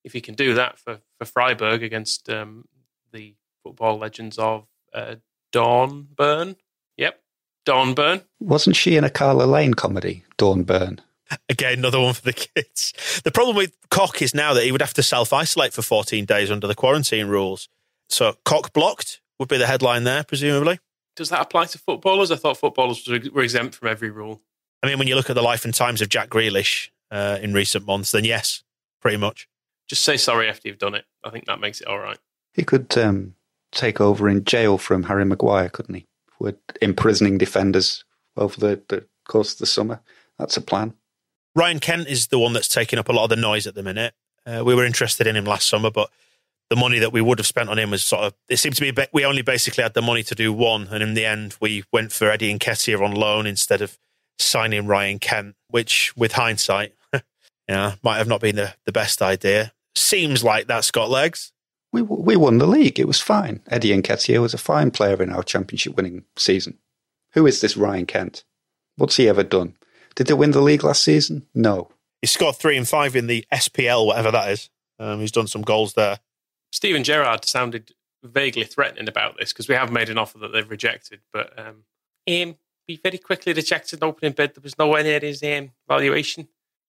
if 0.03 0.13
he 0.13 0.21
can 0.21 0.35
do 0.35 0.53
that 0.53 0.79
for, 0.79 0.99
for 1.17 1.25
Freiburg 1.25 1.83
against 1.83 2.29
um, 2.29 2.65
the 3.11 3.35
football 3.63 3.97
legends 3.97 4.37
of 4.37 4.67
uh, 4.93 5.15
Dornbirn, 5.51 6.55
yep, 6.97 7.21
Dawn 7.65 7.93
Burn. 7.93 8.21
Wasn't 8.39 8.75
she 8.75 8.95
in 8.95 9.03
a 9.03 9.09
Carla 9.09 9.43
Lane 9.43 9.73
comedy, 9.73 10.23
Dawn 10.37 10.63
Burn? 10.63 11.01
Again, 11.49 11.79
another 11.79 11.99
one 11.99 12.13
for 12.13 12.21
the 12.21 12.33
kids. 12.33 13.21
The 13.23 13.31
problem 13.31 13.55
with 13.55 13.75
Koch 13.89 14.21
is 14.21 14.33
now 14.33 14.53
that 14.53 14.63
he 14.63 14.71
would 14.71 14.81
have 14.81 14.93
to 14.95 15.03
self 15.03 15.33
isolate 15.33 15.73
for 15.73 15.81
14 15.81 16.25
days 16.25 16.51
under 16.51 16.67
the 16.67 16.75
quarantine 16.75 17.27
rules. 17.27 17.69
So, 18.09 18.37
Cock 18.45 18.73
blocked 18.73 19.21
would 19.39 19.49
be 19.49 19.57
the 19.57 19.67
headline 19.67 20.03
there, 20.03 20.23
presumably. 20.23 20.79
Does 21.15 21.29
that 21.29 21.41
apply 21.41 21.65
to 21.65 21.79
footballers? 21.79 22.31
I 22.31 22.35
thought 22.35 22.57
footballers 22.57 23.07
were 23.07 23.41
exempt 23.41 23.75
from 23.75 23.87
every 23.87 24.09
rule. 24.09 24.41
I 24.83 24.87
mean, 24.87 24.99
when 24.99 25.07
you 25.07 25.15
look 25.15 25.29
at 25.29 25.35
the 25.35 25.41
life 25.41 25.65
and 25.65 25.73
times 25.73 26.01
of 26.01 26.09
Jack 26.09 26.29
Grealish 26.29 26.89
uh, 27.11 27.39
in 27.41 27.53
recent 27.53 27.85
months, 27.85 28.11
then 28.11 28.23
yes, 28.23 28.63
pretty 29.01 29.17
much. 29.17 29.47
Just 29.87 30.03
say 30.03 30.17
sorry 30.17 30.47
after 30.47 30.67
you've 30.67 30.77
done 30.77 30.93
it. 30.93 31.05
I 31.23 31.29
think 31.29 31.45
that 31.45 31.59
makes 31.59 31.81
it 31.81 31.87
all 31.87 31.99
right. 31.99 32.19
He 32.53 32.63
could 32.63 32.95
um, 32.97 33.35
take 33.71 33.99
over 33.99 34.29
in 34.29 34.43
jail 34.43 34.77
from 34.77 35.03
Harry 35.03 35.25
Maguire, 35.25 35.69
couldn't 35.69 35.95
he? 35.95 36.05
With 36.39 36.57
imprisoning 36.81 37.37
defenders 37.37 38.03
over 38.35 38.59
the, 38.59 38.81
the 38.87 39.05
course 39.27 39.53
of 39.53 39.59
the 39.59 39.65
summer. 39.65 40.01
That's 40.37 40.57
a 40.57 40.61
plan. 40.61 40.93
Ryan 41.57 41.79
Kent 41.79 42.07
is 42.07 42.27
the 42.27 42.37
one 42.37 42.53
that's 42.53 42.67
taking 42.67 42.99
up 42.99 43.09
a 43.09 43.11
lot 43.11 43.23
of 43.23 43.29
the 43.31 43.35
noise 43.35 43.65
at 43.65 43.73
the 43.73 43.81
minute. 43.81 44.13
Uh, 44.45 44.61
we 44.63 44.75
were 44.75 44.85
interested 44.85 45.25
in 45.25 45.35
him 45.35 45.45
last 45.45 45.67
summer, 45.67 45.89
but 45.89 46.11
the 46.69 46.75
money 46.75 46.99
that 46.99 47.11
we 47.11 47.19
would 47.19 47.39
have 47.39 47.47
spent 47.47 47.67
on 47.67 47.79
him 47.79 47.89
was 47.89 48.03
sort 48.03 48.25
of. 48.25 48.33
It 48.47 48.57
seemed 48.57 48.75
to 48.75 48.93
be 48.93 49.07
we 49.11 49.25
only 49.25 49.41
basically 49.41 49.81
had 49.81 49.95
the 49.95 50.03
money 50.03 50.21
to 50.21 50.35
do 50.35 50.53
one, 50.53 50.87
and 50.91 51.01
in 51.01 51.15
the 51.15 51.25
end, 51.25 51.55
we 51.59 51.83
went 51.91 52.11
for 52.11 52.29
Eddie 52.29 52.51
and 52.51 52.59
Nketiah 52.59 53.03
on 53.03 53.15
loan 53.15 53.47
instead 53.47 53.81
of 53.81 53.97
signing 54.37 54.85
Ryan 54.85 55.17
Kent, 55.17 55.55
which, 55.67 56.15
with 56.15 56.33
hindsight, 56.33 56.93
yeah, 57.67 57.95
might 58.03 58.17
have 58.17 58.27
not 58.27 58.41
been 58.41 58.55
the, 58.55 58.75
the 58.85 58.91
best 58.91 59.23
idea. 59.23 59.73
Seems 59.95 60.43
like 60.43 60.67
that's 60.67 60.91
got 60.91 61.09
legs. 61.09 61.51
We 61.91 62.03
we 62.03 62.35
won 62.35 62.59
the 62.59 62.67
league. 62.67 62.99
It 62.99 63.07
was 63.07 63.19
fine. 63.19 63.61
Eddie 63.65 63.93
and 63.93 64.03
Nketiah 64.03 64.41
was 64.41 64.53
a 64.53 64.59
fine 64.59 64.91
player 64.91 65.23
in 65.23 65.31
our 65.33 65.41
championship 65.41 65.95
winning 65.95 66.23
season. 66.35 66.77
Who 67.31 67.47
is 67.47 67.61
this 67.61 67.75
Ryan 67.75 68.05
Kent? 68.05 68.43
What's 68.95 69.15
he 69.15 69.27
ever 69.27 69.43
done? 69.43 69.75
Did 70.17 70.25
they 70.25 70.33
win 70.33 70.49
the 70.49 70.61
league 70.61 70.83
last 70.83 71.03
season? 71.03 71.45
No. 71.53 71.89
He 72.21 72.27
scored 72.27 72.55
three 72.55 72.75
and 72.75 72.87
five 72.87 73.15
in 73.15 73.27
the 73.27 73.45
SPL, 73.53 74.07
whatever 74.07 74.31
that 74.31 74.49
is. 74.49 74.71
Um, 74.97 75.19
he's 75.19 75.31
done 75.31 75.45
some 75.45 75.61
goals 75.61 75.93
there. 75.93 76.19
Steven 76.71 77.03
Gerrard 77.03 77.45
sounded 77.45 77.91
vaguely 78.23 78.63
threatening 78.63 79.07
about 79.07 79.37
this 79.37 79.53
because 79.53 79.67
we 79.67 79.75
have 79.75 79.91
made 79.91 80.09
an 80.09 80.17
offer 80.17 80.39
that 80.39 80.51
they've 80.51 80.69
rejected, 80.69 81.21
but 81.31 81.53
um, 81.59 81.83
um, 82.27 82.55
we 82.87 82.97
very 82.97 83.19
quickly 83.19 83.53
rejected 83.53 84.01
an 84.01 84.07
opening 84.07 84.33
bid. 84.33 84.55
There 84.55 84.63
was 84.63 84.77
nowhere 84.79 85.03
near 85.03 85.19
his 85.19 85.43
um, 85.43 85.71
valuation. 85.87 86.47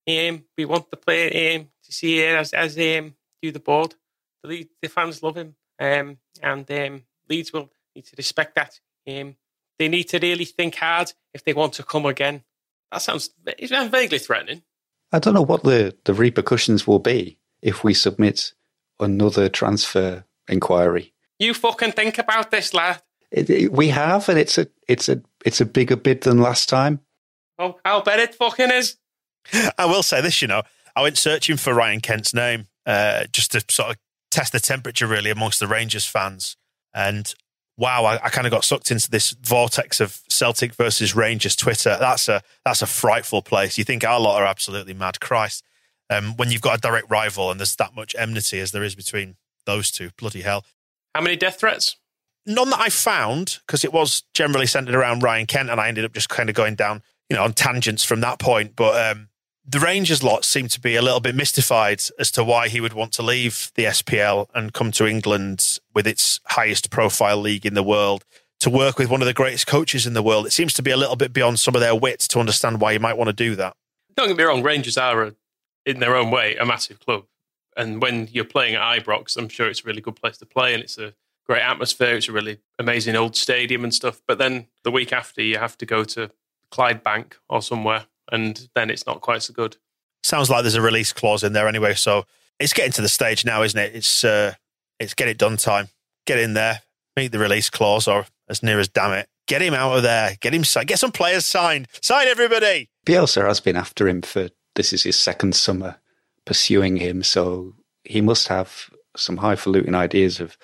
Um, 0.08 0.44
we 0.56 0.64
want 0.64 0.90
the 0.90 0.96
player 0.96 1.58
um, 1.58 1.68
to 1.84 1.92
see 1.92 2.20
it 2.20 2.34
as, 2.34 2.54
as 2.54 2.78
um, 2.78 3.14
do 3.42 3.52
the 3.52 3.60
board. 3.60 3.94
The, 4.42 4.66
the 4.80 4.88
fans 4.88 5.22
love 5.22 5.36
him, 5.36 5.54
um, 5.78 6.16
and 6.42 6.70
um, 6.70 7.02
Leeds 7.28 7.52
will 7.52 7.70
need 7.94 8.06
to 8.06 8.14
respect 8.16 8.54
that. 8.54 8.80
Um, 9.06 9.36
they 9.78 9.88
need 9.88 10.04
to 10.04 10.18
really 10.18 10.46
think 10.46 10.76
hard 10.76 11.12
if 11.34 11.44
they 11.44 11.52
want 11.52 11.74
to 11.74 11.82
come 11.82 12.06
again. 12.06 12.42
That 12.92 13.02
sounds 13.02 13.30
vaguely 13.44 14.18
threatening. 14.18 14.62
I 15.12 15.18
don't 15.18 15.34
know 15.34 15.42
what 15.42 15.62
the, 15.62 15.96
the 16.04 16.14
repercussions 16.14 16.86
will 16.86 16.98
be 16.98 17.38
if 17.62 17.82
we 17.82 17.94
submit 17.94 18.52
another 19.00 19.48
transfer 19.48 20.24
inquiry. 20.48 21.14
You 21.38 21.54
fucking 21.54 21.92
think 21.92 22.18
about 22.18 22.50
this, 22.50 22.74
lad. 22.74 23.02
It, 23.30 23.50
it, 23.50 23.72
we 23.72 23.88
have, 23.88 24.28
and 24.28 24.38
it's 24.38 24.56
a 24.58 24.68
it's 24.88 25.08
a 25.08 25.22
it's 25.44 25.60
a 25.60 25.66
bigger 25.66 25.96
bid 25.96 26.22
than 26.22 26.38
last 26.38 26.68
time. 26.68 27.00
Oh, 27.58 27.78
I'll 27.84 28.02
bet 28.02 28.20
it 28.20 28.34
fucking 28.34 28.70
is. 28.70 28.96
I 29.76 29.86
will 29.86 30.02
say 30.02 30.20
this, 30.20 30.40
you 30.40 30.48
know, 30.48 30.62
I 30.96 31.02
went 31.02 31.18
searching 31.18 31.56
for 31.56 31.74
Ryan 31.74 32.00
Kent's 32.00 32.32
name 32.32 32.66
uh, 32.86 33.24
just 33.32 33.52
to 33.52 33.64
sort 33.70 33.90
of 33.90 33.96
test 34.30 34.52
the 34.52 34.60
temperature 34.60 35.06
really 35.06 35.30
amongst 35.30 35.60
the 35.60 35.66
Rangers 35.66 36.06
fans, 36.06 36.56
and 36.94 37.34
wow, 37.78 38.04
I, 38.04 38.16
I 38.16 38.28
kind 38.28 38.46
of 38.46 38.50
got 38.50 38.64
sucked 38.64 38.90
into 38.90 39.08
this 39.08 39.30
vortex 39.40 40.00
of 40.00 40.20
Celtic 40.28 40.74
versus 40.74 41.14
Rangers 41.14 41.56
Twitter. 41.56 41.96
That's 41.98 42.28
a 42.28 42.42
that's 42.64 42.82
a 42.82 42.86
frightful 42.86 43.40
place. 43.40 43.78
You 43.78 43.84
think 43.84 44.04
our 44.04 44.20
lot 44.20 44.42
are 44.42 44.46
absolutely 44.46 44.92
mad, 44.92 45.20
Christ. 45.20 45.64
Um, 46.10 46.36
when 46.36 46.50
you've 46.50 46.60
got 46.60 46.78
a 46.78 46.80
direct 46.80 47.10
rival 47.10 47.50
and 47.50 47.60
there's 47.60 47.76
that 47.76 47.94
much 47.94 48.14
enmity 48.18 48.60
as 48.60 48.72
there 48.72 48.82
is 48.82 48.94
between 48.94 49.36
those 49.66 49.90
two, 49.90 50.10
bloody 50.18 50.40
hell. 50.40 50.64
How 51.14 51.20
many 51.20 51.36
death 51.36 51.60
threats? 51.60 51.96
None 52.46 52.70
that 52.70 52.80
I 52.80 52.88
found 52.88 53.58
because 53.66 53.84
it 53.84 53.92
was 53.92 54.22
generally 54.34 54.66
centered 54.66 54.94
around 54.94 55.22
Ryan 55.22 55.46
Kent, 55.46 55.70
and 55.70 55.80
I 55.80 55.88
ended 55.88 56.04
up 56.04 56.12
just 56.12 56.28
kind 56.28 56.48
of 56.48 56.56
going 56.56 56.74
down, 56.74 57.02
you 57.30 57.36
know, 57.36 57.44
on 57.44 57.52
tangents 57.52 58.04
from 58.04 58.20
that 58.22 58.38
point. 58.38 58.74
But 58.74 59.12
um, 59.12 59.28
the 59.70 59.80
Rangers 59.80 60.22
lot 60.22 60.46
seem 60.46 60.66
to 60.68 60.80
be 60.80 60.96
a 60.96 61.02
little 61.02 61.20
bit 61.20 61.34
mystified 61.34 62.00
as 62.18 62.30
to 62.30 62.42
why 62.42 62.68
he 62.68 62.80
would 62.80 62.94
want 62.94 63.12
to 63.12 63.22
leave 63.22 63.70
the 63.74 63.84
SPL 63.84 64.46
and 64.54 64.72
come 64.72 64.90
to 64.92 65.06
England 65.06 65.78
with 65.94 66.06
its 66.06 66.40
highest 66.46 66.90
profile 66.90 67.36
league 67.36 67.66
in 67.66 67.74
the 67.74 67.82
world 67.82 68.24
to 68.60 68.70
work 68.70 68.98
with 68.98 69.10
one 69.10 69.20
of 69.20 69.26
the 69.26 69.34
greatest 69.34 69.66
coaches 69.66 70.06
in 70.06 70.14
the 70.14 70.22
world. 70.22 70.46
It 70.46 70.52
seems 70.52 70.72
to 70.74 70.82
be 70.82 70.90
a 70.90 70.96
little 70.96 71.16
bit 71.16 71.34
beyond 71.34 71.60
some 71.60 71.74
of 71.74 71.82
their 71.82 71.94
wits 71.94 72.26
to 72.28 72.40
understand 72.40 72.80
why 72.80 72.92
you 72.92 73.00
might 73.00 73.18
want 73.18 73.28
to 73.28 73.34
do 73.34 73.54
that. 73.56 73.74
Don't 74.16 74.28
get 74.28 74.38
me 74.38 74.44
wrong, 74.44 74.62
Rangers 74.62 74.96
are, 74.96 75.22
a, 75.22 75.34
in 75.84 76.00
their 76.00 76.16
own 76.16 76.30
way, 76.30 76.56
a 76.56 76.64
massive 76.64 76.98
club. 76.98 77.24
And 77.76 78.00
when 78.00 78.28
you're 78.32 78.44
playing 78.44 78.74
at 78.74 79.04
Ibrox, 79.04 79.36
I'm 79.36 79.50
sure 79.50 79.68
it's 79.68 79.84
a 79.84 79.86
really 79.86 80.00
good 80.00 80.16
place 80.16 80.38
to 80.38 80.46
play 80.46 80.72
and 80.72 80.82
it's 80.82 80.96
a 80.96 81.12
great 81.46 81.62
atmosphere. 81.62 82.16
It's 82.16 82.28
a 82.28 82.32
really 82.32 82.58
amazing 82.78 83.16
old 83.16 83.36
stadium 83.36 83.84
and 83.84 83.92
stuff. 83.92 84.22
But 84.26 84.38
then 84.38 84.68
the 84.82 84.90
week 84.90 85.12
after, 85.12 85.42
you 85.42 85.58
have 85.58 85.76
to 85.78 85.86
go 85.86 86.04
to 86.04 86.30
Clydebank 86.72 87.34
or 87.50 87.60
somewhere 87.60 88.06
and 88.30 88.68
then 88.74 88.90
it's 88.90 89.06
not 89.06 89.20
quite 89.20 89.42
so 89.42 89.52
good. 89.52 89.76
Sounds 90.22 90.50
like 90.50 90.62
there's 90.62 90.74
a 90.74 90.82
release 90.82 91.12
clause 91.12 91.44
in 91.44 91.52
there 91.52 91.68
anyway. 91.68 91.94
So 91.94 92.26
it's 92.58 92.72
getting 92.72 92.92
to 92.92 93.02
the 93.02 93.08
stage 93.08 93.44
now, 93.44 93.62
isn't 93.62 93.78
it? 93.78 93.94
It's 93.94 94.24
uh, 94.24 94.54
it's 94.98 95.14
get 95.14 95.28
it 95.28 95.38
done 95.38 95.56
time. 95.56 95.88
Get 96.26 96.38
in 96.38 96.54
there, 96.54 96.82
meet 97.16 97.32
the 97.32 97.38
release 97.38 97.70
clause, 97.70 98.08
or 98.08 98.26
as 98.48 98.62
near 98.62 98.78
as 98.78 98.88
damn 98.88 99.12
it, 99.12 99.28
get 99.46 99.62
him 99.62 99.74
out 99.74 99.96
of 99.96 100.02
there. 100.02 100.36
Get 100.40 100.54
him 100.54 100.64
signed. 100.64 100.88
Get 100.88 100.98
some 100.98 101.12
players 101.12 101.46
signed. 101.46 101.88
Sign 102.02 102.26
everybody. 102.28 102.90
Bielsa 103.06 103.46
has 103.46 103.60
been 103.60 103.76
after 103.76 104.08
him 104.08 104.22
for 104.22 104.50
this 104.74 104.92
is 104.92 105.04
his 105.04 105.16
second 105.16 105.54
summer 105.54 105.96
pursuing 106.44 106.96
him, 106.96 107.22
so 107.22 107.74
he 108.04 108.20
must 108.20 108.48
have 108.48 108.90
some 109.16 109.38
highfalutin 109.38 109.94
ideas 109.94 110.40
of 110.40 110.56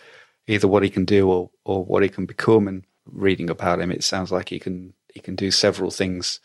either 0.47 0.69
what 0.69 0.83
he 0.83 0.91
can 0.91 1.05
do 1.05 1.31
or 1.31 1.51
or 1.65 1.85
what 1.85 2.03
he 2.03 2.09
can 2.09 2.27
become. 2.27 2.69
And 2.69 2.85
reading 3.07 3.51
about 3.51 3.81
him, 3.81 3.91
it 3.91 4.05
sounds 4.05 4.33
like 4.33 4.49
he 4.49 4.59
can 4.59 4.95
he 5.15 5.21
can 5.21 5.37
do 5.37 5.51
several 5.51 5.91
things 5.91 6.41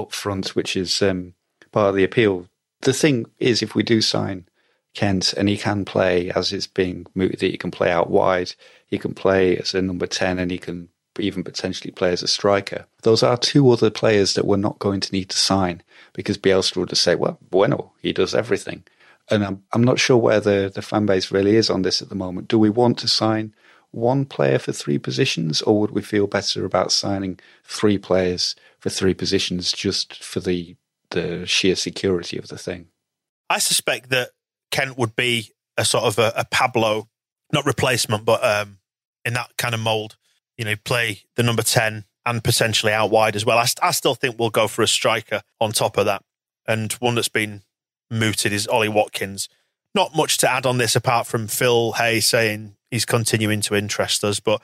up 0.00 0.12
front, 0.12 0.56
which 0.56 0.76
is 0.76 1.02
um, 1.02 1.34
part 1.72 1.90
of 1.90 1.94
the 1.94 2.04
appeal. 2.04 2.46
The 2.82 2.92
thing 2.92 3.26
is, 3.38 3.62
if 3.62 3.74
we 3.74 3.82
do 3.82 4.00
sign 4.00 4.46
Kent 4.94 5.32
and 5.34 5.48
he 5.48 5.56
can 5.56 5.84
play 5.84 6.30
as 6.30 6.52
it's 6.52 6.66
being 6.66 7.06
mooted, 7.14 7.42
he 7.42 7.56
can 7.56 7.70
play 7.70 7.90
out 7.90 8.10
wide, 8.10 8.54
he 8.86 8.98
can 8.98 9.14
play 9.14 9.56
as 9.56 9.74
a 9.74 9.82
number 9.82 10.06
10, 10.06 10.38
and 10.38 10.50
he 10.50 10.58
can 10.58 10.88
even 11.18 11.44
potentially 11.44 11.90
play 11.90 12.12
as 12.12 12.22
a 12.22 12.28
striker. 12.28 12.86
Those 13.02 13.22
are 13.22 13.36
two 13.36 13.68
other 13.70 13.90
players 13.90 14.34
that 14.34 14.46
we're 14.46 14.56
not 14.56 14.78
going 14.78 15.00
to 15.00 15.12
need 15.12 15.28
to 15.30 15.38
sign 15.38 15.82
because 16.12 16.38
Bielsa 16.38 16.76
would 16.76 16.90
have 16.90 16.98
said, 16.98 17.18
well, 17.18 17.38
bueno, 17.50 17.92
he 18.00 18.12
does 18.12 18.34
everything. 18.34 18.84
And 19.28 19.44
I'm, 19.44 19.62
I'm 19.72 19.84
not 19.84 20.00
sure 20.00 20.16
where 20.16 20.40
the, 20.40 20.70
the 20.74 20.82
fan 20.82 21.06
base 21.06 21.30
really 21.30 21.56
is 21.56 21.70
on 21.70 21.82
this 21.82 22.02
at 22.02 22.08
the 22.08 22.14
moment. 22.14 22.48
Do 22.48 22.58
we 22.58 22.70
want 22.70 22.98
to 22.98 23.08
sign 23.08 23.54
one 23.92 24.24
player 24.24 24.58
for 24.58 24.72
three 24.72 24.98
positions, 24.98 25.62
or 25.62 25.80
would 25.80 25.90
we 25.90 26.02
feel 26.02 26.26
better 26.26 26.64
about 26.64 26.92
signing 26.92 27.38
three 27.64 27.98
players 27.98 28.54
for 28.78 28.90
three 28.90 29.14
positions 29.14 29.72
just 29.72 30.22
for 30.22 30.40
the 30.40 30.76
the 31.10 31.44
sheer 31.44 31.74
security 31.74 32.38
of 32.38 32.48
the 32.48 32.58
thing? 32.58 32.86
I 33.48 33.58
suspect 33.58 34.10
that 34.10 34.30
Kent 34.70 34.96
would 34.96 35.16
be 35.16 35.50
a 35.76 35.84
sort 35.84 36.04
of 36.04 36.18
a, 36.18 36.32
a 36.36 36.44
Pablo, 36.44 37.08
not 37.52 37.66
replacement, 37.66 38.24
but 38.24 38.44
um, 38.44 38.78
in 39.24 39.34
that 39.34 39.56
kind 39.56 39.74
of 39.74 39.80
mould. 39.80 40.16
You 40.56 40.66
know, 40.66 40.76
play 40.84 41.22
the 41.36 41.42
number 41.42 41.62
10 41.62 42.04
and 42.26 42.44
potentially 42.44 42.92
out 42.92 43.10
wide 43.10 43.34
as 43.34 43.46
well. 43.46 43.56
I, 43.56 43.66
I 43.82 43.92
still 43.92 44.14
think 44.14 44.38
we'll 44.38 44.50
go 44.50 44.68
for 44.68 44.82
a 44.82 44.88
striker 44.88 45.42
on 45.58 45.72
top 45.72 45.96
of 45.96 46.04
that. 46.04 46.22
And 46.68 46.92
one 46.94 47.14
that's 47.14 47.28
been 47.28 47.62
mooted 48.10 48.52
is 48.52 48.68
Ollie 48.68 48.88
Watkins. 48.88 49.48
Not 49.94 50.14
much 50.14 50.36
to 50.38 50.50
add 50.50 50.66
on 50.66 50.76
this 50.76 50.94
apart 50.94 51.26
from 51.26 51.48
Phil 51.48 51.92
Hay 51.92 52.20
saying 52.20 52.76
he's 52.90 53.04
continuing 53.04 53.60
to 53.62 53.74
interest 53.74 54.24
us, 54.24 54.40
but 54.40 54.60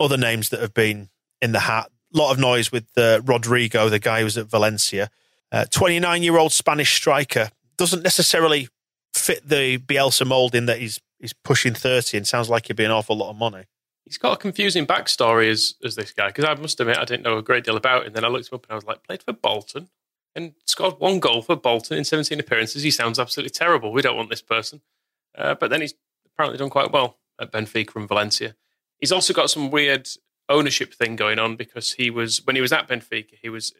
other 0.00 0.16
names 0.16 0.48
that 0.50 0.60
have 0.60 0.74
been 0.74 1.08
in 1.40 1.52
the 1.52 1.60
hat. 1.60 1.90
A 2.14 2.18
lot 2.18 2.32
of 2.32 2.38
noise 2.38 2.72
with 2.72 2.86
uh, 2.96 3.20
Rodrigo, 3.24 3.88
the 3.88 3.98
guy 3.98 4.20
who 4.20 4.24
was 4.24 4.38
at 4.38 4.46
Valencia. 4.46 5.10
29 5.70 6.10
uh, 6.10 6.22
year 6.22 6.38
old 6.38 6.52
Spanish 6.52 6.94
striker. 6.94 7.50
Doesn't 7.76 8.02
necessarily 8.02 8.68
fit 9.14 9.48
the 9.48 9.78
Bielsa 9.78 10.26
mould 10.26 10.54
in 10.54 10.66
that 10.66 10.78
he's 10.78 11.00
he's 11.18 11.32
pushing 11.32 11.74
30 11.74 12.18
and 12.18 12.26
sounds 12.26 12.50
like 12.50 12.66
he'd 12.66 12.76
be 12.76 12.84
an 12.84 12.90
awful 12.90 13.16
lot 13.16 13.30
of 13.30 13.36
money. 13.36 13.64
He's 14.04 14.18
got 14.18 14.34
a 14.34 14.36
confusing 14.36 14.86
backstory 14.86 15.50
as, 15.50 15.74
as 15.82 15.96
this 15.96 16.12
guy, 16.12 16.28
because 16.28 16.44
I 16.44 16.54
must 16.54 16.78
admit 16.78 16.98
I 16.98 17.04
didn't 17.04 17.24
know 17.24 17.38
a 17.38 17.42
great 17.42 17.64
deal 17.64 17.76
about 17.76 18.06
him. 18.06 18.12
Then 18.12 18.24
I 18.24 18.28
looked 18.28 18.52
him 18.52 18.56
up 18.56 18.64
and 18.64 18.72
I 18.72 18.74
was 18.76 18.84
like, 18.84 19.02
played 19.02 19.22
for 19.22 19.32
Bolton 19.32 19.88
and 20.36 20.52
scored 20.64 21.00
one 21.00 21.18
goal 21.18 21.42
for 21.42 21.56
Bolton 21.56 21.98
in 21.98 22.04
17 22.04 22.38
appearances. 22.38 22.82
He 22.82 22.90
sounds 22.90 23.18
absolutely 23.18 23.50
terrible. 23.50 23.90
We 23.90 24.02
don't 24.02 24.16
want 24.16 24.30
this 24.30 24.42
person. 24.42 24.82
Uh, 25.36 25.54
but 25.54 25.70
then 25.70 25.80
he's 25.80 25.94
apparently 26.26 26.58
done 26.58 26.70
quite 26.70 26.92
well 26.92 27.18
at 27.40 27.52
Benfica 27.52 27.96
and 27.96 28.08
Valencia. 28.08 28.54
He's 28.98 29.12
also 29.12 29.34
got 29.34 29.50
some 29.50 29.70
weird 29.70 30.08
ownership 30.48 30.94
thing 30.94 31.16
going 31.16 31.38
on 31.38 31.56
because 31.56 31.94
he 31.94 32.10
was, 32.10 32.44
when 32.44 32.56
he 32.56 32.62
was 32.62 32.72
at 32.72 32.88
Benfica, 32.88 33.34
he 33.40 33.48
was 33.48 33.74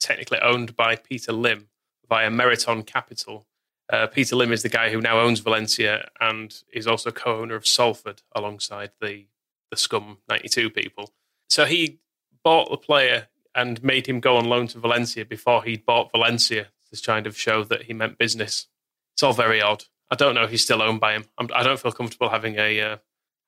technically 0.00 0.38
owned 0.40 0.76
by 0.76 0.96
Peter 0.96 1.32
Lim 1.32 1.68
via 2.08 2.30
Meriton 2.30 2.82
Capital. 2.82 3.46
Uh, 3.92 4.06
Peter 4.06 4.36
Lim 4.36 4.52
is 4.52 4.62
the 4.62 4.68
guy 4.68 4.90
who 4.90 5.00
now 5.00 5.20
owns 5.20 5.40
Valencia 5.40 6.08
and 6.20 6.62
is 6.72 6.86
also 6.86 7.10
co-owner 7.10 7.54
of 7.54 7.66
Salford 7.66 8.22
alongside 8.34 8.92
the 9.00 9.26
the 9.72 9.76
Scum 9.76 10.18
92 10.28 10.70
people. 10.70 11.10
So 11.48 11.64
he 11.64 11.98
bought 12.44 12.70
the 12.70 12.76
player 12.76 13.28
and 13.54 13.82
made 13.82 14.06
him 14.06 14.20
go 14.20 14.36
on 14.36 14.44
loan 14.44 14.68
to 14.68 14.78
Valencia 14.78 15.24
before 15.24 15.64
he'd 15.64 15.84
bought 15.84 16.12
Valencia 16.12 16.68
to 16.92 17.02
kind 17.02 17.26
of 17.26 17.38
show 17.38 17.64
that 17.64 17.84
he 17.84 17.92
meant 17.92 18.18
business. 18.18 18.68
It's 19.14 19.22
all 19.22 19.32
very 19.32 19.60
odd. 19.60 19.84
I 20.12 20.14
don't 20.14 20.34
know 20.34 20.44
if 20.44 20.50
he's 20.50 20.62
still 20.62 20.82
owned 20.82 21.00
by 21.00 21.14
him. 21.14 21.24
I'm, 21.38 21.48
I 21.54 21.62
do 21.62 21.70
not 21.70 21.80
feel 21.80 21.90
comfortable 21.90 22.28
having 22.28 22.56
a 22.58 22.80
uh, 22.80 22.96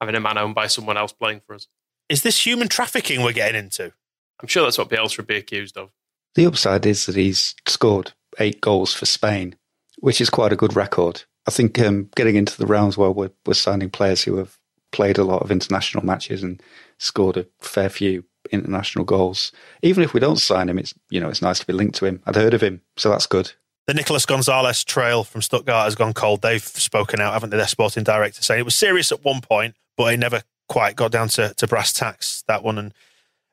having 0.00 0.14
a 0.14 0.20
man 0.20 0.38
owned 0.38 0.54
by 0.54 0.66
someone 0.66 0.96
else 0.96 1.12
playing 1.12 1.42
for 1.46 1.54
us. 1.54 1.68
Is 2.08 2.22
this 2.22 2.44
human 2.44 2.68
trafficking 2.68 3.22
we're 3.22 3.32
getting 3.34 3.58
into? 3.58 3.92
I'm 4.40 4.48
sure 4.48 4.62
that's 4.62 4.78
what 4.78 4.88
Bielsa 4.88 5.18
would 5.18 5.26
be 5.26 5.36
accused 5.36 5.76
of. 5.76 5.90
The 6.34 6.46
upside 6.46 6.86
is 6.86 7.04
that 7.04 7.16
he's 7.16 7.54
scored 7.66 8.12
eight 8.38 8.62
goals 8.62 8.94
for 8.94 9.04
Spain, 9.04 9.56
which 9.98 10.22
is 10.22 10.30
quite 10.30 10.54
a 10.54 10.56
good 10.56 10.74
record. 10.74 11.24
I 11.46 11.50
think 11.50 11.78
um, 11.78 12.08
getting 12.16 12.36
into 12.36 12.56
the 12.56 12.66
rounds 12.66 12.96
where 12.96 13.10
we're, 13.10 13.30
we're 13.44 13.52
signing 13.52 13.90
players 13.90 14.24
who 14.24 14.36
have 14.36 14.58
played 14.90 15.18
a 15.18 15.24
lot 15.24 15.42
of 15.42 15.50
international 15.50 16.04
matches 16.04 16.42
and 16.42 16.62
scored 16.98 17.36
a 17.36 17.46
fair 17.60 17.90
few 17.90 18.24
international 18.50 19.04
goals. 19.04 19.52
Even 19.82 20.02
if 20.02 20.14
we 20.14 20.20
don't 20.20 20.40
sign 20.40 20.70
him, 20.70 20.78
it's 20.78 20.94
you 21.10 21.20
know 21.20 21.28
it's 21.28 21.42
nice 21.42 21.58
to 21.58 21.66
be 21.66 21.74
linked 21.74 21.96
to 21.96 22.06
him. 22.06 22.22
I'd 22.24 22.36
heard 22.36 22.54
of 22.54 22.62
him, 22.62 22.80
so 22.96 23.10
that's 23.10 23.26
good. 23.26 23.52
The 23.86 23.94
Nicolas 23.94 24.24
Gonzalez 24.24 24.82
trail 24.82 25.24
from 25.24 25.42
Stuttgart 25.42 25.84
has 25.84 25.94
gone 25.94 26.14
cold. 26.14 26.40
They've 26.40 26.62
spoken 26.62 27.20
out, 27.20 27.34
haven't 27.34 27.50
they? 27.50 27.58
Their 27.58 27.66
sporting 27.66 28.02
director 28.02 28.42
saying 28.42 28.60
it 28.60 28.64
was 28.64 28.74
serious 28.74 29.12
at 29.12 29.24
one 29.24 29.42
point, 29.42 29.74
but 29.96 30.12
it 30.12 30.16
never 30.16 30.42
quite 30.68 30.96
got 30.96 31.12
down 31.12 31.28
to, 31.28 31.52
to 31.54 31.66
brass 31.66 31.92
tacks. 31.92 32.44
That 32.48 32.62
one 32.62 32.78
and 32.78 32.94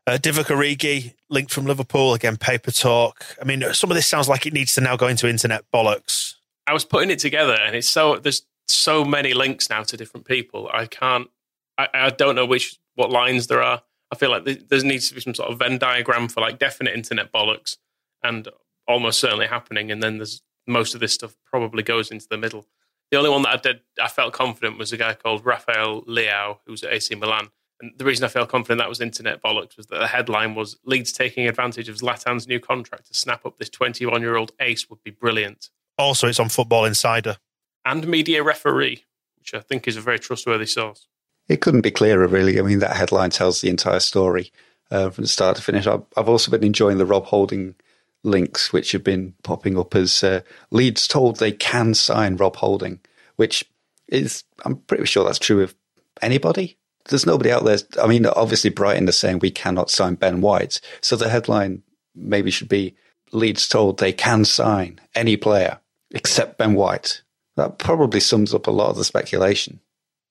uh, 0.07 0.17
Divock 0.17 0.45
Origi 0.45 1.13
linked 1.29 1.53
from 1.53 1.65
Liverpool 1.65 2.13
again. 2.13 2.37
Paper 2.37 2.71
talk. 2.71 3.25
I 3.41 3.45
mean, 3.45 3.61
some 3.73 3.91
of 3.91 3.95
this 3.95 4.07
sounds 4.07 4.27
like 4.27 4.45
it 4.45 4.53
needs 4.53 4.73
to 4.75 4.81
now 4.81 4.95
go 4.95 5.07
into 5.07 5.27
internet 5.27 5.63
bollocks. 5.73 6.35
I 6.65 6.73
was 6.73 6.85
putting 6.85 7.09
it 7.09 7.19
together, 7.19 7.53
and 7.53 7.75
it's 7.75 7.89
so 7.89 8.17
there's 8.17 8.43
so 8.67 9.03
many 9.03 9.33
links 9.33 9.69
now 9.69 9.83
to 9.83 9.97
different 9.97 10.25
people. 10.25 10.69
I 10.73 10.85
can't. 10.85 11.29
I, 11.77 11.87
I 11.93 12.09
don't 12.09 12.35
know 12.35 12.45
which 12.45 12.77
what 12.95 13.11
lines 13.11 13.47
there 13.47 13.61
are. 13.61 13.81
I 14.11 14.15
feel 14.15 14.29
like 14.29 14.43
there 14.43 14.83
needs 14.83 15.09
to 15.09 15.15
be 15.15 15.21
some 15.21 15.35
sort 15.35 15.51
of 15.51 15.59
Venn 15.59 15.77
diagram 15.77 16.27
for 16.27 16.41
like 16.41 16.59
definite 16.59 16.93
internet 16.93 17.31
bollocks 17.31 17.77
and 18.23 18.47
almost 18.91 19.19
certainly 19.19 19.47
happening, 19.47 19.91
and 19.91 20.01
then 20.01 20.17
there's 20.17 20.41
most 20.67 20.93
of 20.93 20.99
this 20.99 21.13
stuff 21.13 21.35
probably 21.45 21.83
goes 21.83 22.11
into 22.11 22.27
the 22.29 22.37
middle. 22.37 22.65
The 23.11 23.17
only 23.17 23.29
one 23.29 23.41
that 23.41 23.53
I 23.53 23.57
did, 23.57 23.81
I 24.01 24.07
felt 24.07 24.33
confident 24.33 24.77
was 24.77 24.93
a 24.93 24.97
guy 24.97 25.13
called 25.13 25.45
Rafael 25.45 26.03
Leao, 26.03 26.59
who's 26.65 26.83
at 26.83 26.93
AC 26.93 27.13
Milan. 27.15 27.49
And 27.81 27.91
the 27.97 28.05
reason 28.05 28.23
I 28.23 28.29
felt 28.29 28.49
confident 28.49 28.79
that 28.79 28.87
was 28.87 29.01
internet 29.01 29.41
bollocks 29.41 29.75
was 29.75 29.87
that 29.87 29.99
the 29.99 30.07
headline 30.07 30.55
was 30.55 30.77
Leeds 30.85 31.11
taking 31.11 31.47
advantage 31.47 31.89
of 31.89 31.97
Zlatan's 31.97 32.47
new 32.47 32.59
contract 32.59 33.07
to 33.07 33.13
snap 33.13 33.45
up 33.45 33.57
this 33.57 33.69
21 33.69 34.21
year 34.21 34.37
old 34.37 34.51
ace 34.59 34.89
would 34.89 35.03
be 35.03 35.11
brilliant. 35.11 35.69
Also, 35.97 36.27
it's 36.27 36.39
on 36.39 36.49
Football 36.49 36.85
Insider. 36.85 37.37
And 37.83 38.07
Media 38.07 38.43
Referee, 38.43 39.03
which 39.37 39.53
I 39.53 39.59
think 39.59 39.87
is 39.87 39.97
a 39.97 40.01
very 40.01 40.19
trustworthy 40.19 40.67
source. 40.67 41.07
It 41.49 41.59
couldn't 41.59 41.81
be 41.81 41.91
clearer, 41.91 42.27
really. 42.27 42.59
I 42.59 42.61
mean, 42.61 42.79
that 42.79 42.95
headline 42.95 43.31
tells 43.31 43.61
the 43.61 43.69
entire 43.69 43.99
story 43.99 44.51
uh, 44.89 45.09
from 45.09 45.25
start 45.25 45.57
to 45.57 45.61
finish. 45.61 45.87
I've, 45.87 46.03
I've, 46.15 46.29
also 46.29 46.51
been 46.51 46.63
enjoying 46.63 46.97
the 46.97 47.05
Rob 47.05 47.25
Holding 47.25 47.75
links, 48.23 48.71
which 48.71 48.91
have 48.91 49.03
been 49.03 49.33
popping 49.43 49.77
up 49.77 49.95
as 49.95 50.23
uh, 50.23 50.41
Leeds 50.69 51.07
told 51.07 51.37
they 51.37 51.51
can 51.51 51.93
sign 51.93 52.37
Rob 52.37 52.55
Holding, 52.57 52.99
which 53.35 53.65
is, 54.07 54.43
I'm 54.65 54.77
pretty 54.77 55.05
sure 55.05 55.25
that's 55.25 55.39
true 55.39 55.63
of 55.63 55.75
anybody. 56.21 56.77
There's 57.09 57.25
nobody 57.25 57.51
out 57.51 57.63
there. 57.63 57.77
I 58.01 58.07
mean, 58.07 58.25
obviously, 58.25 58.69
Brighton 58.69 59.09
are 59.09 59.13
saying 59.13 59.39
we 59.39 59.51
cannot 59.51 59.89
sign 59.89 60.15
Ben 60.15 60.41
White. 60.41 60.79
So 61.01 61.15
the 61.15 61.29
headline 61.29 61.81
maybe 62.13 62.51
should 62.51 62.69
be 62.69 62.95
Leeds 63.31 63.67
told 63.67 63.97
they 63.97 64.13
can 64.13 64.45
sign 64.45 64.99
any 65.15 65.37
player 65.37 65.79
except 66.11 66.57
Ben 66.57 66.75
White. 66.75 67.23
That 67.55 67.79
probably 67.79 68.19
sums 68.19 68.53
up 68.53 68.67
a 68.67 68.71
lot 68.71 68.89
of 68.89 68.97
the 68.97 69.03
speculation. 69.03 69.79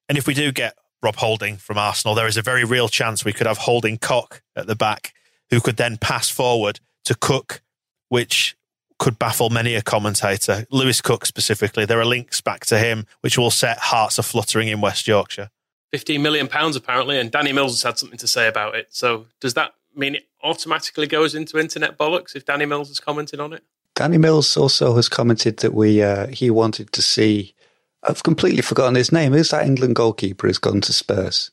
And 0.09 0.16
if 0.16 0.26
we 0.26 0.34
do 0.34 0.53
get 0.53 0.76
Rob 1.03 1.16
Holding 1.16 1.57
from 1.57 1.78
Arsenal, 1.78 2.14
there 2.14 2.26
is 2.26 2.36
a 2.36 2.43
very 2.43 2.64
real 2.64 2.88
chance 2.88 3.24
we 3.24 3.32
could 3.32 3.47
have 3.47 3.59
Holding 3.59 3.99
Koch 3.99 4.43
at 4.55 4.66
the 4.66 4.76
back, 4.76 5.12
who 5.51 5.61
could 5.61 5.76
then 5.76 5.97
pass 5.97 6.28
forward 6.28 6.80
to 7.05 7.14
Cook, 7.14 7.62
which 8.11 8.54
could 8.98 9.18
baffle 9.18 9.48
many 9.48 9.74
a 9.74 9.80
commentator. 9.80 10.66
Lewis 10.70 11.00
Cook 11.00 11.24
specifically, 11.24 11.86
there 11.86 11.98
are 11.98 12.04
links 12.04 12.42
back 12.42 12.66
to 12.66 12.78
him, 12.78 13.06
which 13.22 13.38
will 13.38 13.50
set 13.50 13.78
hearts 13.78 14.18
a 14.18 14.22
fluttering 14.22 14.68
in 14.68 14.82
West 14.82 15.08
Yorkshire. 15.08 15.48
Fifteen 15.90 16.20
million 16.20 16.46
pounds 16.46 16.76
apparently, 16.76 17.18
and 17.18 17.30
Danny 17.30 17.52
Mills 17.52 17.72
has 17.72 17.82
had 17.82 17.98
something 17.98 18.18
to 18.18 18.28
say 18.28 18.46
about 18.46 18.74
it. 18.74 18.88
So 18.90 19.26
does 19.40 19.54
that 19.54 19.72
mean 19.96 20.16
it 20.16 20.28
automatically 20.42 21.06
goes 21.06 21.34
into 21.34 21.58
internet 21.58 21.96
bollocks 21.96 22.36
if 22.36 22.44
Danny 22.44 22.66
Mills 22.66 22.88
has 22.88 23.00
commented 23.00 23.40
on 23.40 23.54
it? 23.54 23.64
Danny 23.96 24.18
Mills 24.18 24.56
also 24.56 24.94
has 24.96 25.08
commented 25.08 25.56
that 25.58 25.74
we 25.74 26.02
uh, 26.02 26.26
he 26.26 26.50
wanted 26.50 26.92
to 26.92 27.02
see 27.02 27.54
I've 28.02 28.22
completely 28.22 28.62
forgotten 28.62 28.94
his 28.94 29.12
name. 29.12 29.32
Who's 29.32 29.50
that 29.50 29.66
England 29.66 29.96
goalkeeper 29.96 30.46
who's 30.46 30.58
gone 30.58 30.80
to 30.82 30.92
Spurs? 30.92 31.50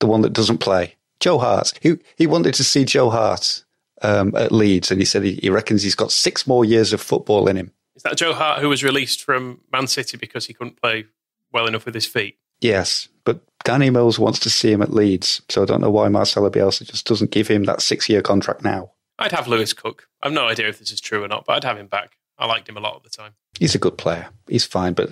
The 0.00 0.06
one 0.06 0.22
that 0.22 0.32
doesn't 0.32 0.58
play. 0.58 0.96
Joe 1.20 1.38
Hart. 1.38 1.72
He, 1.80 1.98
he 2.16 2.26
wanted 2.26 2.54
to 2.54 2.64
see 2.64 2.84
Joe 2.84 3.10
Hart 3.10 3.64
um, 4.02 4.34
at 4.34 4.52
Leeds, 4.52 4.90
and 4.90 5.00
he 5.00 5.04
said 5.04 5.22
he, 5.22 5.34
he 5.36 5.50
reckons 5.50 5.82
he's 5.82 5.94
got 5.94 6.12
six 6.12 6.46
more 6.46 6.64
years 6.64 6.92
of 6.92 7.00
football 7.00 7.48
in 7.48 7.56
him. 7.56 7.72
Is 7.96 8.02
that 8.02 8.16
Joe 8.16 8.32
Hart 8.32 8.60
who 8.60 8.68
was 8.68 8.82
released 8.82 9.22
from 9.22 9.60
Man 9.72 9.86
City 9.86 10.16
because 10.16 10.46
he 10.46 10.54
couldn't 10.54 10.80
play 10.80 11.06
well 11.52 11.66
enough 11.66 11.84
with 11.84 11.94
his 11.94 12.06
feet? 12.06 12.38
Yes, 12.60 13.08
but 13.24 13.40
Danny 13.64 13.90
Mills 13.90 14.18
wants 14.18 14.38
to 14.40 14.50
see 14.50 14.72
him 14.72 14.82
at 14.82 14.92
Leeds, 14.92 15.42
so 15.48 15.62
I 15.62 15.64
don't 15.66 15.80
know 15.80 15.90
why 15.90 16.08
Marcelo 16.08 16.50
Bielsa 16.50 16.88
just 16.88 17.06
doesn't 17.06 17.30
give 17.30 17.48
him 17.48 17.64
that 17.64 17.82
six-year 17.82 18.22
contract 18.22 18.62
now. 18.62 18.92
I'd 19.18 19.32
have 19.32 19.48
Lewis 19.48 19.72
Cook. 19.72 20.08
I've 20.22 20.32
no 20.32 20.46
idea 20.46 20.68
if 20.68 20.78
this 20.78 20.92
is 20.92 21.00
true 21.00 21.24
or 21.24 21.28
not, 21.28 21.44
but 21.46 21.56
I'd 21.56 21.64
have 21.64 21.78
him 21.78 21.86
back. 21.88 22.16
I 22.38 22.46
liked 22.46 22.68
him 22.68 22.78
a 22.78 22.80
lot 22.80 22.96
at 22.96 23.02
the 23.02 23.10
time. 23.10 23.34
He's 23.58 23.74
a 23.74 23.78
good 23.78 23.98
player. 23.98 24.28
He's 24.48 24.64
fine, 24.64 24.94
but 24.94 25.10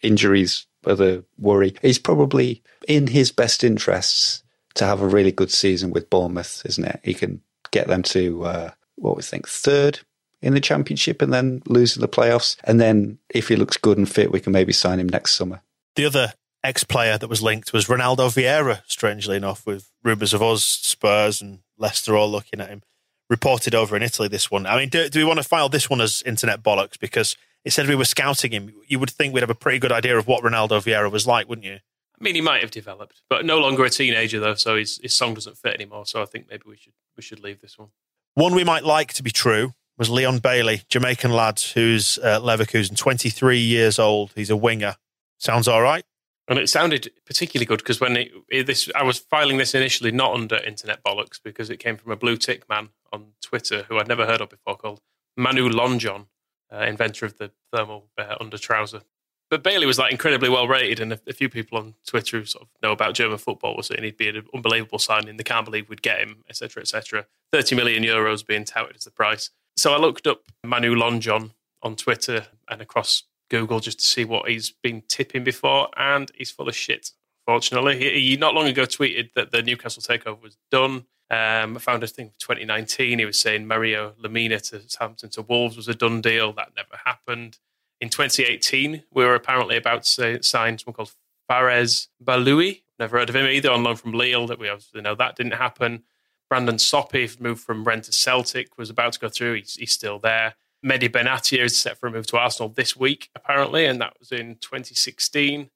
injuries 0.00 0.66
are 0.86 0.94
the 0.94 1.24
worry. 1.38 1.74
He's 1.82 1.98
probably 1.98 2.62
in 2.86 3.08
his 3.08 3.32
best 3.32 3.64
interests 3.64 4.44
to 4.74 4.84
have 4.86 5.00
a 5.00 5.08
really 5.08 5.32
good 5.32 5.50
season 5.50 5.90
with 5.90 6.08
Bournemouth, 6.08 6.62
isn't 6.66 6.84
it? 6.84 7.00
He 7.02 7.14
can 7.14 7.42
get 7.70 7.86
them 7.86 8.02
to 8.04 8.44
uh, 8.44 8.70
what 8.96 9.16
we 9.16 9.22
think 9.22 9.48
third 9.48 10.00
in 10.40 10.54
the 10.54 10.60
championship 10.60 11.20
and 11.20 11.32
then 11.32 11.62
lose 11.66 11.96
in 11.96 12.00
the 12.00 12.08
playoffs. 12.08 12.56
And 12.64 12.80
then 12.80 13.18
if 13.28 13.48
he 13.48 13.56
looks 13.56 13.76
good 13.76 13.98
and 13.98 14.08
fit, 14.08 14.30
we 14.30 14.40
can 14.40 14.52
maybe 14.52 14.72
sign 14.72 15.00
him 15.00 15.08
next 15.08 15.32
summer. 15.32 15.62
The 15.96 16.04
other 16.04 16.32
ex 16.62 16.84
player 16.84 17.18
that 17.18 17.28
was 17.28 17.42
linked 17.42 17.72
was 17.72 17.86
Ronaldo 17.86 18.28
Vieira, 18.28 18.82
strangely 18.86 19.36
enough, 19.36 19.66
with 19.66 19.90
rumours 20.02 20.34
of 20.34 20.42
us, 20.42 20.64
Spurs, 20.64 21.40
and 21.40 21.60
Leicester 21.76 22.16
all 22.16 22.30
looking 22.30 22.60
at 22.60 22.68
him 22.68 22.82
reported 23.28 23.74
over 23.74 23.96
in 23.96 24.02
Italy. 24.02 24.28
This 24.28 24.50
one, 24.50 24.66
I 24.66 24.78
mean, 24.78 24.88
do, 24.88 25.08
do 25.08 25.18
we 25.18 25.24
want 25.24 25.38
to 25.38 25.44
file 25.44 25.68
this 25.68 25.90
one 25.90 26.00
as 26.00 26.22
internet 26.24 26.62
bollocks 26.62 26.98
because 26.98 27.36
it 27.64 27.72
said 27.72 27.88
we 27.88 27.94
were 27.94 28.04
scouting 28.04 28.52
him? 28.52 28.72
You 28.86 28.98
would 28.98 29.10
think 29.10 29.34
we'd 29.34 29.40
have 29.40 29.50
a 29.50 29.54
pretty 29.54 29.78
good 29.78 29.92
idea 29.92 30.16
of 30.16 30.26
what 30.26 30.42
Ronaldo 30.42 30.82
Vieira 30.82 31.10
was 31.10 31.26
like, 31.26 31.48
wouldn't 31.48 31.66
you? 31.66 31.78
I 32.20 32.24
mean, 32.24 32.34
he 32.34 32.40
might 32.40 32.62
have 32.62 32.70
developed, 32.70 33.22
but 33.30 33.44
no 33.44 33.58
longer 33.58 33.84
a 33.84 33.90
teenager 33.90 34.40
though, 34.40 34.54
so 34.54 34.76
his 34.76 34.98
his 35.02 35.14
song 35.14 35.34
doesn't 35.34 35.56
fit 35.56 35.74
anymore. 35.74 36.06
So 36.06 36.22
I 36.22 36.24
think 36.24 36.46
maybe 36.50 36.64
we 36.66 36.76
should 36.76 36.94
we 37.16 37.22
should 37.22 37.40
leave 37.40 37.60
this 37.60 37.78
one. 37.78 37.88
One 38.34 38.54
we 38.54 38.64
might 38.64 38.84
like 38.84 39.12
to 39.14 39.22
be 39.22 39.30
true 39.30 39.74
was 39.96 40.08
Leon 40.08 40.38
Bailey, 40.38 40.82
Jamaican 40.88 41.32
lad 41.32 41.60
who's 41.74 42.18
uh, 42.18 42.40
Leverkusen, 42.40 42.96
23 42.96 43.58
years 43.58 43.98
old. 43.98 44.32
He's 44.34 44.50
a 44.50 44.56
winger. 44.56 44.96
Sounds 45.38 45.66
all 45.68 45.82
right. 45.82 46.04
And 46.46 46.58
it 46.58 46.68
sounded 46.68 47.10
particularly 47.26 47.66
good 47.66 47.80
because 47.80 48.00
when 48.00 48.16
it, 48.16 48.32
it, 48.48 48.66
this, 48.66 48.88
I 48.94 49.02
was 49.02 49.18
filing 49.18 49.58
this 49.58 49.74
initially 49.74 50.10
not 50.10 50.32
under 50.32 50.56
internet 50.56 51.02
bollocks 51.02 51.38
because 51.42 51.68
it 51.68 51.78
came 51.78 51.98
from 51.98 52.10
a 52.10 52.16
blue 52.16 52.36
tick 52.36 52.66
man 52.68 52.88
on 53.12 53.32
Twitter 53.42 53.84
who 53.88 53.98
I'd 53.98 54.08
never 54.08 54.24
heard 54.24 54.40
of 54.40 54.48
before 54.48 54.76
called 54.76 55.00
Manu 55.36 55.68
Lonjon, 55.68 56.26
uh, 56.72 56.78
inventor 56.78 57.26
of 57.26 57.36
the 57.36 57.50
thermal 57.70 58.08
uh, 58.16 58.36
under 58.40 58.56
trouser. 58.56 59.02
But 59.50 59.62
Bailey 59.62 59.86
was 59.86 59.98
like 59.98 60.12
incredibly 60.12 60.48
well 60.48 60.68
rated, 60.68 61.00
and 61.00 61.12
a, 61.12 61.20
a, 61.26 61.32
few 61.32 61.48
people 61.48 61.78
on 61.78 61.94
Twitter 62.06 62.38
who 62.38 62.44
sort 62.44 62.64
of 62.64 62.68
know 62.82 62.92
about 62.92 63.14
German 63.14 63.38
football 63.38 63.76
were 63.76 63.82
saying 63.82 64.02
he'd 64.02 64.18
be 64.18 64.28
an 64.28 64.44
unbelievable 64.54 64.98
signing. 64.98 65.36
They 65.36 65.44
can't 65.44 65.64
believe 65.64 65.88
we'd 65.88 66.02
get 66.02 66.20
him, 66.20 66.44
etc., 66.48 66.82
etc. 66.82 67.26
Thirty 67.52 67.74
million 67.74 68.02
euros 68.02 68.46
being 68.46 68.64
touted 68.64 68.96
as 68.96 69.04
the 69.04 69.10
price. 69.10 69.50
So 69.76 69.94
I 69.94 69.98
looked 69.98 70.26
up 70.26 70.42
Manu 70.64 70.94
Lonjon 70.94 71.52
on 71.82 71.96
Twitter 71.96 72.46
and 72.68 72.82
across 72.82 73.22
Google 73.48 73.80
just 73.80 74.00
to 74.00 74.06
see 74.06 74.24
what 74.24 74.48
he's 74.48 74.70
been 74.70 75.02
tipping 75.08 75.44
before, 75.44 75.88
and 75.96 76.30
he's 76.34 76.50
full 76.50 76.68
of 76.68 76.76
shit. 76.76 77.12
Fortunately, 77.46 77.98
he, 77.98 78.30
he 78.30 78.36
not 78.36 78.54
long 78.54 78.66
ago 78.66 78.82
tweeted 78.82 79.30
that 79.34 79.52
the 79.52 79.62
Newcastle 79.62 80.02
takeover 80.02 80.42
was 80.42 80.58
done. 80.70 81.06
Um, 81.30 81.76
I 81.76 81.78
found 81.78 82.02
a 82.02 82.06
thing 82.06 82.28
for 82.28 82.40
2019. 82.40 83.18
He 83.18 83.24
was 83.24 83.38
saying 83.38 83.66
Mario 83.66 84.12
Lemina 84.22 84.60
to 84.70 84.88
Southampton 84.88 85.30
to 85.30 85.42
Wolves 85.42 85.76
was 85.76 85.88
a 85.88 85.94
done 85.94 86.20
deal. 86.20 86.52
That 86.52 86.72
never 86.76 87.00
happened. 87.04 87.58
In 88.00 88.10
2018, 88.10 89.02
we 89.12 89.24
were 89.24 89.34
apparently 89.34 89.76
about 89.76 90.04
to 90.04 90.42
sign 90.42 90.78
someone 90.78 90.94
called 90.94 91.14
Fares 91.48 92.08
Bahlouli. 92.22 92.82
Never 92.98 93.18
heard 93.18 93.28
of 93.28 93.36
him 93.36 93.46
either 93.46 93.70
on 93.70 93.82
loan 93.82 93.96
from 93.96 94.12
Lille. 94.12 94.46
That 94.46 94.58
we 94.58 94.68
obviously 94.68 95.00
know 95.00 95.14
that 95.14 95.36
didn't 95.36 95.52
happen. 95.52 96.04
Brandon 96.48 96.76
Soppy 96.76 97.28
moved 97.40 97.62
from 97.62 97.84
Rennes 97.84 98.06
to 98.06 98.12
Celtic 98.12 98.78
was 98.78 98.90
about 98.90 99.12
to 99.12 99.18
go 99.18 99.28
through. 99.28 99.54
He's, 99.54 99.74
he's 99.74 99.92
still 99.92 100.18
there. 100.18 100.54
Mehdi 100.84 101.08
Benatia 101.08 101.64
is 101.64 101.76
set 101.76 101.98
for 101.98 102.06
a 102.06 102.10
move 102.10 102.26
to 102.28 102.38
Arsenal 102.38 102.68
this 102.68 102.96
week, 102.96 103.30
apparently, 103.34 103.84
and 103.84 104.00
that 104.00 104.18
was 104.18 104.32
in 104.32 104.56
2016. 104.56 105.70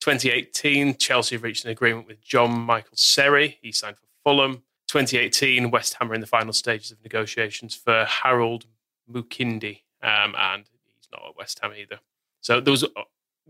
2018, 0.00 0.96
Chelsea 0.96 1.36
reached 1.36 1.64
an 1.64 1.70
agreement 1.70 2.06
with 2.06 2.22
John 2.22 2.58
Michael 2.60 2.96
Seri. 2.96 3.58
He 3.60 3.72
signed 3.72 3.96
for 3.96 4.06
Fulham. 4.22 4.62
2018, 4.88 5.70
West 5.70 5.94
Ham 5.94 6.10
are 6.10 6.14
in 6.14 6.20
the 6.20 6.26
final 6.26 6.52
stages 6.52 6.92
of 6.92 7.02
negotiations 7.02 7.74
for 7.74 8.04
Harold 8.04 8.66
Moukoudi, 9.10 9.80
um, 10.02 10.34
and 10.38 10.64
not 11.14 11.30
at 11.30 11.36
West 11.36 11.58
Ham 11.62 11.72
either. 11.76 12.00
So 12.40 12.60
there 12.60 12.70
was 12.70 12.84
uh, 12.84 12.88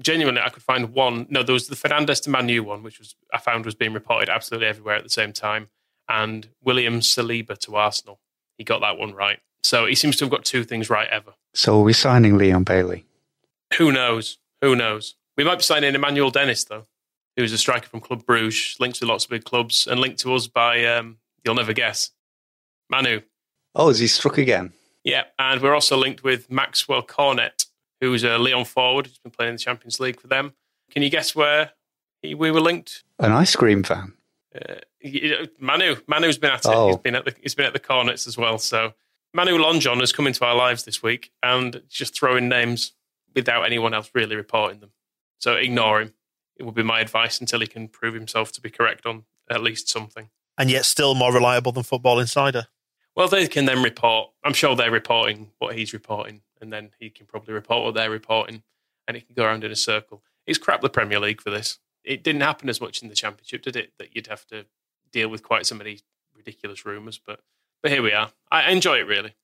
genuinely, 0.00 0.40
I 0.40 0.48
could 0.50 0.62
find 0.62 0.92
one. 0.94 1.26
No, 1.28 1.42
there 1.42 1.52
was 1.52 1.68
the 1.68 1.76
Fernandes 1.76 2.22
to 2.22 2.30
Manu 2.30 2.62
one, 2.62 2.82
which 2.82 2.98
was 2.98 3.14
I 3.32 3.38
found 3.38 3.64
was 3.64 3.74
being 3.74 3.92
reported 3.92 4.28
absolutely 4.28 4.68
everywhere 4.68 4.96
at 4.96 5.02
the 5.02 5.10
same 5.10 5.32
time, 5.32 5.68
and 6.08 6.48
William 6.62 7.00
Saliba 7.00 7.58
to 7.58 7.76
Arsenal. 7.76 8.20
He 8.58 8.64
got 8.64 8.80
that 8.80 8.98
one 8.98 9.14
right. 9.14 9.40
So 9.64 9.86
he 9.86 9.94
seems 9.94 10.16
to 10.16 10.24
have 10.24 10.30
got 10.30 10.44
two 10.44 10.62
things 10.62 10.90
right 10.90 11.08
ever. 11.08 11.32
So 11.54 11.80
are 11.80 11.82
we 11.82 11.92
signing 11.92 12.36
Leon 12.36 12.64
Bailey? 12.64 13.04
Who 13.78 13.90
knows? 13.90 14.38
Who 14.60 14.76
knows? 14.76 15.14
We 15.36 15.44
might 15.44 15.56
be 15.56 15.62
signing 15.62 15.94
Emmanuel 15.94 16.30
Dennis 16.30 16.64
though, 16.64 16.86
who's 17.36 17.52
a 17.52 17.58
striker 17.58 17.88
from 17.88 18.00
Club 18.00 18.24
Bruges, 18.26 18.76
linked 18.78 18.98
to 18.98 19.06
lots 19.06 19.24
of 19.24 19.30
big 19.30 19.44
clubs, 19.44 19.86
and 19.86 19.98
linked 19.98 20.20
to 20.20 20.34
us 20.34 20.46
by 20.46 20.84
um, 20.84 21.18
you'll 21.44 21.54
never 21.54 21.72
guess, 21.72 22.10
Manu. 22.90 23.22
Oh, 23.74 23.88
is 23.88 23.98
he 23.98 24.06
struck 24.06 24.38
again? 24.38 24.72
Yeah, 25.04 25.24
and 25.38 25.60
we're 25.60 25.74
also 25.74 25.96
linked 25.96 26.24
with 26.24 26.50
Maxwell 26.50 27.02
Cornet, 27.02 27.66
who's 28.00 28.24
a 28.24 28.38
Lyon 28.38 28.64
forward 28.64 29.06
who's 29.06 29.18
been 29.18 29.30
playing 29.30 29.50
in 29.50 29.54
the 29.56 29.60
Champions 29.60 30.00
League 30.00 30.18
for 30.18 30.28
them. 30.28 30.54
Can 30.90 31.02
you 31.02 31.10
guess 31.10 31.34
where 31.34 31.72
he, 32.22 32.34
we 32.34 32.50
were 32.50 32.60
linked? 32.60 33.04
An 33.18 33.32
ice 33.32 33.54
cream 33.54 33.82
van. 33.82 34.14
Uh, 34.54 34.76
Manu, 35.58 35.96
Manu's 36.06 36.38
been 36.38 36.52
at 36.52 36.64
it. 36.64 36.68
Oh. 36.68 36.88
He's 36.88 36.96
been 36.96 37.14
at 37.14 37.24
the 37.24 37.34
he's 37.42 37.54
been 37.54 37.66
at 37.66 37.72
the 37.72 37.80
Cornets 37.80 38.26
as 38.26 38.38
well. 38.38 38.58
So 38.58 38.94
Manu 39.34 39.58
Lonjon 39.58 40.00
has 40.00 40.12
come 40.12 40.26
into 40.26 40.44
our 40.44 40.54
lives 40.54 40.84
this 40.84 41.02
week 41.02 41.32
and 41.42 41.82
just 41.88 42.14
throwing 42.14 42.48
names 42.48 42.92
without 43.34 43.64
anyone 43.64 43.92
else 43.92 44.10
really 44.14 44.36
reporting 44.36 44.80
them. 44.80 44.90
So 45.38 45.54
ignore 45.54 46.00
him. 46.00 46.14
It 46.56 46.62
would 46.62 46.74
be 46.74 46.84
my 46.84 47.00
advice 47.00 47.40
until 47.40 47.60
he 47.60 47.66
can 47.66 47.88
prove 47.88 48.14
himself 48.14 48.52
to 48.52 48.60
be 48.60 48.70
correct 48.70 49.06
on 49.06 49.24
at 49.50 49.62
least 49.62 49.88
something. 49.88 50.30
And 50.56 50.70
yet 50.70 50.84
still 50.84 51.16
more 51.16 51.32
reliable 51.32 51.72
than 51.72 51.82
Football 51.82 52.20
Insider. 52.20 52.68
Well, 53.16 53.28
they 53.28 53.46
can 53.46 53.64
then 53.64 53.82
report. 53.82 54.30
I'm 54.42 54.54
sure 54.54 54.74
they're 54.74 54.90
reporting 54.90 55.50
what 55.58 55.76
he's 55.76 55.92
reporting, 55.92 56.42
and 56.60 56.72
then 56.72 56.90
he 56.98 57.10
can 57.10 57.26
probably 57.26 57.54
report 57.54 57.84
what 57.84 57.94
they're 57.94 58.10
reporting, 58.10 58.62
and 59.06 59.16
it 59.16 59.26
can 59.26 59.34
go 59.34 59.44
around 59.44 59.62
in 59.64 59.70
a 59.70 59.76
circle. 59.76 60.22
It's 60.46 60.58
crap 60.58 60.80
the 60.80 60.90
Premier 60.90 61.20
League 61.20 61.40
for 61.40 61.50
this. 61.50 61.78
It 62.02 62.22
didn't 62.24 62.42
happen 62.42 62.68
as 62.68 62.80
much 62.80 63.02
in 63.02 63.08
the 63.08 63.14
Championship, 63.14 63.62
did 63.62 63.76
it? 63.76 63.92
That 63.98 64.14
you'd 64.14 64.26
have 64.26 64.46
to 64.48 64.66
deal 65.12 65.28
with 65.28 65.42
quite 65.42 65.64
so 65.64 65.76
many 65.76 66.00
ridiculous 66.36 66.84
rumours, 66.84 67.20
but 67.24 67.40
but 67.82 67.92
here 67.92 68.02
we 68.02 68.12
are. 68.12 68.30
I 68.50 68.70
enjoy 68.70 68.98
it 68.98 69.06
really. 69.06 69.34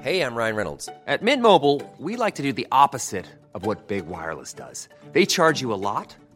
Hey, 0.00 0.20
I'm 0.22 0.36
Ryan 0.36 0.56
Reynolds. 0.56 0.88
At 1.06 1.22
Mint 1.22 1.42
Mobile, 1.42 1.82
we 1.98 2.16
like 2.16 2.36
to 2.36 2.42
do 2.42 2.52
the 2.52 2.68
opposite 2.70 3.26
of 3.54 3.66
what 3.66 3.88
Big 3.88 4.06
Wireless 4.06 4.52
does. 4.52 4.88
They 5.12 5.26
charge 5.26 5.60
you 5.60 5.72
a 5.72 5.74
lot, 5.74 6.14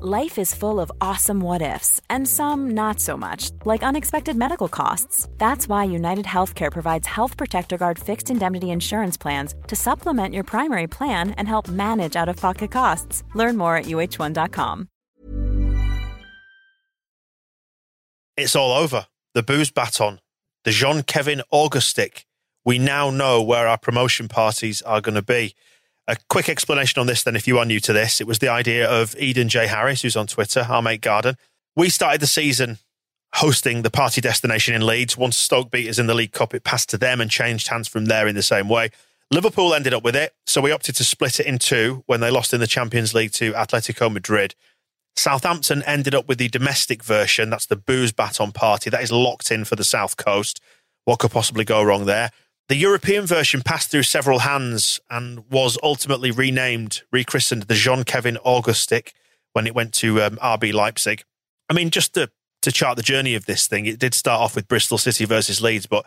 Life 0.00 0.38
is 0.38 0.54
full 0.54 0.80
of 0.80 0.90
awesome 1.00 1.40
what 1.40 1.60
ifs 1.62 2.00
and 2.08 2.26
some 2.26 2.70
not 2.70 2.98
so 2.98 3.16
much, 3.16 3.50
like 3.66 3.82
unexpected 3.82 4.36
medical 4.36 4.66
costs. 4.68 5.28
That's 5.36 5.68
why 5.68 5.84
United 5.84 6.24
Healthcare 6.24 6.72
provides 6.72 7.06
Health 7.06 7.36
Protector 7.36 7.76
Guard 7.76 7.98
fixed 7.98 8.30
indemnity 8.30 8.70
insurance 8.70 9.18
plans 9.18 9.54
to 9.68 9.76
supplement 9.76 10.34
your 10.34 10.44
primary 10.44 10.86
plan 10.86 11.32
and 11.32 11.46
help 11.46 11.68
manage 11.68 12.16
out 12.16 12.28
of 12.28 12.36
pocket 12.36 12.70
costs. 12.70 13.22
Learn 13.34 13.56
more 13.58 13.76
at 13.76 13.84
uh1.com. 13.84 14.88
It's 18.38 18.56
all 18.56 18.72
over 18.72 19.06
the 19.34 19.42
booze 19.42 19.70
baton, 19.70 20.20
the 20.64 20.70
Jean 20.70 21.02
Kevin 21.02 21.42
Augustin. 21.50 22.08
We 22.64 22.78
now 22.78 23.10
know 23.10 23.42
where 23.42 23.68
our 23.68 23.76
promotion 23.78 24.26
parties 24.28 24.80
are 24.82 25.02
going 25.02 25.16
to 25.16 25.22
be. 25.22 25.54
A 26.08 26.16
quick 26.28 26.48
explanation 26.48 27.00
on 27.00 27.06
this, 27.06 27.22
then, 27.22 27.36
if 27.36 27.46
you 27.46 27.58
are 27.58 27.64
new 27.64 27.80
to 27.80 27.92
this. 27.92 28.20
It 28.20 28.26
was 28.26 28.40
the 28.40 28.48
idea 28.48 28.88
of 28.88 29.14
Eden 29.16 29.48
J. 29.48 29.68
Harris, 29.68 30.02
who's 30.02 30.16
on 30.16 30.26
Twitter, 30.26 30.66
our 30.68 30.82
mate 30.82 31.00
Garden. 31.00 31.36
We 31.76 31.88
started 31.88 32.20
the 32.20 32.26
season 32.26 32.78
hosting 33.36 33.82
the 33.82 33.90
party 33.90 34.20
destination 34.20 34.74
in 34.74 34.84
Leeds. 34.84 35.16
Once 35.16 35.36
Stoke 35.36 35.70
beat 35.70 35.88
us 35.88 35.98
in 35.98 36.06
the 36.06 36.14
League 36.14 36.32
Cup, 36.32 36.54
it 36.54 36.64
passed 36.64 36.90
to 36.90 36.98
them 36.98 37.20
and 37.20 37.30
changed 37.30 37.68
hands 37.68 37.88
from 37.88 38.06
there 38.06 38.26
in 38.26 38.34
the 38.34 38.42
same 38.42 38.68
way. 38.68 38.90
Liverpool 39.30 39.72
ended 39.72 39.94
up 39.94 40.04
with 40.04 40.14
it, 40.14 40.34
so 40.46 40.60
we 40.60 40.72
opted 40.72 40.96
to 40.96 41.04
split 41.04 41.40
it 41.40 41.46
in 41.46 41.58
two 41.58 42.02
when 42.06 42.20
they 42.20 42.30
lost 42.30 42.52
in 42.52 42.60
the 42.60 42.66
Champions 42.66 43.14
League 43.14 43.32
to 43.32 43.52
Atletico 43.52 44.12
Madrid. 44.12 44.54
Southampton 45.16 45.82
ended 45.84 46.14
up 46.14 46.28
with 46.28 46.38
the 46.38 46.48
domestic 46.48 47.02
version. 47.02 47.48
That's 47.48 47.66
the 47.66 47.76
booze 47.76 48.12
baton 48.12 48.52
party. 48.52 48.90
That 48.90 49.02
is 49.02 49.12
locked 49.12 49.50
in 49.50 49.64
for 49.64 49.76
the 49.76 49.84
South 49.84 50.16
Coast. 50.16 50.60
What 51.04 51.18
could 51.18 51.30
possibly 51.30 51.64
go 51.64 51.82
wrong 51.82 52.04
there? 52.04 52.30
The 52.72 52.78
European 52.78 53.26
version 53.26 53.60
passed 53.60 53.90
through 53.90 54.04
several 54.04 54.38
hands 54.38 54.98
and 55.10 55.44
was 55.50 55.76
ultimately 55.82 56.30
renamed, 56.30 57.02
rechristened 57.12 57.64
the 57.64 57.74
Jean 57.74 58.02
Kevin 58.02 58.38
Augustin 58.38 59.02
when 59.52 59.66
it 59.66 59.74
went 59.74 59.92
to 59.96 60.22
um, 60.22 60.36
RB 60.36 60.72
Leipzig. 60.72 61.22
I 61.68 61.74
mean, 61.74 61.90
just 61.90 62.14
to, 62.14 62.30
to 62.62 62.72
chart 62.72 62.96
the 62.96 63.02
journey 63.02 63.34
of 63.34 63.44
this 63.44 63.66
thing, 63.66 63.84
it 63.84 63.98
did 63.98 64.14
start 64.14 64.40
off 64.40 64.56
with 64.56 64.68
Bristol 64.68 64.96
City 64.96 65.26
versus 65.26 65.60
Leeds, 65.60 65.84
but 65.84 66.06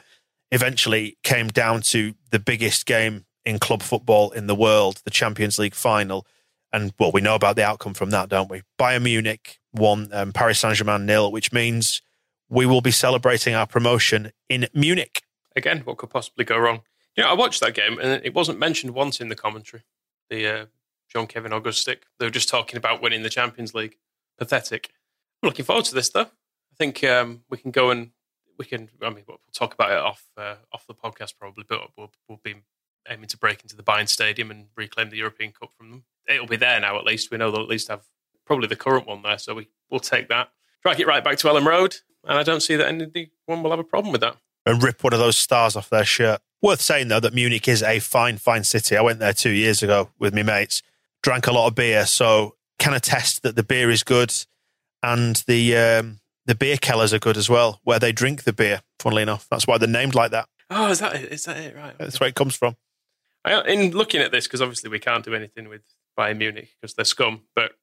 eventually 0.50 1.20
came 1.22 1.50
down 1.50 1.82
to 1.82 2.16
the 2.32 2.40
biggest 2.40 2.88
game 2.88 3.26
in 3.46 3.60
club 3.60 3.84
football 3.84 4.32
in 4.32 4.48
the 4.48 4.56
world, 4.56 5.04
the 5.06 5.12
Champions 5.12 5.60
League 5.60 5.76
final 5.76 6.26
and 6.74 6.94
well, 6.98 7.12
we 7.12 7.22
know 7.22 7.36
about 7.36 7.58
the 7.58 7.64
outcome 7.64 7.94
from 7.94 8.10
that, 8.10 8.28
don't 8.28 8.50
we? 8.50 8.64
Bayern 8.80 9.04
Munich 9.04 9.60
won, 9.72 10.10
um, 10.12 10.34
Paris 10.34 10.58
Saint 10.58 10.74
Germain 10.74 11.06
nil, 11.06 11.32
which 11.32 11.54
means 11.54 12.02
we 12.50 12.66
will 12.66 12.82
be 12.82 12.90
celebrating 12.90 13.54
our 13.54 13.68
promotion 13.68 14.32
in 14.50 14.66
Munich. 14.74 15.22
Again, 15.56 15.80
what 15.80 15.98
could 15.98 16.10
possibly 16.10 16.46
go 16.46 16.58
wrong? 16.58 16.82
You 17.16 17.24
know, 17.24 17.30
I 17.30 17.34
watched 17.34 17.62
that 17.62 17.74
game 17.74 17.98
and 18.00 18.24
it 18.24 18.34
wasn't 18.34 18.60
mentioned 18.60 18.94
once 18.94 19.22
in 19.22 19.30
the 19.30 19.36
commentary. 19.36 19.84
The 20.30 20.48
uh, 20.48 20.66
Jean 21.10 21.28
Kevin 21.28 21.54
Augustin. 21.54 21.98
They 22.20 22.26
were 22.26 22.32
just 22.32 22.50
talking 22.50 22.78
about 22.78 23.02
winning 23.02 23.24
the 23.24 23.30
Champions 23.30 23.74
League. 23.74 23.98
Pathetic. 24.38 24.92
I'm 25.42 25.48
looking 25.48 25.66
forward 25.66 25.86
to 25.86 25.96
this 25.96 26.10
though. 26.10 26.22
I 26.22 26.76
think 26.78 27.04
um, 27.04 27.44
we 27.50 27.58
can 27.58 27.72
go 27.72 27.90
and 27.92 28.12
we 28.58 28.66
can. 28.66 28.90
I 29.02 29.10
mean, 29.10 29.24
we'll 29.28 29.40
talk 29.54 29.74
about 29.74 29.92
it 29.92 29.98
off 29.98 30.26
uh, 30.38 30.56
off 30.74 30.88
the 30.88 30.94
podcast 30.94 31.36
probably, 31.40 31.64
but 31.68 31.90
we'll, 31.98 32.12
we'll 32.28 32.42
be 32.44 32.56
aiming 33.10 33.28
to 33.28 33.38
break 33.38 33.62
into 33.62 33.76
the 33.76 33.84
Bayern 33.84 34.10
Stadium 34.10 34.52
and 34.52 34.68
reclaim 34.76 35.10
the 35.10 35.18
European 35.18 35.52
Cup 35.52 35.72
from 35.78 35.90
them. 35.90 36.04
It'll 36.28 36.48
be 36.48 36.58
there 36.58 36.80
now. 36.80 36.98
At 36.98 37.06
least 37.06 37.32
we 37.32 37.38
know 37.38 37.52
they'll 37.52 37.62
at 37.62 37.70
least 37.70 37.88
have 37.88 38.04
probably 38.46 38.68
the 38.68 38.76
current 38.76 39.08
one 39.08 39.22
there, 39.22 39.38
so 39.38 39.54
we 39.56 39.70
will 39.90 40.00
take 40.00 40.28
that. 40.30 40.50
Drag 40.84 41.00
it 41.00 41.08
right 41.08 41.24
back 41.24 41.38
to 41.38 41.48
Elland 41.48 41.66
Road, 41.66 41.96
and 42.26 42.38
I 42.38 42.44
don't 42.44 42.62
see 42.62 42.76
that 42.76 42.88
anyone 42.88 43.64
will 43.64 43.72
have 43.72 43.80
a 43.80 43.84
problem 43.84 44.12
with 44.12 44.22
that. 44.22 44.38
And 44.66 44.82
rip 44.82 45.04
one 45.04 45.14
of 45.14 45.20
those 45.20 45.38
stars 45.38 45.76
off 45.76 45.90
their 45.90 46.06
shirt. 46.06 46.42
Worth 46.62 46.82
saying 46.82 47.10
though 47.10 47.20
that 47.20 47.34
Munich 47.34 47.68
is 47.68 47.84
a 47.84 48.00
fine, 48.00 48.38
fine 48.38 48.64
city. 48.64 48.98
I 48.98 49.02
went 49.02 49.20
there 49.20 49.34
two 49.34 49.52
years 49.52 49.84
ago 49.84 50.10
with 50.18 50.34
my 50.34 50.42
mates, 50.42 50.82
drank 51.22 51.46
a 51.48 51.52
lot 51.52 51.68
of 51.68 51.76
beer, 51.76 52.06
so 52.06 52.56
can 52.80 52.94
attest 52.94 53.44
that 53.44 53.56
the 53.56 53.64
beer 53.64 53.92
is 53.92 54.04
good, 54.04 54.34
and 55.04 55.44
the 55.48 55.78
um, 55.78 56.20
the 56.46 56.56
beer 56.56 56.78
kellers 56.78 57.14
are 57.14 57.20
good 57.20 57.38
as 57.38 57.50
well, 57.50 57.80
where 57.84 58.00
they 58.00 58.12
drink 58.12 58.44
the 58.44 58.54
beer. 58.54 58.82
Funnily 59.00 59.22
enough, 59.22 59.48
that's 59.50 59.68
why 59.68 59.78
they're 59.78 59.88
named 59.88 60.16
like 60.16 60.32
that. 60.32 60.48
Oh, 60.70 60.90
is 60.90 61.00
that 61.00 61.16
it? 61.16 61.32
Is 61.32 61.46
that 61.46 61.58
it? 61.58 61.76
Right. 61.76 61.96
That's 62.00 62.20
where 62.20 62.30
it 62.30 62.36
comes 62.36 62.56
from. 62.56 62.76
I, 63.44 63.62
in 63.62 63.92
looking 63.92 64.22
at 64.22 64.32
this, 64.32 64.48
because 64.48 64.62
obviously 64.62 64.90
we 64.90 65.00
can't 65.00 65.24
do 65.24 65.36
anything 65.36 65.70
with 65.70 65.84
Bayern 66.18 66.38
Munich 66.38 66.70
because 66.82 66.96
they're 66.96 67.06
scum, 67.06 67.42
but 67.54 67.74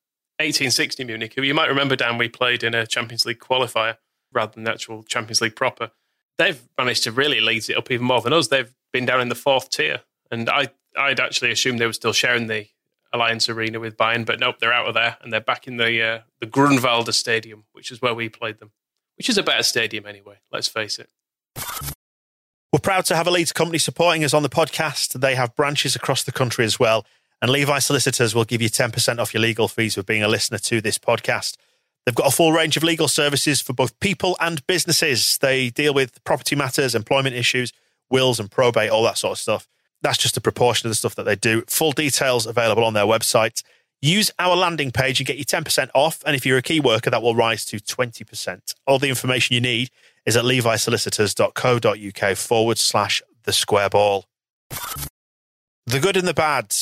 1860 0.41 1.05
Munich, 1.05 1.35
who 1.35 1.43
you 1.43 1.55
might 1.55 1.69
remember, 1.69 1.95
Dan, 1.95 2.19
we 2.19 2.29
played 2.29 2.65
in 2.65 2.75
a 2.75 2.87
Champions 2.87 3.25
League 3.25 3.39
qualifier 3.39 3.99
rather 4.33 4.53
than 4.53 4.65
the 4.65 4.73
actual 4.73 5.05
Champions 5.05 5.41
League 5.41 5.55
proper. 5.55 5.93
They've 6.39 6.61
managed 6.79 7.05
to 7.05 7.13
really 7.13 7.41
lead 7.41 7.69
it 7.69 7.77
up 7.77 7.91
even 7.91 8.07
more 8.07 8.21
than 8.21 8.33
us. 8.33 8.49
They've 8.49 8.73
been 8.93 9.07
down 9.07 9.21
in 9.21 9.29
the 9.29 9.35
fourth 9.35 9.71
tier, 9.71 10.01
and 10.31 10.49
I 10.49 10.69
I'd 10.97 11.21
actually 11.21 11.51
assumed 11.51 11.79
they 11.79 11.87
were 11.87 11.93
still 11.93 12.13
sharing 12.13 12.47
the 12.47 12.67
Allianz 13.15 13.53
Arena 13.53 13.79
with 13.79 13.97
Bayern, 13.97 14.25
but 14.25 14.41
nope, 14.41 14.57
they're 14.59 14.73
out 14.73 14.89
of 14.89 14.95
there 14.95 15.19
and 15.21 15.33
they're 15.33 15.41
back 15.41 15.67
in 15.67 15.77
the 15.77 16.03
uh, 16.03 16.21
the 16.41 16.47
Grunwalder 16.47 17.13
Stadium, 17.13 17.65
which 17.73 17.91
is 17.91 18.01
where 18.01 18.15
we 18.15 18.29
played 18.29 18.59
them, 18.59 18.73
which 19.17 19.29
is 19.29 19.39
a 19.39 19.43
better 19.43 19.63
stadium 19.63 20.07
anyway. 20.07 20.39
Let's 20.51 20.69
face 20.69 20.99
it. 20.99 21.11
We're 22.73 22.79
proud 22.81 23.05
to 23.07 23.17
have 23.17 23.27
a 23.27 23.31
Leeds 23.31 23.53
company 23.53 23.79
supporting 23.79 24.25
us 24.25 24.33
on 24.33 24.43
the 24.43 24.49
podcast. 24.49 25.21
They 25.21 25.35
have 25.35 25.55
branches 25.55 25.95
across 25.95 26.23
the 26.23 26.33
country 26.33 26.65
as 26.65 26.81
well. 26.81 27.05
And 27.43 27.51
Levi 27.51 27.81
Solicitors 27.81 28.35
will 28.35 28.45
give 28.45 28.63
you 28.63 28.71
10% 28.71 29.19
off 29.19 29.35
your 29.35 29.43
legal 29.43 29.69
fees 29.69 29.97
for 29.97 30.03
being 30.03 30.23
a 30.23 30.29
listener 30.29 30.59
to 30.59 30.81
this 30.81 30.97
podcast. 30.97 31.57
They've 32.05 32.15
got 32.15 32.27
a 32.27 32.35
full 32.35 32.53
range 32.53 32.77
of 32.77 32.83
legal 32.83 33.09
services 33.09 33.61
for 33.61 33.73
both 33.73 33.99
people 34.01 34.37
and 34.41 34.67
businesses. 34.67 35.39
They 35.39 35.71
deal 35.71 35.95
with 35.95 36.23
property 36.25 36.57
matters, 36.57 36.95
employment 36.95 37.37
issues, 37.37 37.73
wills 38.11 38.41
and 38.41 38.51
probate, 38.51 38.91
all 38.91 39.05
that 39.05 39.19
sort 39.19 39.33
of 39.33 39.39
stuff. 39.39 39.69
That's 40.03 40.19
just 40.19 40.37
a 40.37 40.41
proportion 40.41 40.89
of 40.89 40.91
the 40.91 40.97
stuff 40.97 41.15
that 41.15 41.25
they 41.25 41.37
do. 41.37 41.63
Full 41.69 41.93
details 41.93 42.47
available 42.47 42.85
on 42.85 42.95
their 42.95 43.05
website. 43.05 43.63
Use 44.01 44.33
our 44.41 44.57
landing 44.57 44.91
page 44.91 45.21
and 45.21 45.27
get 45.27 45.39
you 45.39 45.45
10% 45.45 45.91
off. 45.95 46.25
And 46.27 46.35
if 46.35 46.45
you're 46.45 46.59
a 46.59 46.63
key 46.63 46.81
worker, 46.81 47.09
that 47.09 47.23
will 47.23 47.37
rise 47.37 47.65
to 47.67 47.77
20%. 47.77 48.75
All 48.85 48.99
the 48.99 49.09
information 49.09 49.55
you 49.55 49.61
need 49.61 49.91
is 50.27 50.37
at 50.37 50.45
levisolicitors.co.uk 50.45 52.37
forward 52.37 52.79
slash 52.79 53.23
the 53.45 53.53
square 53.53 53.89
ball. 53.89 54.27
The 55.87 56.01
good 56.01 56.17
and 56.17 56.27
the 56.27 56.35
bad. 56.35 56.75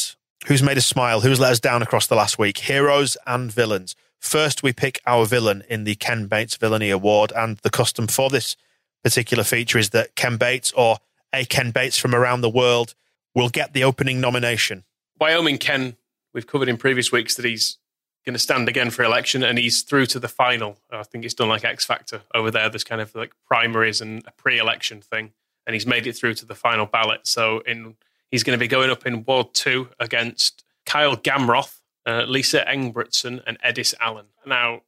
Who's 0.47 0.63
made 0.63 0.79
us 0.79 0.87
smile? 0.87 1.21
Who's 1.21 1.39
let 1.39 1.53
us 1.53 1.61
down 1.61 1.83
across 1.83 2.07
the 2.07 2.15
last 2.15 2.39
week? 2.39 2.57
Heroes 2.57 3.19
and 3.27 3.53
villains. 3.53 3.95
First, 4.21 4.63
we 4.63 4.73
pick 4.73 5.01
our 5.07 5.25
villain 5.27 5.65
in 5.69 5.85
the 5.85 5.95
Ken 5.95 6.27
Bates 6.27 6.57
Villainy 6.57 6.91
Award. 6.91 7.33
And 7.35 7.57
the 7.59 7.71
custom 7.71 8.07
for 8.07 8.31
this 8.31 8.55
particular 9.03 9.45
feature 9.45 9.79
is 9.79 9.91
that 9.91 10.15
Ken 10.15 10.37
Bates 10.37 10.73
or 10.73 10.99
a 11.33 11.45
Ken 11.45 11.71
Bates 11.71 11.97
from 11.97 12.15
around 12.15 12.43
the 12.43 12.51
world 12.51 12.95
will 13.35 13.49
get 13.49 13.73
the 13.73 13.83
opening 13.83 14.21
nomination. 14.21 14.85
Wyoming 15.19 15.59
Ken, 15.59 15.97
we've 16.35 16.47
covered 16.47 16.69
in 16.69 16.77
previous 16.77 17.11
weeks 17.11 17.35
that 17.37 17.45
he's 17.45 17.79
going 18.27 18.35
to 18.35 18.39
stand 18.39 18.69
again 18.69 18.91
for 18.91 19.03
election 19.03 19.43
and 19.43 19.59
he's 19.59 19.83
through 19.83 20.07
to 20.07 20.21
the 20.21 20.29
final. 20.29 20.79
I 20.91 21.03
think 21.03 21.25
it's 21.25 21.35
done 21.35 21.49
like 21.49 21.65
X 21.65 21.85
Factor 21.87 22.21
over 22.35 22.51
there. 22.51 22.69
There's 22.69 22.85
kind 22.85 23.01
of 23.01 23.15
like 23.15 23.33
primaries 23.47 24.01
and 24.01 24.23
a 24.27 24.33
pre 24.33 24.59
election 24.59 25.01
thing. 25.01 25.33
And 25.67 25.75
he's 25.75 25.87
made 25.87 26.07
it 26.07 26.17
through 26.17 26.35
to 26.35 26.47
the 26.47 26.55
final 26.55 26.87
ballot. 26.87 27.27
So 27.27 27.61
in 27.61 27.97
he's 28.31 28.43
going 28.43 28.59
to 28.59 28.61
be 28.61 28.69
going 28.69 28.91
up 28.91 29.07
in 29.07 29.25
Ward 29.25 29.55
2 29.55 29.89
against 29.99 30.65
Kyle 30.85 31.17
Gamroth, 31.17 31.80
uh, 32.07 32.25
Lisa 32.25 32.65
Engbretson, 32.65 33.43
and 33.47 33.59
Edis 33.63 33.95
Allen. 34.01 34.27
Now, 34.47 34.83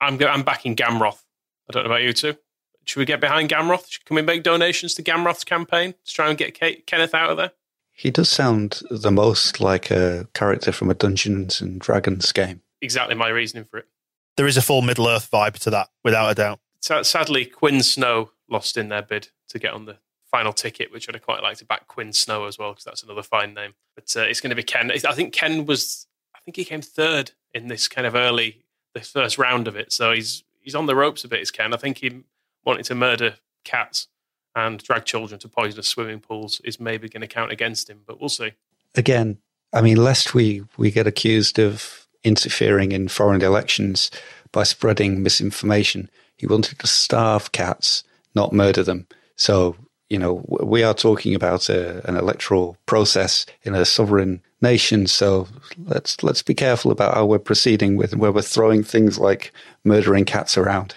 I'm, 0.00 0.16
go- 0.16 0.28
I'm 0.28 0.42
backing 0.42 0.76
Gamroth. 0.76 1.24
I 1.68 1.72
don't 1.72 1.84
know 1.84 1.90
about 1.90 2.02
you 2.02 2.12
two. 2.12 2.36
Should 2.84 3.00
we 3.00 3.04
get 3.04 3.20
behind 3.20 3.50
Gamroth? 3.50 4.02
Can 4.04 4.16
we 4.16 4.22
make 4.22 4.42
donations 4.42 4.94
to 4.94 5.02
Gamroth's 5.02 5.44
campaign 5.44 5.94
to 6.04 6.12
try 6.12 6.28
and 6.28 6.38
get 6.38 6.54
Kate, 6.54 6.86
Kenneth 6.86 7.14
out 7.14 7.30
of 7.30 7.36
there? 7.36 7.52
He 7.92 8.10
does 8.10 8.30
sound 8.30 8.80
the 8.90 9.10
most 9.10 9.60
like 9.60 9.90
a 9.90 10.28
character 10.32 10.72
from 10.72 10.88
a 10.88 10.94
Dungeons 10.94 11.60
and 11.60 11.80
Dragons 11.80 12.30
game. 12.32 12.62
Exactly 12.80 13.14
my 13.14 13.28
reasoning 13.28 13.64
for 13.64 13.78
it. 13.78 13.86
There 14.36 14.46
is 14.46 14.56
a 14.56 14.62
full 14.62 14.82
Middle 14.82 15.08
Earth 15.08 15.28
vibe 15.30 15.58
to 15.60 15.70
that, 15.70 15.88
without 16.04 16.30
a 16.30 16.34
doubt. 16.34 16.60
Sadly, 16.80 17.44
Quinn 17.44 17.82
Snow 17.82 18.30
lost 18.48 18.76
in 18.76 18.88
their 18.88 19.02
bid 19.02 19.30
to 19.48 19.58
get 19.58 19.72
on 19.74 19.84
the 19.84 19.96
final 20.30 20.52
ticket, 20.52 20.92
which 20.92 21.08
I'd 21.08 21.20
quite 21.22 21.42
like 21.42 21.56
to 21.58 21.64
back 21.64 21.88
Quinn 21.88 22.12
Snow 22.12 22.44
as 22.44 22.56
well, 22.56 22.70
because 22.70 22.84
that's 22.84 23.02
another 23.02 23.24
fine 23.24 23.52
name. 23.52 23.74
But 23.96 24.14
uh, 24.16 24.20
it's 24.20 24.40
going 24.40 24.50
to 24.50 24.56
be 24.56 24.62
Ken. 24.62 24.92
I 24.92 25.12
think 25.12 25.32
Ken 25.34 25.66
was, 25.66 26.06
I 26.06 26.07
think 26.48 26.56
he 26.56 26.64
came 26.64 26.80
third 26.80 27.32
in 27.52 27.66
this 27.66 27.88
kind 27.88 28.06
of 28.06 28.14
early, 28.14 28.62
the 28.94 29.00
first 29.00 29.36
round 29.36 29.68
of 29.68 29.76
it. 29.76 29.92
So 29.92 30.12
he's 30.12 30.44
he's 30.62 30.74
on 30.74 30.86
the 30.86 30.96
ropes 30.96 31.22
a 31.22 31.28
bit, 31.28 31.42
is 31.42 31.50
Ken. 31.50 31.74
I 31.74 31.76
think 31.76 31.98
he 31.98 32.22
wanted 32.64 32.86
to 32.86 32.94
murder 32.94 33.34
cats 33.64 34.08
and 34.56 34.82
drag 34.82 35.04
children 35.04 35.38
to 35.40 35.48
poisonous 35.48 35.88
swimming 35.88 36.20
pools 36.20 36.62
is 36.64 36.80
maybe 36.80 37.06
going 37.06 37.20
to 37.20 37.26
count 37.26 37.52
against 37.52 37.90
him, 37.90 38.00
but 38.06 38.18
we'll 38.18 38.30
see. 38.30 38.52
Again, 38.94 39.36
I 39.74 39.82
mean, 39.82 39.98
lest 39.98 40.32
we, 40.32 40.64
we 40.78 40.90
get 40.90 41.06
accused 41.06 41.58
of 41.58 42.08
interfering 42.24 42.92
in 42.92 43.08
foreign 43.08 43.42
elections 43.42 44.10
by 44.50 44.62
spreading 44.62 45.22
misinformation, 45.22 46.08
he 46.34 46.46
wanted 46.46 46.78
to 46.78 46.86
starve 46.86 47.52
cats, 47.52 48.04
not 48.34 48.54
murder 48.54 48.82
them. 48.82 49.06
So, 49.36 49.76
you 50.08 50.18
know, 50.18 50.42
we 50.48 50.82
are 50.82 50.94
talking 50.94 51.34
about 51.34 51.68
a, 51.68 52.08
an 52.08 52.16
electoral 52.16 52.78
process 52.86 53.44
in 53.62 53.74
a 53.74 53.84
sovereign 53.84 54.40
nation. 54.60 55.06
So 55.06 55.48
let's 55.84 56.22
let's 56.22 56.42
be 56.42 56.54
careful 56.54 56.90
about 56.90 57.14
how 57.14 57.26
we're 57.26 57.38
proceeding 57.38 57.96
with 57.96 58.16
where 58.16 58.32
we're 58.32 58.42
throwing 58.42 58.82
things 58.82 59.18
like 59.18 59.52
murdering 59.84 60.24
cats 60.24 60.56
around. 60.56 60.96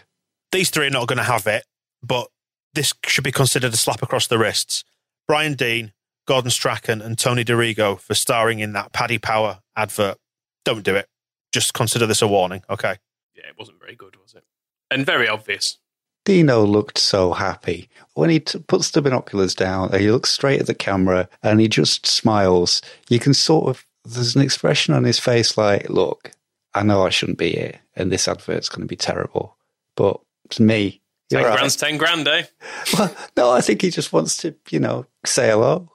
These 0.52 0.70
three 0.70 0.88
are 0.88 0.92
not 0.92 1.08
going 1.08 1.18
to 1.18 1.24
have 1.24 1.48
it, 1.48 1.66
but 2.04 2.28
this 2.74 2.94
should 3.06 3.24
be 3.24 3.32
considered 3.32 3.74
a 3.74 3.78
slap 3.78 4.02
across 4.02 4.28
the 4.28 4.38
wrists. 4.38 4.84
Brian 5.28 5.54
Deane, 5.54 5.94
Gordon 6.28 6.52
Strachan, 6.52 7.02
and 7.02 7.18
Tony 7.18 7.44
Dorigo 7.44 8.00
for 8.00 8.14
starring 8.14 8.60
in 8.60 8.74
that 8.74 8.92
Paddy 8.92 9.18
Power 9.18 9.60
advert. 9.76 10.18
Don't 10.66 10.84
do 10.84 10.96
it. 10.96 11.08
Just 11.52 11.74
consider 11.74 12.06
this 12.06 12.22
a 12.22 12.28
warning, 12.28 12.64
okay? 12.70 12.96
Yeah, 13.36 13.48
it 13.48 13.56
wasn't 13.58 13.80
very 13.80 13.96
good, 13.96 14.16
was 14.16 14.34
it? 14.34 14.44
And 14.90 15.06
very 15.06 15.28
obvious. 15.28 15.78
Dino 16.26 16.64
looked 16.66 16.98
so 16.98 17.34
happy. 17.34 17.90
When 18.14 18.30
he 18.30 18.40
t- 18.40 18.60
puts 18.60 18.92
the 18.92 19.02
binoculars 19.02 19.56
down, 19.56 19.98
he 19.98 20.12
looks 20.12 20.30
straight 20.30 20.60
at 20.60 20.68
the 20.68 20.76
camera 20.76 21.28
and 21.42 21.60
he 21.60 21.68
just 21.68 22.06
smiles. 22.06 22.82
You 23.10 23.20
can 23.20 23.34
sort 23.34 23.70
of, 23.70 23.86
there's 24.06 24.36
an 24.36 24.42
expression 24.42 24.94
on 24.94 25.04
his 25.04 25.20
face 25.20 25.58
like, 25.58 25.90
look, 25.90 26.32
I 26.74 26.84
know 26.84 27.06
I 27.06 27.10
shouldn't 27.10 27.38
be 27.38 27.52
here 27.52 27.80
and 27.96 28.12
this 28.12 28.28
advert's 28.28 28.70
going 28.70 28.82
to 28.82 28.88
be 28.88 28.96
terrible, 28.96 29.58
but 29.96 30.20
it's 30.46 30.60
me. 30.60 31.02
Ten 31.30 31.42
You're 31.42 31.52
grand's 31.52 31.76
ten 31.76 31.98
grand, 31.98 32.28
eh? 32.28 32.44
Well, 32.98 33.16
no, 33.38 33.52
I 33.52 33.62
think 33.62 33.82
he 33.82 33.90
just 33.90 34.12
wants 34.12 34.38
to, 34.38 34.54
you 34.70 34.80
know, 34.80 35.06
say 35.26 35.50
hello. 35.50 35.90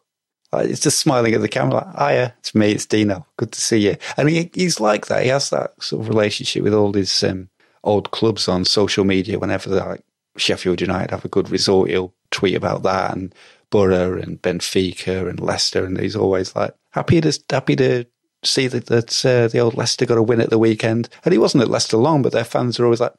Like, 0.53 0.68
He's 0.68 0.81
just 0.81 0.99
smiling 0.99 1.35
at 1.35 1.43
the 1.43 1.49
camera, 1.49 1.74
like, 1.74 1.97
hiya, 1.97 2.35
it's 2.39 2.55
me, 2.55 2.72
it's 2.72 2.87
Dino. 2.87 3.27
Good 3.37 3.53
to 3.53 3.61
see 3.61 3.79
you. 3.79 3.97
And 4.16 4.31
he, 4.31 4.51
he's 4.55 4.81
like 4.81 5.07
that. 5.07 5.24
He 5.24 5.29
has 5.29 5.51
that 5.51 5.81
sort 5.83 6.03
of 6.03 6.09
relationship 6.09 6.62
with 6.62 6.72
all 6.72 6.93
his 6.93 7.22
um, 7.22 7.51
old 7.85 8.11
clubs 8.12 8.49
on 8.49 8.64
social 8.64 9.05
media. 9.05 9.39
Whenever 9.39 9.68
they're 9.68 9.85
like 9.85 10.05
Sheffield 10.37 10.80
United 10.80 11.11
have 11.11 11.24
a 11.24 11.28
good 11.28 11.51
result, 11.51 11.89
he'll 11.89 12.14
tweet 12.30 12.55
about 12.55 12.82
that. 12.82 13.16
And 13.16 13.34
Boro 13.70 14.18
and 14.18 14.41
Benfica 14.41 15.28
and 15.28 15.41
Leicester. 15.41 15.84
And 15.84 15.99
he's 15.99 16.16
always 16.16 16.55
like, 16.55 16.74
happy 16.91 17.20
to, 17.20 17.39
happy 17.51 17.76
to 17.76 18.05
see 18.45 18.68
that, 18.68 18.87
that 18.87 19.26
uh, 19.26 19.49
the 19.49 19.59
old 19.59 19.74
Leicester 19.74 20.07
got 20.07 20.18
a 20.18 20.22
win 20.22 20.41
at 20.41 20.51
the 20.51 20.59
weekend. 20.59 21.09
And 21.24 21.32
he 21.32 21.39
wasn't 21.39 21.62
at 21.62 21.70
Leicester 21.70 21.97
long, 21.97 22.22
but 22.22 22.32
their 22.32 22.45
fans 22.45 22.78
are 22.78 22.84
always 22.84 23.01
like, 23.01 23.14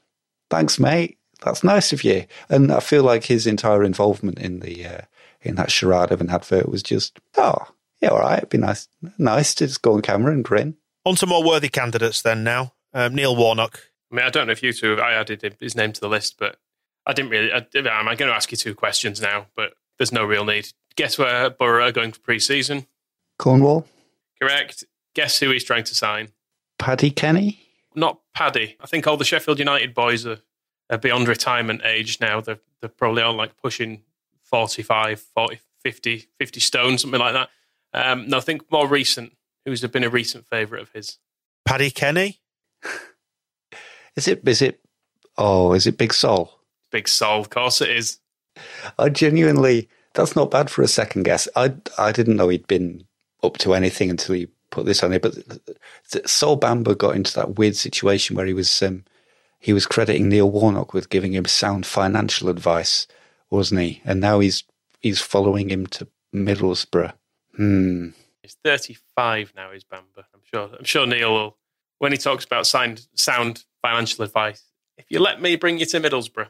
thanks, 0.50 0.80
mate. 0.80 1.18
That's 1.44 1.64
nice 1.64 1.94
of 1.94 2.04
you. 2.04 2.26
And 2.50 2.72
I 2.72 2.80
feel 2.80 3.04
like 3.04 3.26
his 3.26 3.46
entire 3.46 3.84
involvement 3.84 4.40
in 4.40 4.60
the 4.60 4.86
uh, 4.86 5.02
in 5.42 5.56
that 5.56 5.72
charade 5.72 6.12
of 6.12 6.22
an 6.22 6.30
advert 6.30 6.70
was 6.70 6.82
just, 6.82 7.20
oh, 7.38 7.68
yeah, 8.02 8.10
all 8.10 8.20
right, 8.20 8.38
it'd 8.38 8.50
be 8.50 8.58
nice, 8.58 8.88
nice 9.18 9.54
to 9.56 9.68
just 9.68 9.82
go 9.82 9.94
on 9.94 10.02
camera 10.02 10.34
and 10.34 10.44
grin. 10.44 10.76
On 11.06 11.16
to 11.16 11.26
more 11.26 11.44
worthy 11.44 11.70
candidates 11.70 12.22
then 12.22 12.44
now. 12.44 12.74
Um, 12.94 13.16
Neil 13.16 13.36
Warnock. 13.36 13.80
I 14.12 14.16
mean, 14.16 14.26
I 14.26 14.30
don't 14.30 14.48
know 14.48 14.54
if 14.54 14.64
you 14.64 14.74
two, 14.74 15.00
I 15.00 15.14
added 15.14 15.56
his 15.60 15.76
name 15.76 15.94
to 15.94 16.02
the 16.02 16.10
list, 16.10 16.36
but 16.38 16.58
I 17.08 17.14
didn't 17.14 17.32
really. 17.32 17.52
I, 17.52 17.66
I'm 17.90 18.06
going 18.06 18.30
to 18.30 18.36
ask 18.36 18.52
you 18.52 18.58
two 18.58 18.76
questions 18.76 19.22
now, 19.22 19.48
but 19.56 19.74
there's 19.98 20.12
no 20.12 20.24
real 20.24 20.46
need. 20.46 20.68
Guess 20.96 21.18
where 21.18 21.50
Boro 21.50 21.86
are 21.86 21.92
going 21.92 22.12
for 22.12 22.20
pre 22.20 22.38
season? 22.38 22.86
Cornwall, 23.40 23.88
Correct. 24.42 24.84
Guess 25.16 25.40
who 25.40 25.52
he's 25.52 25.64
trying 25.64 25.84
to 25.86 25.96
sign? 25.96 26.30
Paddy 26.78 27.10
Kenny. 27.10 27.60
Not 27.96 28.20
Paddy. 28.34 28.76
I 28.80 28.88
think 28.88 29.08
all 29.08 29.18
the 29.18 29.26
Sheffield 29.26 29.60
United 29.60 29.94
boys 29.94 30.26
are, 30.26 30.40
are 30.90 30.98
beyond 30.98 31.28
retirement 31.28 31.82
age 31.84 32.20
now. 32.20 32.42
They're, 32.42 32.60
they're 32.82 32.90
probably 32.90 33.24
all 33.24 33.34
like 33.34 33.58
pushing 33.58 34.04
45, 34.44 35.20
40, 35.20 35.60
50, 35.84 36.28
50 36.38 36.60
stone, 36.60 36.98
something 36.98 37.20
like 37.20 37.34
that. 37.34 37.50
Um, 37.94 38.28
no, 38.28 38.38
I 38.38 38.42
think 38.42 38.72
more 38.72 38.88
recent. 38.88 39.34
Who's 39.66 39.82
been 39.82 40.04
a 40.04 40.10
recent 40.10 40.48
favourite 40.48 40.82
of 40.82 40.92
his? 40.92 41.18
Paddy 41.66 41.90
Kenny. 41.92 42.40
Is 44.16 44.28
it? 44.28 44.48
Is 44.48 44.62
it? 44.62 44.80
Oh, 45.38 45.74
is 45.74 45.86
it 45.86 46.00
Big 46.00 46.12
Sol? 46.12 46.57
Big 46.92 47.08
Sol, 47.08 47.40
of 47.40 47.50
course 47.50 47.82
it 47.82 47.90
is. 47.90 48.20
I 48.98 49.10
genuinely, 49.10 49.90
that's 50.14 50.36
not 50.36 50.52
bad 50.52 50.70
for 50.70 50.82
a 50.82 50.88
second 50.88 51.24
guess. 51.24 51.48
I 51.56 51.74
I 51.98 52.12
didn't 52.12 52.38
know 52.38 52.50
he'd 52.50 52.68
been 52.68 53.06
up 53.44 53.58
to 53.60 53.74
anything 53.74 54.10
until 54.10 54.36
he 54.36 54.48
put 54.72 54.86
this 54.86 55.04
on 55.04 55.12
there. 55.12 55.20
But 55.20 55.36
Sol 56.28 56.60
Bamba 56.60 56.98
got 56.98 57.16
into 57.16 57.34
that 57.36 57.58
weird 57.58 57.76
situation 57.76 58.36
where 58.36 58.46
he 58.46 58.54
was 58.54 58.82
um, 58.82 59.04
he 59.60 59.74
was 59.74 59.86
crediting 59.86 60.30
Neil 60.30 60.50
Warnock 60.50 60.94
with 60.94 61.10
giving 61.10 61.34
him 61.34 61.46
sound 61.46 61.86
financial 61.86 62.50
advice, 62.50 63.08
wasn't 63.50 63.82
he? 63.82 64.02
And 64.06 64.20
now 64.20 64.40
he's 64.40 64.64
he's 65.00 65.22
following 65.22 65.70
him 65.70 65.86
to 65.88 66.08
Middlesbrough. 66.34 67.14
Hmm. 67.56 68.10
He's 68.42 68.58
35 68.64 69.54
now. 69.56 69.72
Is 69.72 69.84
Bamba? 69.84 70.24
I'm 70.34 70.42
sure. 70.44 70.70
I'm 70.78 70.86
sure 70.86 71.06
Neil 71.06 71.34
will 71.34 71.58
when 72.00 72.12
he 72.12 72.18
talks 72.18 72.46
about 72.46 72.68
signed, 72.68 73.08
sound 73.16 73.66
financial 73.82 74.24
advice. 74.24 74.64
If 74.98 75.06
you 75.10 75.20
let 75.20 75.42
me 75.42 75.56
bring 75.56 75.78
you 75.78 75.86
to 75.88 76.00
Middlesbrough, 76.00 76.48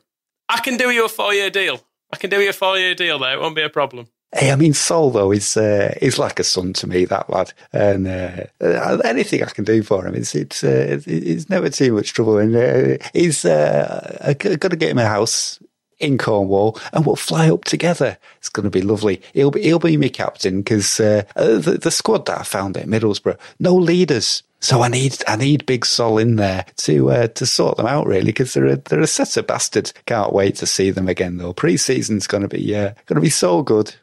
I 0.50 0.60
can 0.62 0.78
do 0.78 0.90
you 0.90 1.06
a 1.06 1.10
four 1.10 1.34
year 1.34 1.50
deal. 1.50 1.82
I 2.12 2.18
can 2.18 2.30
do 2.30 2.40
you 2.40 2.50
a 2.50 2.54
four 2.54 2.78
year 2.78 2.96
deal 2.96 3.20
there. 3.20 3.34
It 3.34 3.40
won't 3.40 3.56
be 3.56 3.64
a 3.64 3.70
problem. 3.70 4.08
Hey, 4.36 4.52
I 4.52 4.56
mean, 4.58 4.74
Sol 4.74 5.10
though 5.10 5.32
is 5.32 5.56
uh, 5.56 5.96
is 6.02 6.20
like 6.20 6.40
a 6.40 6.44
son 6.44 6.74
to 6.74 6.88
me. 6.88 7.06
That 7.06 7.30
lad, 7.30 7.54
and 7.72 8.08
uh, 8.08 8.98
anything 9.06 9.42
I 9.42 9.48
can 9.48 9.64
do 9.64 9.84
for 9.84 10.06
him, 10.06 10.16
it's 10.16 10.36
it's 10.36 10.64
uh, 10.64 11.00
it's 11.06 11.50
never 11.50 11.70
too 11.70 11.94
much 11.94 12.14
trouble. 12.14 12.38
And 12.38 12.56
uh, 12.56 13.04
he's 13.14 13.46
uh, 13.46 14.34
got 14.38 14.72
to 14.72 14.76
get 14.76 14.92
him 14.92 14.98
a 14.98 15.06
house 15.06 15.60
in 16.00 16.18
Cornwall, 16.18 16.78
and 16.92 17.06
we'll 17.06 17.16
fly 17.16 17.50
up 17.50 17.64
together. 17.64 18.18
It's 18.38 18.50
going 18.50 18.66
to 18.66 18.70
be 18.70 18.82
lovely. 18.82 19.22
He'll 19.34 19.52
be 19.52 19.62
he'll 19.62 19.80
be 19.80 19.96
my 19.96 20.10
captain 20.10 20.58
because 20.58 21.00
uh, 21.00 21.24
the, 21.36 21.80
the 21.82 21.92
squad 21.92 22.26
that 22.26 22.40
I 22.40 22.44
found 22.44 22.76
at 22.76 22.88
Middlesbrough, 22.88 23.38
no 23.60 23.76
leaders. 23.76 24.44
So 24.60 24.82
I 24.82 24.88
need 24.88 25.18
I 25.28 25.36
need 25.36 25.66
Big 25.66 25.86
Sol 25.86 26.18
in 26.18 26.36
there 26.36 26.66
to 26.78 27.12
uh, 27.12 27.28
to 27.28 27.46
sort 27.46 27.78
them 27.78 27.86
out 27.86 28.08
really 28.08 28.26
because 28.26 28.54
they're 28.54 28.66
a, 28.66 28.76
they're 28.78 29.00
a 29.00 29.08
set 29.08 29.38
of 29.38 29.48
bastards. 29.48 29.94
Can't 30.06 30.34
wait 30.34 30.56
to 30.56 30.66
see 30.66 30.90
them 30.90 31.08
again 31.08 31.38
though. 31.38 31.54
Pre-season's 31.54 32.28
going 32.28 32.42
to 32.44 32.50
be 32.50 32.76
uh, 32.76 32.94
going 33.06 33.16
to 33.16 33.22
be 33.22 33.30
so 33.30 33.62
good. 33.62 33.96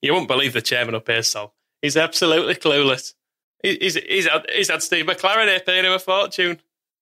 You 0.00 0.14
won't 0.14 0.28
believe 0.28 0.54
the 0.54 0.62
chairman 0.62 0.94
up 0.94 1.06
here, 1.06 1.22
Sol. 1.22 1.54
He's 1.82 1.96
absolutely 1.96 2.54
clueless. 2.54 3.14
He's 3.62 3.94
he's 3.94 4.26
had, 4.26 4.46
he's 4.50 4.70
had 4.70 4.82
Steve 4.82 5.06
McClaren 5.06 5.48
here 5.48 5.60
paying 5.60 5.84
him 5.84 5.92
a 5.92 5.98
fortune. 5.98 6.60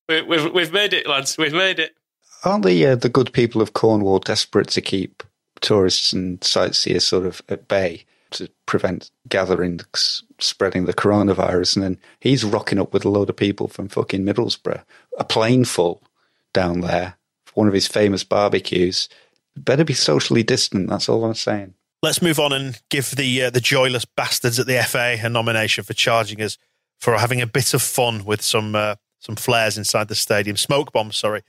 We, 0.08 0.22
we've 0.22 0.52
we've 0.52 0.72
made 0.72 0.92
it, 0.92 1.06
lads. 1.06 1.38
We've 1.38 1.52
made 1.52 1.78
it. 1.78 1.96
Aren't 2.44 2.64
the 2.64 2.84
uh, 2.84 2.96
the 2.96 3.08
good 3.08 3.32
people 3.32 3.62
of 3.62 3.74
Cornwall 3.74 4.18
desperate 4.18 4.68
to 4.70 4.80
keep 4.80 5.22
tourists 5.60 6.12
and 6.12 6.42
sightseers 6.42 7.06
sort 7.06 7.26
of 7.26 7.42
at 7.48 7.68
bay? 7.68 8.04
to 8.30 8.48
prevent 8.66 9.10
gatherings 9.28 10.22
spreading 10.38 10.84
the 10.84 10.94
coronavirus. 10.94 11.76
And 11.76 11.84
then 11.84 11.98
he's 12.20 12.44
rocking 12.44 12.78
up 12.78 12.92
with 12.92 13.04
a 13.04 13.08
load 13.08 13.30
of 13.30 13.36
people 13.36 13.68
from 13.68 13.88
fucking 13.88 14.24
Middlesbrough, 14.24 14.82
a 15.18 15.24
plane 15.24 15.64
full 15.64 16.02
down 16.52 16.80
there 16.80 17.16
for 17.46 17.52
one 17.54 17.68
of 17.68 17.74
his 17.74 17.86
famous 17.86 18.24
barbecues. 18.24 19.08
Better 19.56 19.84
be 19.84 19.94
socially 19.94 20.42
distant. 20.42 20.88
That's 20.88 21.08
all 21.08 21.24
I'm 21.24 21.34
saying. 21.34 21.74
Let's 22.02 22.22
move 22.22 22.38
on 22.38 22.52
and 22.52 22.80
give 22.90 23.16
the 23.16 23.44
uh, 23.44 23.50
the 23.50 23.60
joyless 23.60 24.04
bastards 24.04 24.60
at 24.60 24.68
the 24.68 24.80
FA 24.84 25.18
a 25.20 25.28
nomination 25.28 25.82
for 25.82 25.94
charging 25.94 26.40
us 26.40 26.56
for 26.98 27.18
having 27.18 27.40
a 27.40 27.46
bit 27.46 27.74
of 27.74 27.82
fun 27.82 28.24
with 28.24 28.40
some 28.40 28.76
uh, 28.76 28.94
some 29.18 29.34
flares 29.34 29.76
inside 29.76 30.06
the 30.06 30.14
stadium, 30.14 30.56
smoke 30.56 30.92
bombs. 30.92 31.16
Sorry, 31.16 31.42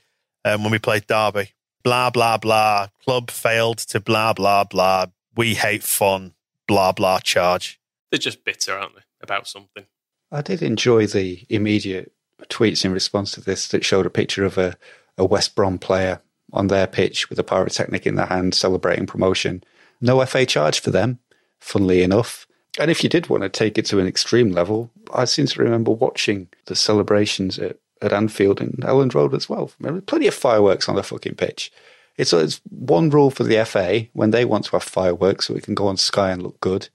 um, 0.44 0.62
when 0.64 0.72
we 0.72 0.78
played 0.78 1.06
Derby. 1.06 1.52
Blah 1.84 2.10
blah 2.10 2.36
blah. 2.36 2.88
Club 3.04 3.30
failed 3.30 3.78
to 3.78 4.00
blah 4.00 4.32
blah 4.32 4.64
blah. 4.64 5.06
We 5.36 5.54
hate 5.54 5.84
fun 5.84 6.34
blah 6.70 6.92
blah 6.92 7.18
charge. 7.18 7.79
They're 8.10 8.18
just 8.18 8.44
bitter, 8.44 8.74
aren't 8.74 8.96
they, 8.96 9.02
about 9.22 9.48
something? 9.48 9.86
I 10.32 10.42
did 10.42 10.62
enjoy 10.62 11.06
the 11.06 11.44
immediate 11.48 12.12
tweets 12.48 12.84
in 12.84 12.92
response 12.92 13.32
to 13.32 13.40
this 13.40 13.68
that 13.68 13.84
showed 13.84 14.06
a 14.06 14.10
picture 14.10 14.44
of 14.44 14.58
a, 14.58 14.76
a 15.18 15.24
West 15.24 15.54
Brom 15.54 15.78
player 15.78 16.20
on 16.52 16.68
their 16.68 16.86
pitch 16.86 17.28
with 17.30 17.38
a 17.38 17.44
pyrotechnic 17.44 18.06
in 18.06 18.16
their 18.16 18.26
hand 18.26 18.54
celebrating 18.54 19.06
promotion. 19.06 19.62
No 20.00 20.24
FA 20.24 20.46
charge 20.46 20.80
for 20.80 20.90
them, 20.90 21.18
funnily 21.58 22.02
enough. 22.02 22.46
And 22.78 22.90
if 22.90 23.02
you 23.02 23.10
did 23.10 23.28
want 23.28 23.42
to 23.42 23.48
take 23.48 23.78
it 23.78 23.86
to 23.86 23.98
an 23.98 24.06
extreme 24.06 24.50
level, 24.50 24.90
I 25.12 25.24
seem 25.24 25.46
to 25.46 25.62
remember 25.62 25.90
watching 25.90 26.48
the 26.66 26.76
celebrations 26.76 27.58
at, 27.58 27.78
at 28.00 28.12
Anfield 28.12 28.60
and 28.60 28.74
Elland 28.78 29.14
Road 29.14 29.34
as 29.34 29.48
well. 29.48 29.72
Plenty 30.06 30.26
of 30.26 30.34
fireworks 30.34 30.88
on 30.88 30.96
the 30.96 31.02
fucking 31.02 31.34
pitch. 31.34 31.72
It's, 32.16 32.32
it's 32.32 32.60
one 32.68 33.10
rule 33.10 33.30
for 33.30 33.44
the 33.44 33.64
FA 33.64 34.06
when 34.12 34.30
they 34.30 34.44
want 34.44 34.66
to 34.66 34.72
have 34.72 34.82
fireworks 34.82 35.46
so 35.46 35.54
it 35.54 35.64
can 35.64 35.74
go 35.74 35.88
on 35.88 35.96
Sky 35.96 36.30
and 36.30 36.42
look 36.42 36.60
good. 36.60 36.88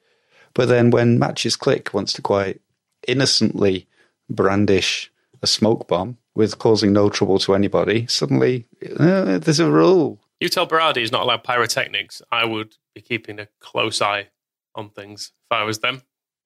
But 0.55 0.69
then 0.69 0.89
when 0.89 1.19
Mateusz 1.19 1.59
Klich 1.59 1.93
wants 1.93 2.13
to 2.13 2.23
quite 2.23 2.59
innocently 3.07 3.85
brandish 4.29 5.11
a 5.43 5.47
smoke 5.47 5.87
bomb 5.87 6.17
with 6.33 6.57
causing 6.57 6.91
no 6.91 7.09
trouble 7.09 7.37
to 7.39 7.53
anybody, 7.53 8.07
suddenly 8.07 8.65
uh, 8.97 9.37
there's 9.37 9.59
a 9.59 9.69
rule. 9.69 10.19
You 10.39 10.49
tell 10.49 10.65
Berardi 10.67 10.97
he's 10.97 11.11
not 11.11 11.21
allowed 11.21 11.43
pyrotechnics. 11.43 12.21
I 12.31 12.45
would 12.45 12.75
be 12.95 13.01
keeping 13.01 13.39
a 13.39 13.47
close 13.59 14.01
eye 14.01 14.29
on 14.73 14.89
things 14.89 15.31
if 15.45 15.55
I 15.55 15.63
was 15.63 15.79
them. 15.79 16.01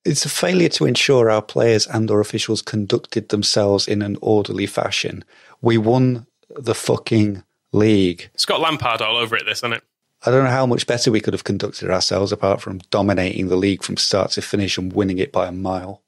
It's 0.05 0.25
a 0.25 0.29
failure 0.29 0.69
to 0.69 0.85
ensure 0.85 1.29
our 1.29 1.41
players 1.41 1.85
and 1.85 2.09
or 2.09 2.19
officials 2.19 2.61
conducted 2.61 3.29
themselves 3.29 3.87
in 3.87 4.01
an 4.01 4.17
orderly 4.21 4.65
fashion. 4.65 5.23
We 5.61 5.77
won 5.77 6.25
the 6.49 6.75
fucking 6.75 7.43
league. 7.71 8.29
It's 8.33 8.45
got 8.45 8.61
Lampard 8.61 9.01
all 9.01 9.17
over 9.17 9.35
it, 9.35 9.45
this, 9.45 9.59
isn't 9.59 9.73
it? 9.73 9.83
I 10.25 10.31
don't 10.31 10.43
know 10.43 10.49
how 10.49 10.65
much 10.65 10.85
better 10.85 11.11
we 11.11 11.21
could 11.21 11.33
have 11.33 11.45
conducted 11.45 11.89
ourselves 11.89 12.31
apart 12.31 12.61
from 12.61 12.79
dominating 12.89 13.47
the 13.47 13.55
league 13.55 13.83
from 13.83 13.95
start 13.95 14.31
to 14.31 14.41
finish 14.41 14.77
and 14.77 14.91
winning 14.91 15.17
it 15.17 15.31
by 15.31 15.47
a 15.47 15.51
mile. 15.51 16.01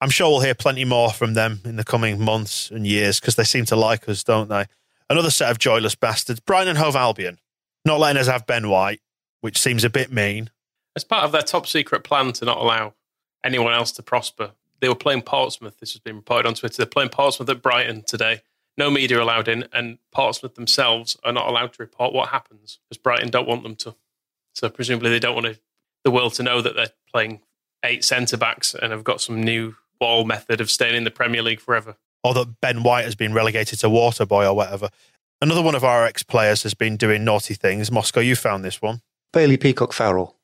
I'm 0.00 0.10
sure 0.10 0.30
we'll 0.30 0.40
hear 0.40 0.54
plenty 0.54 0.84
more 0.84 1.10
from 1.10 1.34
them 1.34 1.60
in 1.64 1.76
the 1.76 1.84
coming 1.84 2.20
months 2.20 2.70
and 2.70 2.86
years 2.86 3.20
because 3.20 3.36
they 3.36 3.44
seem 3.44 3.66
to 3.66 3.76
like 3.76 4.08
us, 4.08 4.24
don't 4.24 4.48
they? 4.48 4.66
Another 5.10 5.30
set 5.30 5.50
of 5.50 5.58
joyless 5.58 5.94
bastards. 5.94 6.40
Brighton 6.40 6.68
and 6.68 6.78
Hove 6.78 6.96
Albion. 6.96 7.38
Not 7.84 8.00
letting 8.00 8.20
us 8.20 8.26
have 8.26 8.46
Ben 8.46 8.70
White, 8.70 9.00
which 9.40 9.58
seems 9.58 9.84
a 9.84 9.90
bit 9.90 10.12
mean. 10.12 10.50
As 10.96 11.04
part 11.04 11.24
of 11.24 11.32
their 11.32 11.42
top 11.42 11.66
secret 11.66 12.04
plan 12.04 12.32
to 12.34 12.44
not 12.44 12.58
allow 12.58 12.94
anyone 13.44 13.74
else 13.74 13.92
to 13.92 14.02
prosper, 14.02 14.52
they 14.80 14.88
were 14.88 14.94
playing 14.94 15.22
Portsmouth. 15.22 15.78
This 15.78 15.92
has 15.92 16.00
been 16.00 16.16
reported 16.16 16.48
on 16.48 16.54
Twitter. 16.54 16.78
They're 16.78 16.86
playing 16.86 17.10
Portsmouth 17.10 17.48
at 17.48 17.62
Brighton 17.62 18.02
today 18.06 18.42
no 18.78 18.90
media 18.90 19.20
allowed 19.20 19.48
in, 19.48 19.66
and 19.72 19.98
Portsmouth 20.12 20.54
themselves 20.54 21.18
are 21.24 21.32
not 21.32 21.48
allowed 21.48 21.72
to 21.74 21.82
report 21.82 22.14
what 22.14 22.28
happens 22.28 22.78
because 22.88 23.02
Brighton 23.02 23.30
don't 23.30 23.48
want 23.48 23.64
them 23.64 23.76
to. 23.76 23.96
So 24.54 24.68
presumably 24.70 25.10
they 25.10 25.18
don't 25.18 25.34
want 25.34 25.58
the 26.04 26.10
world 26.10 26.34
to 26.34 26.42
know 26.42 26.62
that 26.62 26.76
they're 26.76 26.92
playing 27.12 27.40
eight 27.84 28.04
centre 28.04 28.36
backs 28.36 28.74
and 28.74 28.92
have 28.92 29.04
got 29.04 29.20
some 29.20 29.42
new 29.42 29.74
ball 30.00 30.24
method 30.24 30.60
of 30.60 30.70
staying 30.70 30.96
in 30.96 31.04
the 31.04 31.10
Premier 31.10 31.42
League 31.42 31.60
forever. 31.60 31.96
Or 32.24 32.34
that 32.34 32.60
Ben 32.60 32.82
White 32.82 33.04
has 33.04 33.14
been 33.14 33.34
relegated 33.34 33.80
to 33.80 33.88
Waterboy 33.88 34.48
or 34.48 34.54
whatever. 34.54 34.90
Another 35.40 35.62
one 35.62 35.74
of 35.74 35.84
our 35.84 36.04
ex 36.04 36.22
players 36.22 36.62
has 36.64 36.74
been 36.74 36.96
doing 36.96 37.24
naughty 37.24 37.54
things. 37.54 37.92
Moscow, 37.92 38.20
you 38.20 38.34
found 38.34 38.64
this 38.64 38.82
one. 38.82 39.02
Bailey 39.32 39.56
Peacock 39.56 39.92
Farrell 39.92 40.36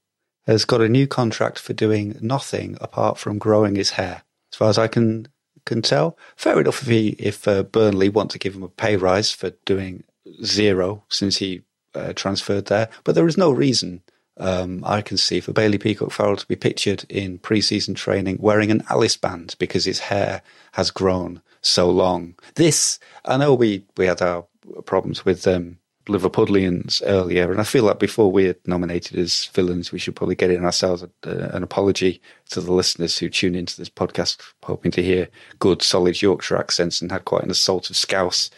has 0.47 0.65
got 0.65 0.81
a 0.81 0.89
new 0.89 1.07
contract 1.07 1.59
for 1.59 1.73
doing 1.73 2.17
nothing 2.21 2.77
apart 2.81 3.19
from 3.19 3.39
growing 3.39 3.77
his 3.77 3.91
hair. 3.91 4.23
As 4.53 4.59
far 4.59 4.69
as 4.69 4.79
I 4.79 4.87
can 4.87 5.27
can 5.65 5.83
tell. 5.83 6.17
Fair 6.37 6.61
enough 6.61 6.83
if 6.83 6.89
he, 6.89 7.09
if 7.19 7.49
uh, 7.49 7.63
Burnley 7.63 8.09
want 8.09 8.31
to 8.33 8.39
give 8.39 8.55
him 8.55 8.63
a 8.63 8.69
pay 8.69 8.97
rise 8.97 9.31
for 9.31 9.51
doing 9.65 10.05
zero 10.45 11.05
since 11.09 11.39
he 11.39 11.63
uh, 11.95 12.13
transferred 12.15 12.67
there, 12.67 12.89
but 13.05 13.15
there 13.15 13.27
is 13.27 13.37
no 13.37 13.51
reason 13.51 14.03
um, 14.37 14.83
I 14.85 15.01
can 15.01 15.17
see 15.17 15.41
for 15.41 15.53
Bailey 15.53 15.79
Peacock 15.79 16.11
Farrell 16.11 16.37
to 16.37 16.47
be 16.47 16.57
pictured 16.57 17.05
in 17.09 17.39
pre-season 17.39 17.95
training 17.95 18.39
wearing 18.41 18.71
an 18.71 18.83
Alice 18.91 19.17
band 19.17 19.55
because 19.59 19.85
his 19.85 20.01
hair 20.01 20.43
has 20.73 20.91
grown 20.91 21.41
so 21.61 21.89
long. 21.89 22.35
This 22.57 22.99
I 23.25 23.37
know 23.37 23.55
we 23.55 23.85
we 23.97 24.07
had 24.07 24.23
our 24.23 24.47
problems 24.87 25.25
with 25.25 25.47
um, 25.47 25.79
Liverpudlians 26.07 27.03
earlier, 27.07 27.51
and 27.51 27.61
I 27.61 27.65
feel 27.65 27.85
like 27.85 27.99
before 27.99 28.31
we're 28.31 28.57
nominated 28.67 29.19
as 29.19 29.47
villains, 29.47 29.91
we 29.91 29.99
should 29.99 30.17
probably 30.17 30.35
get 30.35 30.51
in 30.51 30.65
ourselves 30.65 31.03
a, 31.03 31.29
an 31.29 31.63
apology 31.63 32.21
to 32.51 32.61
the 32.61 32.73
listeners 32.73 33.17
who 33.19 33.31
tune 33.31 33.55
into 33.55 33.77
this 33.77 33.89
podcast, 33.89 34.41
hoping 34.63 34.91
to 34.93 35.03
hear 35.03 35.29
good, 35.59 35.83
solid 35.83 36.21
Yorkshire 36.21 36.59
accents 36.59 37.01
and 37.01 37.11
had 37.11 37.25
quite 37.25 37.43
an 37.43 37.51
assault 37.51 37.89
of 37.89 37.97
Scouse 37.97 38.51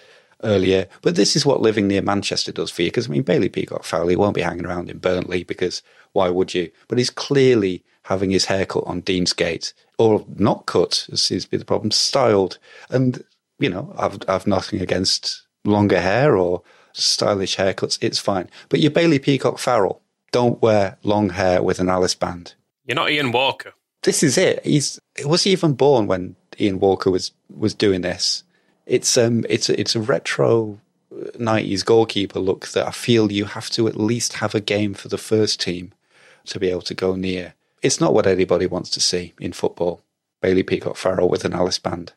earlier. 0.43 0.87
But 1.03 1.17
this 1.17 1.37
is 1.37 1.47
what 1.47 1.63
living 1.63 1.87
near 1.87 2.03
Manchester 2.03 2.53
does 2.53 2.71
for 2.71 2.83
you, 2.83 2.89
because 2.89 3.09
I 3.09 3.11
mean, 3.11 3.23
Bailey 3.23 3.49
Peacock 3.49 3.85
Farrell 3.85 4.17
won't 4.17 4.35
be 4.35 4.43
hanging 4.43 4.67
around 4.67 4.91
in 4.91 4.99
Burnley 4.99 5.45
because 5.45 5.83
why 6.13 6.29
would 6.29 6.55
you? 6.55 6.71
But 6.89 6.99
he's 6.99 7.11
clearly 7.11 7.85
having 8.05 8.31
his 8.31 8.45
haircut 8.47 8.85
on 8.87 9.03
Deansgate, 9.03 9.73
or 9.99 10.25
not 10.37 10.67
cut, 10.67 11.09
as 11.13 11.23
seems 11.23 11.45
to 11.45 11.51
be 11.51 11.57
the 11.57 11.65
problem, 11.65 11.91
styled. 11.91 12.59
And 12.91 13.23
you 13.59 13.69
know, 13.69 13.95
I've 13.97 14.19
I've 14.29 14.47
nothing 14.47 14.81
against 14.81 15.43
longer 15.65 16.01
hair 16.01 16.37
or 16.37 16.63
stylish 16.97 17.57
haircuts, 17.57 17.99
it's 18.01 18.19
fine. 18.19 18.49
But 18.69 18.81
you're 18.81 18.91
Bailey 18.91 19.19
Peacock 19.19 19.59
Farrell. 19.59 20.03
Don't 20.33 20.61
wear 20.61 20.99
long 21.03 21.31
hair 21.31 21.63
with 21.63 21.79
an 21.79 21.89
Alice 21.89 22.15
band. 22.15 22.55
You're 22.85 22.97
not 22.97 23.11
Ian 23.11 23.33
Walker. 23.33 23.75
This 24.03 24.23
is 24.23 24.39
it. 24.39 24.65
He's 24.65 25.01
was 25.25 25.45
he 25.45 25.53
even 25.53 25.75
born 25.75 26.07
when 26.07 26.37
Ian 26.61 26.79
Walker 26.79 27.11
was 27.11 27.33
was 27.51 27.75
doing 27.75 28.03
this? 28.03 28.45
It's 28.87 29.17
um 29.17 29.45
it's 29.49 29.69
it's 29.69 29.97
a 29.97 30.01
retro 30.01 30.81
90s 31.13 31.85
goalkeeper 31.85 32.39
look 32.39 32.69
that 32.69 32.87
I 32.87 32.91
feel 32.91 33.33
you 33.33 33.47
have 33.47 33.71
to 33.71 33.89
at 33.89 33.97
least 33.97 34.35
have 34.35 34.55
a 34.55 34.61
game 34.61 34.95
for 34.95 35.09
the 35.09 35.19
first 35.19 35.61
team 35.61 35.93
to 36.47 36.61
be 36.61 36.71
able 36.71 36.83
to 36.83 36.95
go 36.95 37.15
near. 37.15 37.55
It's 37.83 38.01
not 38.01 38.15
what 38.15 38.27
anybody 38.27 38.67
wants 38.67 38.91
to 38.91 39.01
see 39.01 39.35
in 39.41 39.53
football. 39.53 40.03
Bailey 40.43 40.63
Peacock 40.63 40.97
Farrell 40.97 41.29
with 41.29 41.45
an 41.45 41.55
Alice 41.55 41.79
band. 41.79 42.13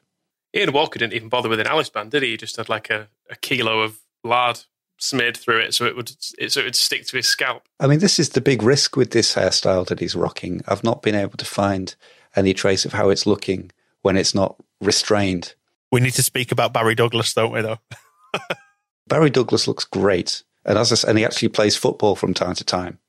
Ian 0.56 0.74
Walker 0.74 1.00
didn't 1.00 1.14
even 1.14 1.30
bother 1.30 1.50
with 1.50 1.60
an 1.60 1.68
Alice 1.68 1.90
band, 1.90 2.12
did 2.12 2.24
he? 2.24 2.32
He 2.32 2.38
just 2.38 2.58
had 2.58 2.70
like 2.70 2.90
a, 2.90 3.08
a 3.30 3.36
kilo 3.36 3.82
of 3.82 4.00
lard 4.24 4.62
smeared 5.02 5.38
through 5.38 5.60
it 5.60 5.74
so 5.74 5.86
it 5.86 5.96
would 5.96 6.12
it, 6.38 6.52
so 6.52 6.60
it 6.60 6.66
would 6.66 6.76
stick 6.76 7.06
to 7.08 7.18
his 7.18 7.28
scalp. 7.28 7.68
I 7.80 7.88
mean, 7.88 8.00
this 8.00 8.20
is 8.20 8.30
the 8.30 8.42
big 8.42 8.62
risk 8.64 8.96
with 8.98 9.12
this 9.12 9.36
hairstyle 9.36 9.88
that 9.88 10.00
he's 10.00 10.16
rocking. 10.16 10.62
I've 10.68 10.84
not 10.84 11.02
been 11.02 11.16
able 11.16 11.38
to 11.38 11.46
find 11.46 11.96
any 12.36 12.54
trace 12.54 12.86
of 12.86 12.94
how 12.94 13.10
it's 13.10 13.26
looking 13.26 13.72
when 14.02 14.18
it's 14.18 14.36
not 14.36 14.56
restrained. 14.82 15.56
We 15.92 16.02
need 16.02 16.14
to 16.14 16.24
speak 16.24 16.52
about 16.52 16.74
Barry 16.74 16.96
Douglas, 16.96 17.34
don't 17.34 17.52
we? 17.52 17.62
Though 17.62 17.80
Barry 19.08 19.30
Douglas 19.30 19.68
looks 19.68 19.86
great, 19.86 20.44
and 20.66 20.78
as 20.78 20.92
I, 20.92 20.94
s- 20.94 21.04
and 21.04 21.18
he 21.18 21.26
actually 21.26 21.50
plays 21.50 21.76
football 21.76 22.16
from 22.16 22.34
time 22.34 22.54
to 22.56 22.64
time. 22.64 23.00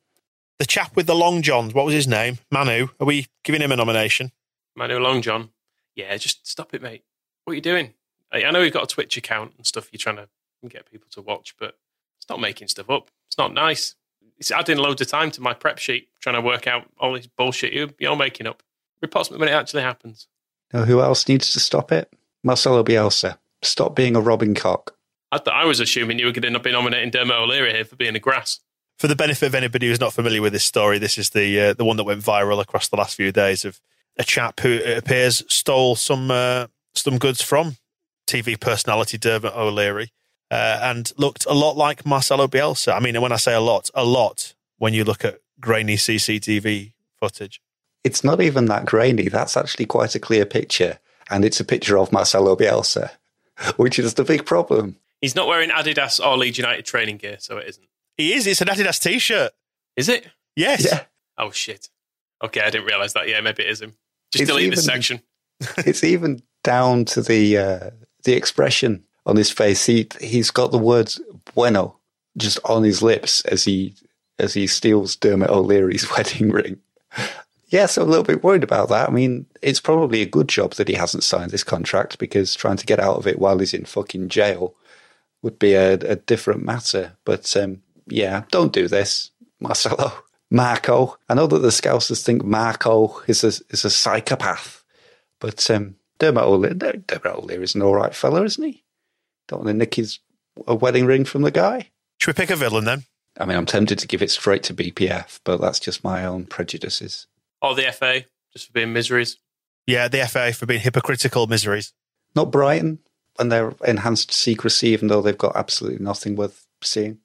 the 0.58 0.64
chap 0.66 0.96
with 0.96 1.06
the 1.06 1.14
long 1.14 1.42
johns, 1.42 1.74
what 1.74 1.84
was 1.84 1.94
his 1.94 2.08
name? 2.08 2.38
Manu. 2.50 2.88
Are 2.98 3.06
we 3.06 3.26
giving 3.44 3.60
him 3.60 3.72
a 3.72 3.76
nomination? 3.76 4.32
Manu 4.76 4.98
Long 4.98 5.20
John. 5.20 5.50
Yeah, 5.94 6.16
just 6.16 6.46
stop 6.46 6.72
it, 6.72 6.80
mate. 6.80 7.02
What 7.44 7.52
are 7.52 7.56
you 7.56 7.60
doing? 7.60 7.92
I, 8.32 8.44
I 8.44 8.50
know 8.50 8.62
you've 8.62 8.72
got 8.72 8.84
a 8.84 8.86
Twitch 8.94 9.16
account 9.16 9.52
and 9.58 9.66
stuff. 9.66 9.88
You're 9.92 9.98
trying 9.98 10.16
to 10.16 10.28
get 10.68 10.90
people 10.90 11.08
to 11.12 11.22
watch, 11.22 11.54
but 11.58 11.78
it's 12.18 12.28
not 12.28 12.40
making 12.40 12.68
stuff 12.68 12.90
up. 12.90 13.10
It's 13.28 13.38
not 13.38 13.54
nice. 13.54 13.94
It's 14.38 14.50
adding 14.50 14.78
loads 14.78 15.00
of 15.00 15.08
time 15.08 15.30
to 15.32 15.40
my 15.40 15.54
prep 15.54 15.78
sheet, 15.78 16.08
trying 16.20 16.36
to 16.36 16.40
work 16.40 16.66
out 16.66 16.88
all 16.98 17.14
this 17.14 17.26
bullshit 17.26 17.72
you, 17.72 17.90
you're 17.98 18.16
making 18.16 18.46
up. 18.46 18.62
Reports 19.02 19.30
me 19.30 19.38
when 19.38 19.48
it 19.48 19.52
actually 19.52 19.82
happens. 19.82 20.26
Now, 20.72 20.84
who 20.84 21.00
else 21.00 21.26
needs 21.26 21.52
to 21.52 21.60
stop 21.60 21.90
it? 21.90 22.12
Marcelo 22.44 22.84
Bielsa. 22.84 23.38
Stop 23.62 23.96
being 23.96 24.16
a 24.16 24.20
Robin 24.20 24.54
Koch. 24.54 24.94
I, 25.32 25.38
th- 25.38 25.54
I 25.54 25.64
was 25.64 25.80
assuming 25.80 26.18
you 26.18 26.26
were 26.26 26.32
going 26.32 26.52
to 26.52 26.58
be 26.58 26.72
nominating 26.72 27.10
Dermot 27.10 27.36
O'Leary 27.36 27.72
here 27.72 27.84
for 27.84 27.96
being 27.96 28.16
a 28.16 28.18
grass. 28.18 28.60
For 28.98 29.06
the 29.06 29.16
benefit 29.16 29.46
of 29.46 29.54
anybody 29.54 29.88
who's 29.88 30.00
not 30.00 30.12
familiar 30.12 30.42
with 30.42 30.52
this 30.52 30.64
story, 30.64 30.98
this 30.98 31.16
is 31.16 31.30
the 31.30 31.60
uh, 31.60 31.74
the 31.74 31.84
one 31.84 31.96
that 31.96 32.04
went 32.04 32.22
viral 32.22 32.60
across 32.60 32.88
the 32.88 32.96
last 32.96 33.16
few 33.16 33.32
days 33.32 33.64
of 33.64 33.80
a 34.18 34.24
chap 34.24 34.60
who 34.60 34.68
it 34.70 34.98
appears 34.98 35.42
stole 35.48 35.96
some 35.96 36.30
uh, 36.30 36.66
some 36.94 37.16
goods 37.16 37.40
from 37.40 37.76
TV 38.26 38.60
personality 38.60 39.16
Dermot 39.16 39.54
O'Leary 39.54 40.12
uh, 40.50 40.78
and 40.82 41.12
looked 41.16 41.46
a 41.46 41.54
lot 41.54 41.76
like 41.76 42.04
Marcelo 42.06 42.46
Bielsa. 42.48 42.94
I 42.94 43.00
mean, 43.00 43.20
when 43.20 43.32
I 43.32 43.36
say 43.36 43.54
a 43.54 43.60
lot, 43.60 43.90
a 43.94 44.04
lot 44.04 44.54
when 44.78 44.94
you 44.94 45.04
look 45.04 45.24
at 45.24 45.40
grainy 45.60 45.96
CCTV 45.96 46.92
footage. 47.18 47.60
It's 48.04 48.24
not 48.24 48.40
even 48.40 48.66
that 48.66 48.86
grainy. 48.86 49.28
That's 49.28 49.56
actually 49.56 49.86
quite 49.86 50.14
a 50.14 50.18
clear 50.20 50.46
picture, 50.46 50.98
and 51.30 51.44
it's 51.44 51.60
a 51.60 51.64
picture 51.64 51.98
of 51.98 52.12
Marcelo 52.12 52.56
Bielsa, 52.56 53.10
which 53.76 53.98
is 53.98 54.14
the 54.14 54.24
big 54.24 54.46
problem. 54.46 54.96
He's 55.20 55.34
not 55.34 55.46
wearing 55.46 55.68
Adidas 55.70 56.18
or 56.24 56.38
Leeds 56.38 56.56
United 56.56 56.86
training 56.86 57.18
gear, 57.18 57.36
so 57.38 57.58
it 57.58 57.68
isn't. 57.68 57.86
He 58.16 58.32
is. 58.32 58.46
It's 58.46 58.62
an 58.62 58.68
Adidas 58.68 59.00
T-shirt. 59.02 59.52
Is 59.96 60.08
it? 60.08 60.26
Yes. 60.56 60.84
Yeah. 60.86 61.04
Oh 61.36 61.50
shit. 61.50 61.90
Okay, 62.42 62.60
I 62.62 62.70
didn't 62.70 62.86
realise 62.86 63.12
that. 63.12 63.28
Yeah, 63.28 63.40
maybe 63.42 63.62
it 63.64 63.68
is 63.70 63.82
him. 63.82 63.94
Just 64.32 64.42
It's 64.42 64.50
delete 64.50 64.70
this 64.70 64.84
even- 64.84 64.94
section. 64.94 65.22
it's 65.86 66.02
even 66.04 66.42
down 66.64 67.04
to 67.04 67.20
the 67.20 67.58
uh, 67.58 67.90
the 68.24 68.32
expression 68.32 69.04
on 69.30 69.36
his 69.36 69.50
face. 69.50 69.86
He 69.86 70.08
he's 70.20 70.50
got 70.50 70.72
the 70.72 70.78
words 70.78 71.20
"bueno" 71.54 71.96
just 72.36 72.58
on 72.64 72.82
his 72.82 73.00
lips 73.00 73.40
as 73.42 73.64
he 73.64 73.94
as 74.38 74.54
he 74.54 74.66
steals 74.66 75.16
Dermot 75.16 75.50
O'Leary's 75.50 76.10
wedding 76.16 76.50
ring. 76.50 76.80
Yes, 77.68 77.96
I'm 77.96 78.08
a 78.08 78.10
little 78.10 78.24
bit 78.24 78.42
worried 78.42 78.64
about 78.64 78.88
that. 78.88 79.08
I 79.08 79.12
mean, 79.12 79.46
it's 79.62 79.80
probably 79.80 80.22
a 80.22 80.26
good 80.26 80.48
job 80.48 80.72
that 80.74 80.88
he 80.88 80.94
hasn't 80.94 81.22
signed 81.22 81.52
this 81.52 81.62
contract 81.62 82.18
because 82.18 82.54
trying 82.54 82.78
to 82.78 82.86
get 82.86 82.98
out 82.98 83.16
of 83.16 83.28
it 83.28 83.38
while 83.38 83.60
he's 83.60 83.72
in 83.72 83.84
fucking 83.84 84.28
jail 84.28 84.74
would 85.42 85.58
be 85.58 85.74
a, 85.74 85.92
a 85.92 86.16
different 86.16 86.64
matter. 86.64 87.12
But 87.24 87.56
um, 87.56 87.82
yeah, 88.08 88.42
don't 88.50 88.72
do 88.72 88.88
this, 88.88 89.30
Marcelo. 89.60 90.12
Marco. 90.50 91.16
I 91.28 91.34
know 91.34 91.46
that 91.46 91.60
the 91.60 91.68
Scousers 91.68 92.24
think 92.24 92.42
Marco 92.42 93.22
is 93.28 93.44
a, 93.44 93.52
is 93.72 93.84
a 93.84 93.90
psychopath, 93.90 94.82
but 95.38 95.70
um, 95.70 95.94
Dermot 96.18 96.42
O'Leary, 96.42 96.74
Dermot 96.74 97.26
O'Leary's 97.26 97.76
an 97.76 97.82
all 97.82 97.94
right 97.94 98.12
fella, 98.12 98.42
isn't 98.42 98.64
he? 98.64 98.82
Don't 99.50 99.64
want 99.64 99.68
to 99.68 99.74
nick 99.74 99.96
his 99.96 100.20
a 100.68 100.76
wedding 100.76 101.06
ring 101.06 101.24
from 101.24 101.42
the 101.42 101.50
guy. 101.50 101.90
Should 102.18 102.36
we 102.36 102.40
pick 102.40 102.50
a 102.50 102.56
villain 102.56 102.84
then? 102.84 103.02
I 103.38 103.44
mean, 103.46 103.56
I'm 103.56 103.66
tempted 103.66 103.98
to 103.98 104.06
give 104.06 104.22
it 104.22 104.30
straight 104.30 104.62
to 104.64 104.74
BPF, 104.74 105.40
but 105.44 105.60
that's 105.60 105.80
just 105.80 106.04
my 106.04 106.24
own 106.24 106.44
prejudices. 106.46 107.26
Or 107.60 107.74
the 107.74 107.90
FA, 107.92 108.24
just 108.52 108.68
for 108.68 108.72
being 108.72 108.92
miseries. 108.92 109.38
Yeah, 109.88 110.06
the 110.06 110.24
FA 110.28 110.52
for 110.52 110.66
being 110.66 110.80
hypocritical 110.80 111.48
miseries. 111.48 111.92
Not 112.36 112.52
Brighton 112.52 113.00
and 113.40 113.50
their 113.50 113.74
enhanced 113.84 114.32
secrecy, 114.32 114.88
even 114.88 115.08
though 115.08 115.20
they've 115.20 115.36
got 115.36 115.56
absolutely 115.56 115.98
nothing 116.04 116.36
worth 116.36 116.66
seeing. 116.80 117.18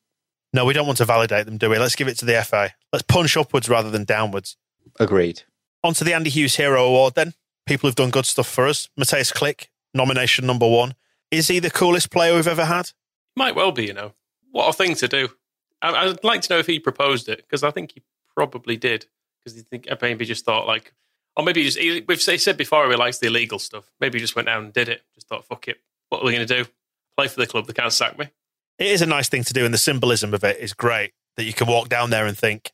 No, 0.51 0.65
we 0.65 0.73
don't 0.73 0.87
want 0.87 0.97
to 0.97 1.05
validate 1.05 1.45
them, 1.45 1.59
do 1.59 1.69
we? 1.69 1.77
Let's 1.77 1.95
give 1.95 2.07
it 2.07 2.17
to 2.19 2.25
the 2.25 2.41
FA. 2.41 2.71
Let's 2.91 3.03
punch 3.03 3.37
upwards 3.37 3.69
rather 3.69 3.91
than 3.91 4.03
downwards. 4.03 4.57
Agreed. 4.99 5.43
On 5.83 5.93
to 5.93 6.03
the 6.03 6.13
Andy 6.13 6.31
Hughes 6.31 6.55
Hero 6.55 6.85
Award 6.85 7.13
then. 7.13 7.35
People 7.67 7.87
who've 7.87 7.95
done 7.95 8.09
good 8.09 8.25
stuff 8.25 8.47
for 8.47 8.67
us. 8.67 8.89
Mateusz 8.99 9.31
Klich, 9.31 9.67
nomination 9.93 10.47
number 10.47 10.67
one. 10.67 10.95
Is 11.37 11.47
he 11.47 11.59
the 11.59 11.71
coolest 11.71 12.11
player 12.11 12.35
we've 12.35 12.47
ever 12.47 12.65
had? 12.65 12.91
Might 13.35 13.55
well 13.55 13.71
be, 13.71 13.85
you 13.85 13.93
know. 13.93 14.13
What 14.51 14.69
a 14.69 14.73
thing 14.73 14.95
to 14.95 15.07
do. 15.07 15.29
I, 15.81 16.07
I'd 16.07 16.23
like 16.23 16.41
to 16.43 16.53
know 16.53 16.59
if 16.59 16.67
he 16.67 16.79
proposed 16.79 17.29
it, 17.29 17.37
because 17.37 17.63
I 17.63 17.71
think 17.71 17.93
he 17.93 18.03
probably 18.35 18.77
did. 18.77 19.05
Because 19.43 19.57
he 19.57 19.63
think 19.63 19.87
maybe 20.01 20.25
just 20.25 20.45
thought 20.45 20.65
like, 20.65 20.93
or 21.35 21.43
maybe 21.43 21.61
he 21.61 21.67
just 21.67 21.77
he, 21.77 22.03
we've 22.07 22.21
say, 22.21 22.37
said 22.37 22.57
before 22.57 22.89
he 22.89 22.95
likes 22.95 23.19
the 23.19 23.27
illegal 23.27 23.59
stuff. 23.59 23.91
Maybe 23.99 24.17
he 24.17 24.21
just 24.21 24.35
went 24.35 24.47
down 24.47 24.65
and 24.65 24.73
did 24.73 24.89
it. 24.89 25.03
Just 25.13 25.27
thought, 25.27 25.45
fuck 25.45 25.67
it. 25.67 25.77
What 26.09 26.21
are 26.21 26.25
we 26.25 26.33
going 26.33 26.47
to 26.47 26.63
do? 26.63 26.69
Play 27.17 27.27
for 27.27 27.39
the 27.39 27.47
club? 27.47 27.67
They 27.67 27.73
can't 27.73 27.91
sack 27.91 28.17
me. 28.17 28.29
It 28.79 28.87
is 28.87 29.01
a 29.01 29.05
nice 29.05 29.29
thing 29.29 29.43
to 29.43 29.53
do, 29.53 29.65
and 29.65 29.73
the 29.73 29.77
symbolism 29.77 30.33
of 30.33 30.43
it 30.43 30.57
is 30.59 30.73
great. 30.73 31.13
That 31.37 31.43
you 31.43 31.53
can 31.53 31.67
walk 31.67 31.89
down 31.89 32.11
there 32.11 32.25
and 32.25 32.37
think 32.37 32.71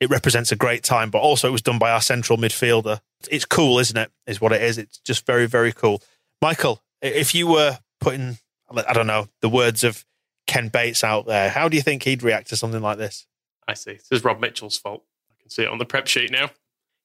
it 0.00 0.08
represents 0.08 0.52
a 0.52 0.56
great 0.56 0.82
time, 0.82 1.10
but 1.10 1.18
also 1.18 1.48
it 1.48 1.52
was 1.52 1.62
done 1.62 1.78
by 1.78 1.90
our 1.90 2.00
central 2.00 2.38
midfielder. 2.38 3.00
It's 3.30 3.44
cool, 3.44 3.78
isn't 3.78 3.96
it? 3.96 4.10
Is 4.26 4.40
what 4.40 4.52
it 4.52 4.62
is. 4.62 4.78
It's 4.78 4.98
just 4.98 5.26
very, 5.26 5.46
very 5.46 5.72
cool. 5.72 6.02
Michael, 6.40 6.82
if 7.02 7.34
you 7.34 7.46
were 7.46 7.78
putting, 8.04 8.38
I 8.70 8.92
don't 8.92 9.06
know, 9.06 9.28
the 9.40 9.48
words 9.48 9.84
of 9.84 10.04
Ken 10.46 10.68
Bates 10.68 11.02
out 11.02 11.26
there, 11.26 11.50
how 11.50 11.68
do 11.68 11.76
you 11.76 11.82
think 11.82 12.02
he'd 12.02 12.22
react 12.22 12.48
to 12.48 12.56
something 12.56 12.82
like 12.82 12.98
this? 12.98 13.26
I 13.66 13.74
see. 13.74 13.94
This 13.94 14.08
is 14.10 14.24
Rob 14.24 14.40
Mitchell's 14.40 14.78
fault. 14.78 15.04
I 15.30 15.34
can 15.40 15.50
see 15.50 15.62
it 15.62 15.68
on 15.68 15.78
the 15.78 15.84
prep 15.84 16.06
sheet 16.06 16.30
now. 16.30 16.50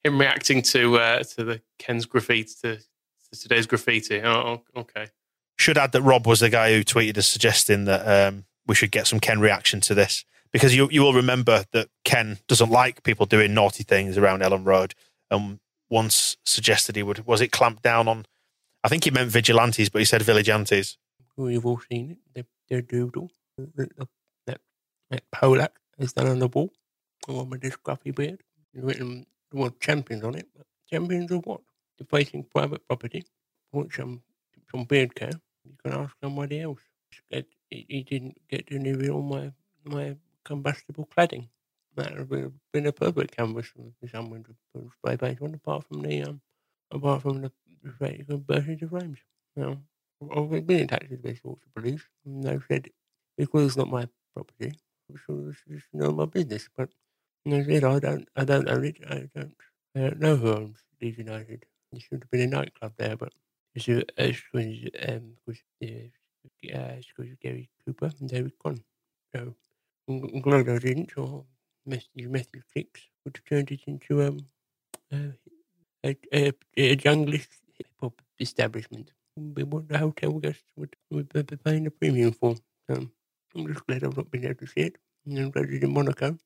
Him 0.03 0.19
reacting 0.19 0.61
to 0.63 0.97
uh, 0.97 1.23
to 1.23 1.43
the 1.43 1.61
Ken's 1.77 2.05
graffiti 2.05 2.51
to, 2.61 2.77
to 2.77 3.39
today's 3.39 3.67
graffiti. 3.67 4.21
Oh, 4.21 4.63
okay. 4.75 5.07
Should 5.57 5.77
add 5.77 5.91
that 5.91 6.01
Rob 6.01 6.25
was 6.25 6.39
the 6.39 6.49
guy 6.49 6.73
who 6.73 6.83
tweeted 6.83 7.17
us 7.17 7.27
suggesting 7.27 7.85
that 7.85 8.07
um, 8.07 8.45
we 8.65 8.75
should 8.75 8.91
get 8.91 9.07
some 9.07 9.19
Ken 9.19 9.41
reaction 9.41 9.81
to 9.81 9.93
this 9.93 10.23
because 10.51 10.75
you 10.75 10.87
you 10.91 11.01
will 11.01 11.13
remember 11.13 11.65
that 11.73 11.89
Ken 12.05 12.39
doesn't 12.47 12.71
like 12.71 13.03
people 13.03 13.25
doing 13.25 13.53
naughty 13.53 13.83
things 13.83 14.17
around 14.17 14.41
Elland 14.41 14.65
Road, 14.65 14.95
and 15.29 15.59
once 15.89 16.37
suggested 16.45 16.95
he 16.95 17.03
would 17.03 17.25
was 17.25 17.41
it 17.41 17.51
clamp 17.51 17.81
down 17.81 18.07
on. 18.07 18.25
I 18.83 18.87
think 18.87 19.03
he 19.03 19.11
meant 19.11 19.29
vigilantes, 19.29 19.89
but 19.89 19.99
he 19.99 20.05
said 20.05 20.21
vigilantes. 20.21 20.97
We've 21.35 21.65
all 21.65 21.81
seen 21.91 22.11
it. 22.11 22.17
The, 22.33 22.45
the 22.75 22.81
doodle 22.81 23.29
that, 23.57 23.89
that, 24.45 24.61
that 25.09 25.23
Polak 25.33 25.69
has 25.99 26.13
done 26.13 26.27
on 26.27 26.39
the 26.39 26.47
wall. 26.47 26.71
The 27.27 27.33
one 27.33 27.49
with 27.49 27.61
the 27.61 27.71
scruffy 27.71 28.15
beard. 28.15 28.41
He's 28.73 28.83
written 28.83 29.25
the 29.51 29.57
word 29.57 29.79
champions 29.79 30.23
on 30.23 30.35
it. 30.35 30.47
But 30.55 30.65
champions 30.89 31.31
of 31.31 31.45
what? 31.45 31.61
Defacing 31.97 32.45
private 32.45 32.87
property. 32.87 33.25
Want 33.71 33.93
some, 33.93 34.21
some 34.71 34.85
beard 34.85 35.13
care. 35.15 35.31
You 35.65 35.75
can 35.83 35.93
ask 35.93 36.15
somebody 36.23 36.61
else. 36.61 36.79
He, 37.69 38.03
didn't 38.03 38.37
get 38.49 38.67
to 38.67 38.79
reveal 38.79 39.21
my, 39.21 39.51
my 39.83 40.15
combustible 40.45 41.07
cladding. 41.15 41.49
That 41.95 42.11
would 42.11 42.19
have 42.19 42.29
been, 42.29 42.53
been 42.71 42.87
a 42.87 42.91
perfect 42.91 43.35
canvas 43.35 43.67
for 43.67 44.07
someone 44.07 44.43
to 44.43 44.55
put 44.73 44.83
a 44.83 44.89
spray 44.97 45.17
paint 45.17 45.41
on, 45.41 45.53
apart 45.53 45.85
from 45.87 46.01
the 46.01 46.23
um, 46.23 46.41
apart 46.91 47.21
from 47.21 47.41
the 47.41 47.51
the 47.83 48.23
conversion 48.27 48.79
of 48.81 48.89
frames. 48.89 49.19
Now, 49.55 49.77
I've 50.35 50.67
been 50.67 50.81
in 50.81 50.87
touch 50.87 51.05
with 51.09 51.23
sorts 51.41 51.63
of 51.65 51.73
police, 51.75 52.03
and 52.25 52.43
they've 52.43 52.63
said 52.67 52.89
because 53.37 53.67
it's 53.67 53.77
not 53.77 53.89
my 53.89 54.07
property, 54.35 54.73
it's, 55.09 55.23
it's 55.67 55.85
not 55.93 56.15
my 56.15 56.25
business. 56.25 56.69
But 56.75 56.89
they 57.45 57.63
said 57.63 57.83
I 57.83 57.99
don't, 57.99 58.27
I 58.35 58.43
don't 58.45 58.69
own 58.69 58.85
it. 58.85 58.97
I 59.09 59.29
don't, 59.35 59.55
I 59.95 59.99
don't 60.01 60.19
know 60.19 60.35
who 60.35 60.53
owns 60.53 60.77
Leeds 61.01 61.17
United. 61.17 61.65
There 61.91 62.01
should 62.01 62.23
have 62.23 62.31
been 62.31 62.41
a 62.41 62.47
nightclub 62.47 62.93
there, 62.97 63.15
but 63.17 63.33
it's 63.73 63.87
a, 63.87 64.03
because 64.17 64.89
um, 65.07 65.33
because 65.45 65.61
uh, 65.83 65.87
uh, 66.77 66.93
it's 66.97 67.07
because 67.15 67.33
Gary 67.41 67.69
Cooper 67.85 68.11
and 68.19 68.29
David 68.29 68.53
Conn. 68.61 68.83
So 69.35 69.55
I'm 70.07 70.41
glad 70.41 70.69
I 70.69 70.79
didn't, 70.79 71.17
or 71.17 71.45
message 71.85 72.09
message 72.27 72.63
clicks 72.73 73.01
would 73.23 73.37
have 73.37 73.45
turned 73.45 73.71
it 73.71 73.81
into 73.87 74.21
um 74.23 74.39
uh, 75.11 75.33
a, 76.05 76.15
a, 76.33 76.51
a 76.77 76.95
junglist 76.97 77.47
hip 77.79 77.87
hop 77.99 78.21
establishment. 78.39 79.11
Be 79.53 79.63
what 79.63 79.87
the 79.87 79.97
hotel 79.97 80.33
guests 80.33 80.63
would, 80.75 80.95
would 81.09 81.29
be 81.33 81.55
paying 81.55 81.85
the 81.85 81.91
premium 81.91 82.33
for. 82.33 82.55
So 82.87 82.95
um, 82.95 83.11
I'm 83.55 83.67
just 83.67 83.87
glad 83.87 84.03
I've 84.03 84.17
not 84.17 84.29
been 84.29 84.45
able 84.45 84.55
to 84.55 84.67
see 84.67 84.81
it. 84.81 84.97
And 85.25 85.39
I'm 85.39 85.51
glad 85.51 85.69
that 85.69 85.83
in 85.83 85.93
Monaco 85.93 86.37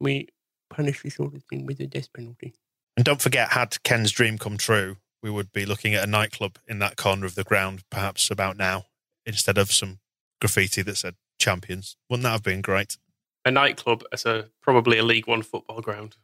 we 0.00 0.28
punish 0.68 1.02
this 1.02 1.14
sort 1.14 1.34
of 1.34 1.44
thing 1.44 1.66
with 1.66 1.80
a 1.80 1.86
death 1.86 2.12
penalty. 2.12 2.54
And 2.96 3.04
don't 3.04 3.22
forget, 3.22 3.50
had 3.50 3.82
Ken's 3.82 4.10
dream 4.10 4.38
come 4.38 4.56
true, 4.56 4.96
we 5.22 5.30
would 5.30 5.52
be 5.52 5.66
looking 5.66 5.94
at 5.94 6.04
a 6.04 6.06
nightclub 6.06 6.58
in 6.66 6.78
that 6.80 6.96
corner 6.96 7.26
of 7.26 7.34
the 7.34 7.44
ground, 7.44 7.84
perhaps 7.90 8.30
about 8.30 8.56
now, 8.56 8.86
instead 9.26 9.58
of 9.58 9.70
some 9.72 10.00
graffiti 10.40 10.82
that 10.82 10.96
said 10.96 11.14
champions. 11.38 11.96
Wouldn't 12.08 12.24
that 12.24 12.32
have 12.32 12.42
been 12.42 12.62
great? 12.62 12.96
A 13.44 13.50
nightclub 13.50 14.02
as 14.12 14.24
a 14.26 14.48
probably 14.62 14.98
a 14.98 15.04
League 15.04 15.26
One 15.26 15.42
football 15.42 15.80
ground. 15.80 16.16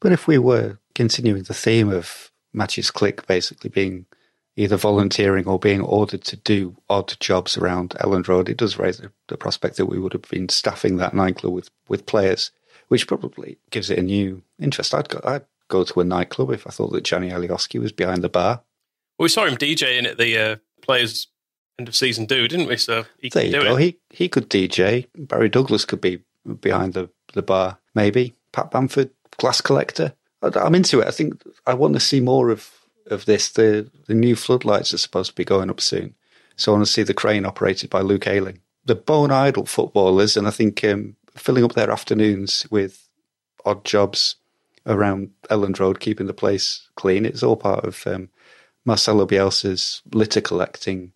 But 0.00 0.12
if 0.12 0.26
we 0.26 0.38
were 0.38 0.78
continuing 0.94 1.42
the 1.42 1.54
theme 1.54 1.90
of 1.90 2.29
Mateusz 2.54 2.92
Klich 2.92 3.26
basically 3.26 3.70
being 3.70 4.06
either 4.56 4.76
volunteering 4.76 5.46
or 5.46 5.58
being 5.58 5.80
ordered 5.80 6.24
to 6.24 6.36
do 6.36 6.76
odd 6.88 7.18
jobs 7.20 7.56
around 7.56 7.90
Elland 8.00 8.28
Road, 8.28 8.48
it 8.48 8.56
does 8.56 8.78
raise 8.78 8.98
the, 8.98 9.10
the 9.28 9.36
prospect 9.36 9.76
that 9.76 9.86
we 9.86 9.98
would 9.98 10.12
have 10.12 10.28
been 10.28 10.48
staffing 10.48 10.96
that 10.96 11.14
nightclub 11.14 11.52
with, 11.52 11.70
with 11.88 12.06
players, 12.06 12.50
which 12.88 13.06
probably 13.06 13.58
gives 13.70 13.90
it 13.90 13.98
a 13.98 14.02
new 14.02 14.42
interest. 14.60 14.94
I'd 14.94 15.08
go, 15.08 15.20
I'd 15.24 15.44
go 15.68 15.84
to 15.84 16.00
a 16.00 16.04
nightclub 16.04 16.50
if 16.50 16.66
I 16.66 16.70
thought 16.70 16.92
that 16.92 17.04
Gjanni 17.04 17.30
Alioski 17.32 17.80
was 17.80 17.92
behind 17.92 18.22
the 18.22 18.28
bar. 18.28 18.62
Well, 19.18 19.24
we 19.24 19.28
saw 19.28 19.46
him 19.46 19.56
DJing 19.56 20.04
at 20.04 20.18
the 20.18 20.36
uh, 20.38 20.56
players' 20.82 21.28
end 21.78 21.88
of 21.88 21.96
season 21.96 22.26
do, 22.26 22.48
didn't 22.48 22.66
we? 22.66 22.76
So 22.76 23.04
he 23.18 23.28
there 23.28 23.44
could 23.44 23.52
you 23.52 23.60
do 23.60 23.64
go. 23.64 23.76
it. 23.76 23.80
He 23.80 23.98
he 24.10 24.28
could 24.28 24.50
DJ. 24.50 25.06
Barry 25.16 25.48
Douglas 25.48 25.84
could 25.84 26.00
be 26.00 26.22
behind 26.60 26.94
the, 26.94 27.08
the 27.32 27.42
bar, 27.42 27.78
maybe. 27.94 28.34
Pat 28.52 28.70
Bamford, 28.70 29.10
glass 29.38 29.60
collector. 29.60 30.14
I'm 30.42 30.74
into 30.74 31.00
it. 31.00 31.06
I 31.06 31.10
think 31.10 31.42
I 31.66 31.74
want 31.74 31.94
to 31.94 32.00
see 32.00 32.20
more 32.20 32.50
of, 32.50 32.70
of 33.06 33.26
this. 33.26 33.50
The 33.50 33.90
the 34.06 34.14
new 34.14 34.36
floodlights 34.36 34.94
are 34.94 34.98
supposed 34.98 35.30
to 35.30 35.36
be 35.36 35.44
going 35.44 35.70
up 35.70 35.80
soon, 35.80 36.14
so 36.56 36.72
I 36.72 36.76
want 36.76 36.86
to 36.86 36.92
see 36.92 37.02
the 37.02 37.14
crane 37.14 37.44
operated 37.44 37.90
by 37.90 38.00
Luke 38.00 38.26
Ayling. 38.26 38.60
The 38.84 38.94
bone 38.94 39.30
idle 39.30 39.66
footballers, 39.66 40.36
and 40.36 40.46
I 40.48 40.50
think 40.50 40.82
um, 40.84 41.16
filling 41.36 41.64
up 41.64 41.74
their 41.74 41.90
afternoons 41.90 42.66
with 42.70 43.08
odd 43.64 43.84
jobs 43.84 44.36
around 44.86 45.30
Elland 45.50 45.78
Road, 45.78 46.00
keeping 46.00 46.26
the 46.26 46.32
place 46.32 46.88
clean. 46.96 47.26
It's 47.26 47.42
all 47.42 47.56
part 47.56 47.84
of 47.84 48.06
um, 48.06 48.30
Marcelo 48.84 49.26
Bielsa's 49.26 50.02
litter 50.12 50.40
collecting 50.40 51.12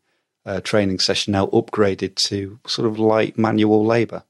uh, 0.46 0.60
training 0.60 0.98
session, 0.98 1.32
now 1.32 1.46
upgraded 1.46 2.14
to 2.16 2.58
sort 2.66 2.86
of 2.86 2.98
light 2.98 3.38
manual 3.38 3.84
labour. 3.84 4.22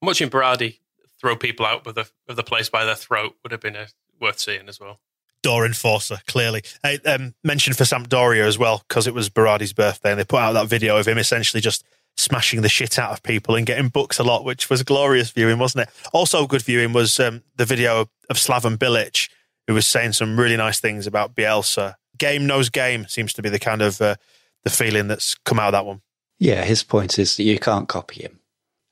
Watching 0.00 0.30
Berardi 0.30 0.78
throw 1.20 1.36
people 1.36 1.66
out 1.66 1.84
with 1.84 1.96
the 1.96 2.08
of 2.28 2.36
the 2.36 2.44
place 2.44 2.68
by 2.68 2.84
their 2.84 2.94
throat 2.94 3.34
would 3.42 3.52
have 3.52 3.60
been 3.60 3.76
a, 3.76 3.88
worth 4.20 4.38
seeing 4.38 4.68
as 4.68 4.80
well. 4.80 5.00
door 5.42 5.64
enforcer, 5.64 6.18
clearly. 6.26 6.62
I 6.82 6.98
um, 7.06 7.34
mentioned 7.44 7.76
for 7.76 7.84
Sampdoria 7.84 8.44
as 8.44 8.58
well, 8.58 8.82
because 8.88 9.06
it 9.06 9.14
was 9.14 9.28
Berardi's 9.28 9.72
birthday, 9.72 10.10
and 10.10 10.18
they 10.18 10.24
put 10.24 10.40
out 10.40 10.52
that 10.52 10.66
video 10.66 10.96
of 10.96 11.06
him 11.06 11.18
essentially 11.18 11.60
just 11.60 11.84
smashing 12.16 12.62
the 12.62 12.68
shit 12.68 12.98
out 12.98 13.12
of 13.12 13.22
people 13.22 13.54
and 13.54 13.66
getting 13.66 13.88
booked 13.88 14.18
a 14.18 14.24
lot, 14.24 14.44
which 14.44 14.70
was 14.70 14.82
glorious 14.82 15.30
viewing, 15.30 15.58
wasn't 15.58 15.86
it? 15.86 15.94
Also, 16.12 16.46
good 16.46 16.62
viewing 16.62 16.92
was 16.92 17.20
um, 17.20 17.42
the 17.56 17.64
video 17.64 18.08
of 18.30 18.36
Slaven 18.36 18.76
Bilic, 18.76 19.28
who 19.66 19.74
was 19.74 19.86
saying 19.86 20.12
some 20.12 20.38
really 20.38 20.56
nice 20.56 20.80
things 20.80 21.06
about 21.06 21.34
Bielsa. 21.34 21.94
Game 22.18 22.46
knows 22.46 22.70
game 22.70 23.06
seems 23.06 23.32
to 23.34 23.42
be 23.42 23.50
the 23.50 23.58
kind 23.58 23.82
of 23.82 24.00
uh, 24.00 24.16
the 24.64 24.70
feeling 24.70 25.08
that's 25.08 25.34
come 25.34 25.60
out 25.60 25.68
of 25.68 25.72
that 25.72 25.86
one. 25.86 26.00
Yeah, 26.38 26.64
his 26.64 26.82
point 26.82 27.18
is 27.18 27.36
that 27.36 27.44
you 27.44 27.58
can't 27.58 27.88
copy 27.88 28.22
him. 28.22 28.40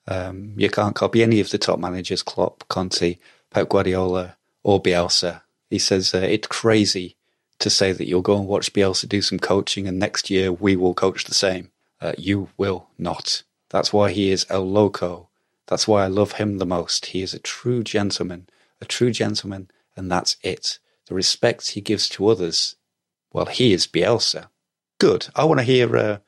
Um, 0.07 0.55
you 0.57 0.69
can't 0.69 0.95
copy 0.95 1.23
any 1.23 1.41
of 1.41 1.51
the 1.51 1.59
top 1.59 1.79
managers, 1.79 2.23
Klopp, 2.23 2.69
Conte, 2.69 3.17
Pep 3.51 3.69
Guardiola, 3.69 4.37
or 4.65 4.83
Bielsa. 4.83 5.43
He 5.71 5.79
says 5.79 6.13
uh, 6.13 6.19
it's 6.19 6.49
crazy 6.49 7.17
to 7.61 7.71
say 7.71 7.93
that 7.93 8.09
you'll 8.09 8.23
go 8.23 8.37
and 8.37 8.49
watch 8.49 8.73
Bielsa 8.73 9.09
do 9.09 9.23
some 9.23 9.39
coaching 9.39 9.87
and 9.87 9.99
next 9.99 10.31
year 10.31 10.51
we 10.53 10.75
will 10.75 10.95
coach 10.95 11.25
the 11.25 11.35
same. 11.35 11.71
Uh, 12.01 12.13
you 12.19 12.49
will 12.57 12.89
not. 12.99 13.45
That's 13.71 13.93
why 13.93 14.11
he 14.11 14.31
is 14.33 14.47
El 14.51 14.69
Loco. 14.69 15.29
That's 15.69 15.87
why 15.87 16.05
I 16.05 16.09
love 16.09 16.33
him 16.33 16.59
the 16.59 16.67
most. 16.67 17.07
He 17.07 17.23
is 17.23 17.33
a 17.33 17.39
true 17.39 17.85
gentleman, 17.85 18.49
a 18.81 18.85
true 18.85 19.13
gentleman, 19.13 19.71
and 19.97 20.11
that's 20.11 20.37
it. 20.43 20.79
The 21.07 21.15
respect 21.15 21.71
he 21.71 21.81
gives 21.81 22.09
to 22.11 22.29
others, 22.29 22.77
well, 23.33 23.47
he 23.47 23.73
is 23.73 23.87
Bielsa. 23.87 24.49
Good. 24.99 25.29
I 25.35 25.45
want 25.45 25.61
to 25.61 25.65
hear. 25.65 25.97
Uh, 25.97 26.19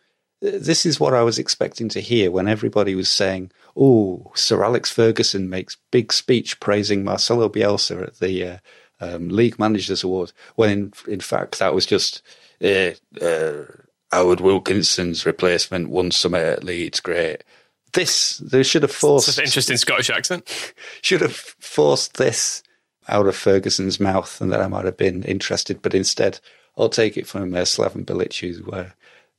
this 0.41 0.85
is 0.85 1.01
what 1.01 1.15
I 1.15 1.23
was 1.23 1.39
expecting 1.39 1.89
to 1.91 2.01
hear 2.01 2.31
when 2.31 2.49
everybody 2.49 2.95
was 2.95 3.09
saying, 3.09 3.51
"Oh, 3.77 4.33
Sir 4.35 4.63
Alex 4.63 4.91
Ferguson 4.91 5.49
makes 5.49 5.77
big 5.91 6.13
speech 6.13 6.61
praising 6.61 7.05
Marcelo 7.05 7.49
Bielsa 7.49 8.03
at 8.03 8.19
the 8.19 8.45
uh, 8.45 8.59
um, 9.01 9.29
League 9.29 9.59
Managers 9.59 10.05
Award." 10.05 10.33
When 10.55 10.71
in, 10.71 10.93
in 11.09 11.21
fact 11.21 11.59
that 11.59 11.75
was 11.75 11.87
just 11.87 12.23
uh, 12.63 12.93
uh, 13.21 13.65
Howard 14.13 14.41
Wilkinson's 14.41 15.27
replacement 15.27 15.91
won 15.91 16.11
summit 16.11 16.45
at 16.45 16.65
Leeds. 16.65 17.01
Great. 17.01 17.45
This 17.93 18.39
they 18.39 18.63
should 18.63 18.83
have 18.83 18.93
forced. 18.93 19.29
It's 19.29 19.39
an 19.39 19.45
interesting 19.45 19.77
Scottish 19.77 20.11
accent. 20.11 20.75
should 21.03 21.23
have 21.23 21.37
forced 21.37 22.17
this 22.19 22.63
out 23.09 23.27
of 23.27 23.37
Ferguson's 23.37 24.01
mouth, 24.01 24.41
and 24.41 24.53
then 24.53 24.61
I 24.61 24.69
might 24.69 24.85
have 24.85 24.97
been 24.97 25.23
interested. 25.23 25.81
But 25.81 25.95
instead, 25.95 26.41
I'll 26.77 26.89
take 26.89 27.17
it 27.17 27.27
from 27.27 27.55
uh, 27.55 27.59
Slaven 27.59 28.05
Bilic, 28.05 28.39
who 28.41 28.71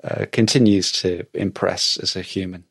uh, 0.04 0.26
continues 0.32 0.92
to 0.92 1.26
impress 1.34 1.98
as 1.98 2.16
a 2.16 2.22
human. 2.22 2.66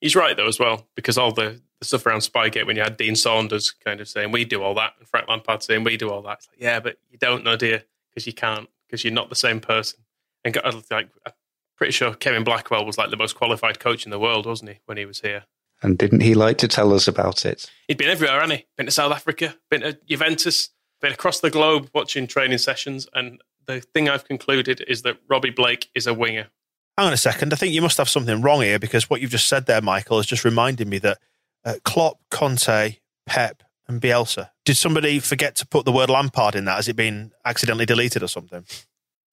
He's 0.00 0.16
right 0.16 0.36
though 0.36 0.48
as 0.48 0.58
well 0.58 0.86
because 0.94 1.16
all 1.16 1.32
the, 1.32 1.60
the 1.78 1.84
stuff 1.84 2.04
around 2.06 2.20
Spygate 2.20 2.66
when 2.66 2.76
you 2.76 2.82
had 2.82 2.96
Dean 2.96 3.16
Saunders 3.16 3.70
kind 3.70 4.00
of 4.00 4.08
saying 4.08 4.32
we 4.32 4.44
do 4.44 4.62
all 4.62 4.74
that 4.74 4.92
and 4.98 5.08
Frank 5.08 5.28
Lampard 5.28 5.62
saying 5.62 5.84
we 5.84 5.96
do 5.96 6.10
all 6.10 6.22
that. 6.22 6.38
It's 6.38 6.48
like, 6.48 6.60
yeah, 6.60 6.80
but 6.80 6.98
you 7.10 7.18
don't 7.18 7.44
know, 7.44 7.56
dear, 7.56 7.84
because 8.10 8.26
you 8.26 8.32
can't 8.32 8.68
because 8.86 9.04
you're 9.04 9.12
not 9.12 9.28
the 9.28 9.34
same 9.34 9.60
person. 9.60 10.00
And 10.44 10.52
got, 10.52 10.64
like, 10.90 11.08
I'm 11.26 11.32
pretty 11.76 11.92
sure 11.92 12.14
Kevin 12.14 12.44
Blackwell 12.44 12.84
was 12.84 12.98
like 12.98 13.10
the 13.10 13.16
most 13.16 13.34
qualified 13.34 13.80
coach 13.80 14.04
in 14.04 14.10
the 14.10 14.18
world, 14.18 14.46
wasn't 14.46 14.70
he, 14.70 14.80
when 14.86 14.98
he 14.98 15.06
was 15.06 15.20
here? 15.20 15.44
And 15.82 15.98
didn't 15.98 16.20
he 16.20 16.34
like 16.34 16.58
to 16.58 16.68
tell 16.68 16.92
us 16.92 17.08
about 17.08 17.44
it? 17.44 17.70
He'd 17.88 17.98
been 17.98 18.08
everywhere, 18.08 18.40
hadn't 18.40 18.58
he? 18.58 18.66
Been 18.76 18.86
to 18.86 18.92
South 18.92 19.12
Africa, 19.12 19.56
been 19.70 19.80
to 19.80 19.98
Juventus, 20.08 20.70
been 21.00 21.12
across 21.12 21.40
the 21.40 21.50
globe 21.50 21.90
watching 21.94 22.26
training 22.26 22.58
sessions. 22.58 23.08
And 23.14 23.42
the 23.66 23.80
thing 23.80 24.08
I've 24.08 24.24
concluded 24.24 24.84
is 24.86 25.02
that 25.02 25.18
Robbie 25.28 25.50
Blake 25.50 25.90
is 25.94 26.06
a 26.06 26.14
winger. 26.14 26.48
Hang 26.96 27.08
on 27.08 27.12
a 27.12 27.16
second. 27.16 27.52
I 27.52 27.56
think 27.56 27.72
you 27.74 27.82
must 27.82 27.98
have 27.98 28.08
something 28.08 28.40
wrong 28.40 28.62
here 28.62 28.78
because 28.78 29.10
what 29.10 29.20
you've 29.20 29.30
just 29.30 29.48
said 29.48 29.66
there, 29.66 29.82
Michael, 29.82 30.18
has 30.18 30.26
just 30.26 30.44
reminded 30.44 30.88
me 30.88 30.98
that 30.98 31.18
uh, 31.64 31.74
Klopp, 31.84 32.20
Conte, 32.30 32.98
Pep, 33.26 33.62
and 33.88 34.00
Bielsa. 34.00 34.50
Did 34.64 34.76
somebody 34.76 35.18
forget 35.18 35.56
to 35.56 35.66
put 35.66 35.84
the 35.84 35.92
word 35.92 36.08
Lampard 36.08 36.54
in 36.54 36.64
that? 36.66 36.76
Has 36.76 36.88
it 36.88 36.96
been 36.96 37.32
accidentally 37.44 37.86
deleted 37.86 38.22
or 38.22 38.28
something? 38.28 38.64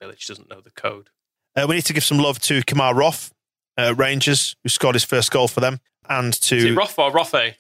Village 0.02 0.26
doesn't 0.26 0.50
know 0.50 0.62
the 0.62 0.72
code. 0.72 1.10
Uh, 1.56 1.66
we 1.68 1.76
need 1.76 1.86
to 1.86 1.94
give 1.94 2.04
some 2.04 2.18
love 2.18 2.40
to 2.40 2.64
Kamar 2.64 2.94
Roofe, 2.94 3.32
uh, 3.78 3.94
Rangers, 3.96 4.56
who 4.64 4.70
scored 4.70 4.96
his 4.96 5.04
first 5.04 5.32
goal 5.32 5.48
for 5.48 5.60
them, 5.60 5.80
and 6.10 6.34
to. 6.42 6.56
Is 6.56 6.66
it 6.66 6.76
Roth 6.76 6.98
or 6.98 7.12
Rothe? 7.12 7.56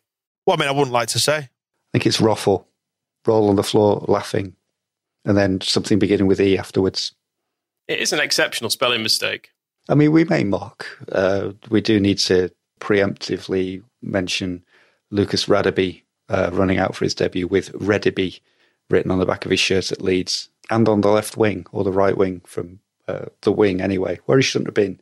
Well, 0.45 0.57
I 0.57 0.59
mean, 0.59 0.69
I 0.69 0.71
wouldn't 0.71 0.91
like 0.91 1.09
to 1.09 1.19
say. 1.19 1.37
I 1.37 1.49
think 1.93 2.05
it's 2.05 2.17
Roffle. 2.17 2.65
Roll 3.27 3.49
on 3.49 3.55
the 3.55 3.63
floor 3.63 4.03
laughing, 4.07 4.55
and 5.25 5.37
then 5.37 5.61
something 5.61 5.99
beginning 5.99 6.25
with 6.25 6.41
E 6.41 6.57
afterwards. 6.57 7.13
It 7.87 7.99
is 7.99 8.13
an 8.13 8.19
exceptional 8.19 8.71
spelling 8.71 9.03
mistake. 9.03 9.51
I 9.91 9.95
mean, 9.95 10.13
we 10.13 10.23
may 10.23 10.45
mock. 10.45 10.87
Uh, 11.11 11.51
we 11.69 11.81
do 11.81 11.99
need 11.99 12.17
to 12.19 12.49
preemptively 12.79 13.83
mention 14.01 14.63
Lucas 15.11 15.47
Radebe 15.47 16.01
uh, 16.29 16.49
running 16.53 16.77
out 16.77 16.95
for 16.95 17.03
his 17.03 17.13
debut 17.13 17.45
with 17.45 17.73
Rediby 17.73 18.39
written 18.89 19.11
on 19.11 19.19
the 19.19 19.25
back 19.25 19.43
of 19.43 19.51
his 19.51 19.59
shirt 19.59 19.91
at 19.91 20.01
Leeds 20.01 20.49
and 20.69 20.87
on 20.87 21.01
the 21.01 21.09
left 21.09 21.35
wing 21.35 21.65
or 21.73 21.83
the 21.83 21.91
right 21.91 22.15
wing 22.15 22.41
from 22.45 22.79
uh, 23.09 23.25
the 23.41 23.51
wing 23.51 23.81
anyway, 23.81 24.17
where 24.25 24.37
he 24.37 24.41
shouldn't 24.41 24.67
have 24.67 24.73
been. 24.73 25.01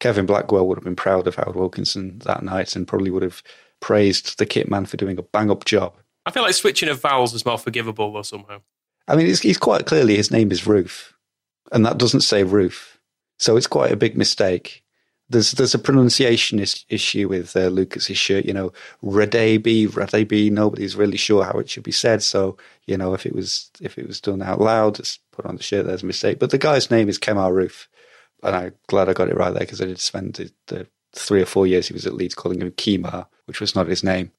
Kevin 0.00 0.24
Blackwell 0.24 0.66
would 0.66 0.78
have 0.78 0.84
been 0.84 0.96
proud 0.96 1.26
of 1.26 1.34
Howard 1.34 1.54
Wilkinson 1.54 2.18
that 2.20 2.42
night 2.42 2.74
and 2.74 2.88
probably 2.88 3.10
would 3.10 3.22
have 3.22 3.42
praised 3.80 4.38
the 4.38 4.46
kit 4.46 4.70
man 4.70 4.86
for 4.86 4.96
doing 4.96 5.18
a 5.18 5.22
bang 5.22 5.50
up 5.50 5.66
job. 5.66 5.94
I 6.24 6.30
feel 6.30 6.42
like 6.42 6.54
switching 6.54 6.88
of 6.88 7.00
vowels 7.02 7.34
is 7.34 7.44
more 7.44 7.58
forgivable 7.58 8.10
though 8.10 8.22
somehow. 8.22 8.62
I 9.06 9.14
mean, 9.14 9.26
he's 9.26 9.58
quite 9.58 9.84
clearly 9.84 10.16
his 10.16 10.30
name 10.30 10.50
is 10.50 10.66
Roof, 10.66 11.12
and 11.70 11.84
that 11.84 11.98
doesn't 11.98 12.22
say 12.22 12.44
Roof, 12.44 12.98
so 13.42 13.56
it's 13.56 13.66
quite 13.66 13.90
a 13.90 13.96
big 13.96 14.16
mistake. 14.16 14.84
There's 15.28 15.50
there's 15.52 15.74
a 15.74 15.78
pronunciation 15.78 16.60
is, 16.60 16.84
issue 16.88 17.26
with 17.28 17.56
uh, 17.56 17.66
Lucas's 17.66 18.16
shirt. 18.16 18.44
You 18.44 18.52
know, 18.52 18.72
Radaby, 19.02 19.88
Radaby. 19.88 20.52
Nobody's 20.52 20.94
really 20.94 21.16
sure 21.16 21.42
how 21.42 21.58
it 21.58 21.68
should 21.68 21.82
be 21.82 21.90
said. 21.90 22.22
So 22.22 22.56
you 22.86 22.96
know, 22.96 23.14
if 23.14 23.26
it 23.26 23.34
was 23.34 23.68
if 23.80 23.98
it 23.98 24.06
was 24.06 24.20
done 24.20 24.42
out 24.42 24.60
loud, 24.60 24.94
just 24.94 25.18
put 25.32 25.44
on 25.44 25.56
the 25.56 25.62
shirt. 25.62 25.86
There's 25.86 26.04
a 26.04 26.06
mistake. 26.06 26.38
But 26.38 26.50
the 26.50 26.58
guy's 26.58 26.88
name 26.88 27.08
is 27.08 27.18
Kemar 27.18 27.50
Roofe, 27.52 27.88
and 28.44 28.54
I'm 28.54 28.74
glad 28.86 29.08
I 29.08 29.12
got 29.12 29.28
it 29.28 29.36
right 29.36 29.50
there 29.50 29.60
because 29.60 29.80
I 29.80 29.86
did 29.86 29.98
spend 29.98 30.34
the, 30.34 30.52
the 30.68 30.86
three 31.12 31.42
or 31.42 31.46
four 31.46 31.66
years 31.66 31.88
he 31.88 31.94
was 31.94 32.06
at 32.06 32.14
Leeds 32.14 32.36
calling 32.36 32.62
him 32.62 32.70
Kemar, 32.70 33.26
which 33.46 33.60
was 33.60 33.74
not 33.74 33.88
his 33.88 34.04
name. 34.04 34.30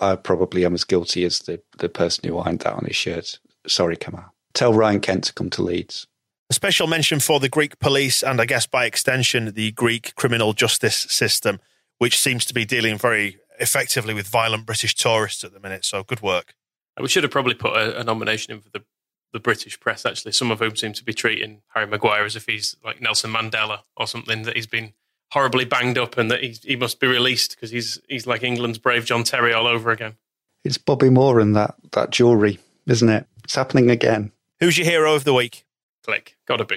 I 0.00 0.14
probably 0.14 0.64
am 0.64 0.74
as 0.74 0.84
guilty 0.84 1.24
as 1.24 1.40
the, 1.40 1.60
the 1.78 1.88
person 1.88 2.28
who 2.28 2.38
ironed 2.38 2.60
that 2.60 2.74
on 2.74 2.84
his 2.84 2.96
shirt. 2.96 3.40
Sorry, 3.66 3.96
Kemar. 3.96 4.30
Tell 4.52 4.72
Ryan 4.72 5.00
Kent 5.00 5.24
to 5.24 5.32
come 5.32 5.50
to 5.50 5.62
Leeds. 5.62 6.06
A 6.54 6.62
special 6.64 6.86
mention 6.86 7.18
for 7.18 7.40
the 7.40 7.48
Greek 7.48 7.80
police 7.80 8.22
and 8.22 8.40
I 8.40 8.44
guess 8.44 8.64
by 8.64 8.84
extension 8.84 9.54
the 9.54 9.72
Greek 9.72 10.14
criminal 10.14 10.52
justice 10.52 10.94
system, 10.94 11.58
which 11.98 12.16
seems 12.16 12.44
to 12.44 12.54
be 12.54 12.64
dealing 12.64 12.96
very 12.96 13.38
effectively 13.58 14.14
with 14.14 14.28
violent 14.28 14.64
British 14.64 14.94
tourists 14.94 15.42
at 15.42 15.52
the 15.52 15.58
minute. 15.58 15.84
So 15.84 16.04
good 16.04 16.22
work. 16.22 16.54
We 16.96 17.08
should 17.08 17.24
have 17.24 17.32
probably 17.32 17.54
put 17.54 17.76
a, 17.76 17.98
a 17.98 18.04
nomination 18.04 18.54
in 18.54 18.60
for 18.60 18.70
the, 18.70 18.84
the 19.32 19.40
British 19.40 19.80
press, 19.80 20.06
actually, 20.06 20.30
some 20.30 20.52
of 20.52 20.60
whom 20.60 20.76
seem 20.76 20.92
to 20.92 21.02
be 21.02 21.12
treating 21.12 21.62
Harry 21.74 21.88
Maguire 21.88 22.24
as 22.24 22.36
if 22.36 22.46
he's 22.46 22.76
like 22.84 23.00
Nelson 23.00 23.32
Mandela 23.32 23.80
or 23.96 24.06
something, 24.06 24.42
that 24.42 24.54
he's 24.54 24.68
been 24.68 24.92
horribly 25.32 25.64
banged 25.64 25.98
up 25.98 26.16
and 26.16 26.30
that 26.30 26.44
he's, 26.44 26.62
he 26.62 26.76
must 26.76 27.00
be 27.00 27.08
released 27.08 27.56
because 27.56 27.72
he's, 27.72 28.00
he's 28.08 28.28
like 28.28 28.44
England's 28.44 28.78
brave 28.78 29.06
John 29.06 29.24
Terry 29.24 29.52
all 29.52 29.66
over 29.66 29.90
again. 29.90 30.18
It's 30.62 30.78
Bobby 30.78 31.10
Moore 31.10 31.40
and 31.40 31.56
that, 31.56 31.74
that 31.90 32.10
jewellery, 32.10 32.60
isn't 32.86 33.08
it? 33.08 33.26
It's 33.42 33.56
happening 33.56 33.90
again. 33.90 34.30
Who's 34.60 34.78
your 34.78 34.86
hero 34.86 35.16
of 35.16 35.24
the 35.24 35.34
week? 35.34 35.63
Klich. 36.06 36.34
Gotta 36.46 36.64
be. 36.64 36.76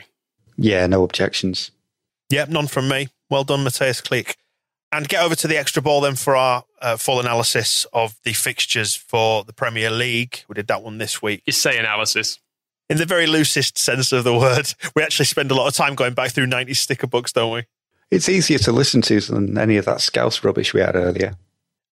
Yeah, 0.58 0.88
no 0.88 1.04
objections. 1.04 1.72
Yep, 2.30 2.50
none 2.50 2.68
from 2.68 2.88
me. 2.90 3.10
Well 3.30 3.44
done, 3.44 3.64
Mateusz 3.64 4.02
Klich. 4.02 4.36
And 4.92 5.08
get 5.08 5.22
over 5.24 5.36
to 5.36 5.48
the 5.48 5.58
extra 5.58 5.82
ball 5.82 6.02
then 6.02 6.16
for 6.16 6.36
our 6.36 6.64
uh, 6.82 6.96
full 6.96 7.20
analysis 7.20 7.86
of 7.92 8.16
the 8.24 8.34
fixtures 8.34 8.96
for 8.96 9.44
the 9.44 9.54
Premier 9.54 9.90
League. 9.92 10.44
We 10.48 10.54
did 10.56 10.68
that 10.68 10.82
one 10.82 10.98
this 10.98 11.22
week. 11.22 11.44
You 11.46 11.54
say 11.54 11.78
analysis. 11.78 12.40
in 12.90 12.98
the 12.98 13.06
very 13.06 13.28
loosest 13.28 13.78
sense 13.78 14.12
of 14.14 14.24
the 14.24 14.34
word. 14.38 14.74
We 14.96 15.04
actually 15.04 15.26
spend 15.26 15.52
a 15.52 15.56
lot 15.56 15.68
of 15.68 15.74
time 15.76 15.94
going 15.96 16.14
back 16.14 16.32
through 16.32 16.48
90s 16.48 16.78
sticker 16.78 17.06
books, 17.08 17.34
don't 17.34 17.54
we? 17.54 17.64
It's 18.12 18.30
easier 18.30 18.58
to 18.60 18.72
listen 18.72 19.02
to 19.04 19.20
than 19.20 19.58
any 19.58 19.76
of 19.76 19.84
that 19.86 20.00
Scouse 20.00 20.42
rubbish 20.44 20.74
we 20.74 20.80
had 20.80 20.96
earlier. 20.96 21.36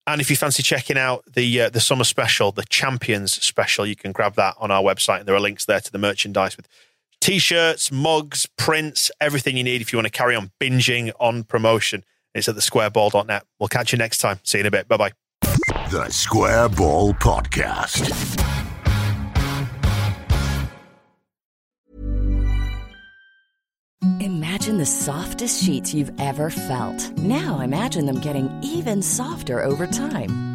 And 0.07 0.21
if 0.21 0.29
you 0.29 0.37
fancy 0.37 0.63
checking 0.63 0.97
out 0.97 1.25
the 1.33 1.61
uh, 1.61 1.69
the 1.69 1.79
summer 1.81 2.03
special, 2.05 2.51
the 2.53 2.63
Champions 2.69 3.33
special, 3.33 3.85
you 3.85 3.95
can 3.97 4.11
grab 4.13 4.35
that 4.35 4.55
on 4.57 4.71
our 4.71 4.81
website. 4.81 5.19
And 5.19 5.27
there 5.27 5.35
are 5.35 5.39
links 5.41 5.65
there 5.65 5.81
to 5.81 5.91
the 5.91 5.97
merchandise 5.97 6.55
with 6.55 6.67
t-shirts, 7.25 7.91
mugs, 7.91 8.45
prints, 8.55 9.09
everything 9.19 9.57
you 9.57 9.63
need 9.63 9.81
if 9.81 9.91
you 9.91 9.97
want 9.97 10.05
to 10.05 10.11
carry 10.11 10.35
on 10.35 10.51
binging 10.61 11.11
on 11.19 11.43
promotion. 11.43 12.03
It's 12.35 12.47
at 12.47 12.55
thesquareball.net. 12.55 13.43
We'll 13.59 13.67
catch 13.67 13.91
you 13.91 13.97
next 13.97 14.19
time. 14.19 14.39
See 14.43 14.59
you 14.59 14.61
in 14.61 14.67
a 14.67 14.71
bit. 14.71 14.87
Bye 14.87 14.97
bye. 14.97 15.11
The 15.89 16.07
Square 16.11 16.69
Ball 16.69 17.13
Podcast. 17.13 18.11
Imagine 24.21 24.77
the 24.77 24.85
softest 24.85 25.63
sheets 25.63 25.95
you've 25.95 26.11
ever 26.19 26.51
felt. 26.51 27.11
Now 27.17 27.59
imagine 27.61 28.05
them 28.05 28.19
getting 28.19 28.51
even 28.61 29.01
softer 29.01 29.63
over 29.63 29.87
time. 29.87 30.54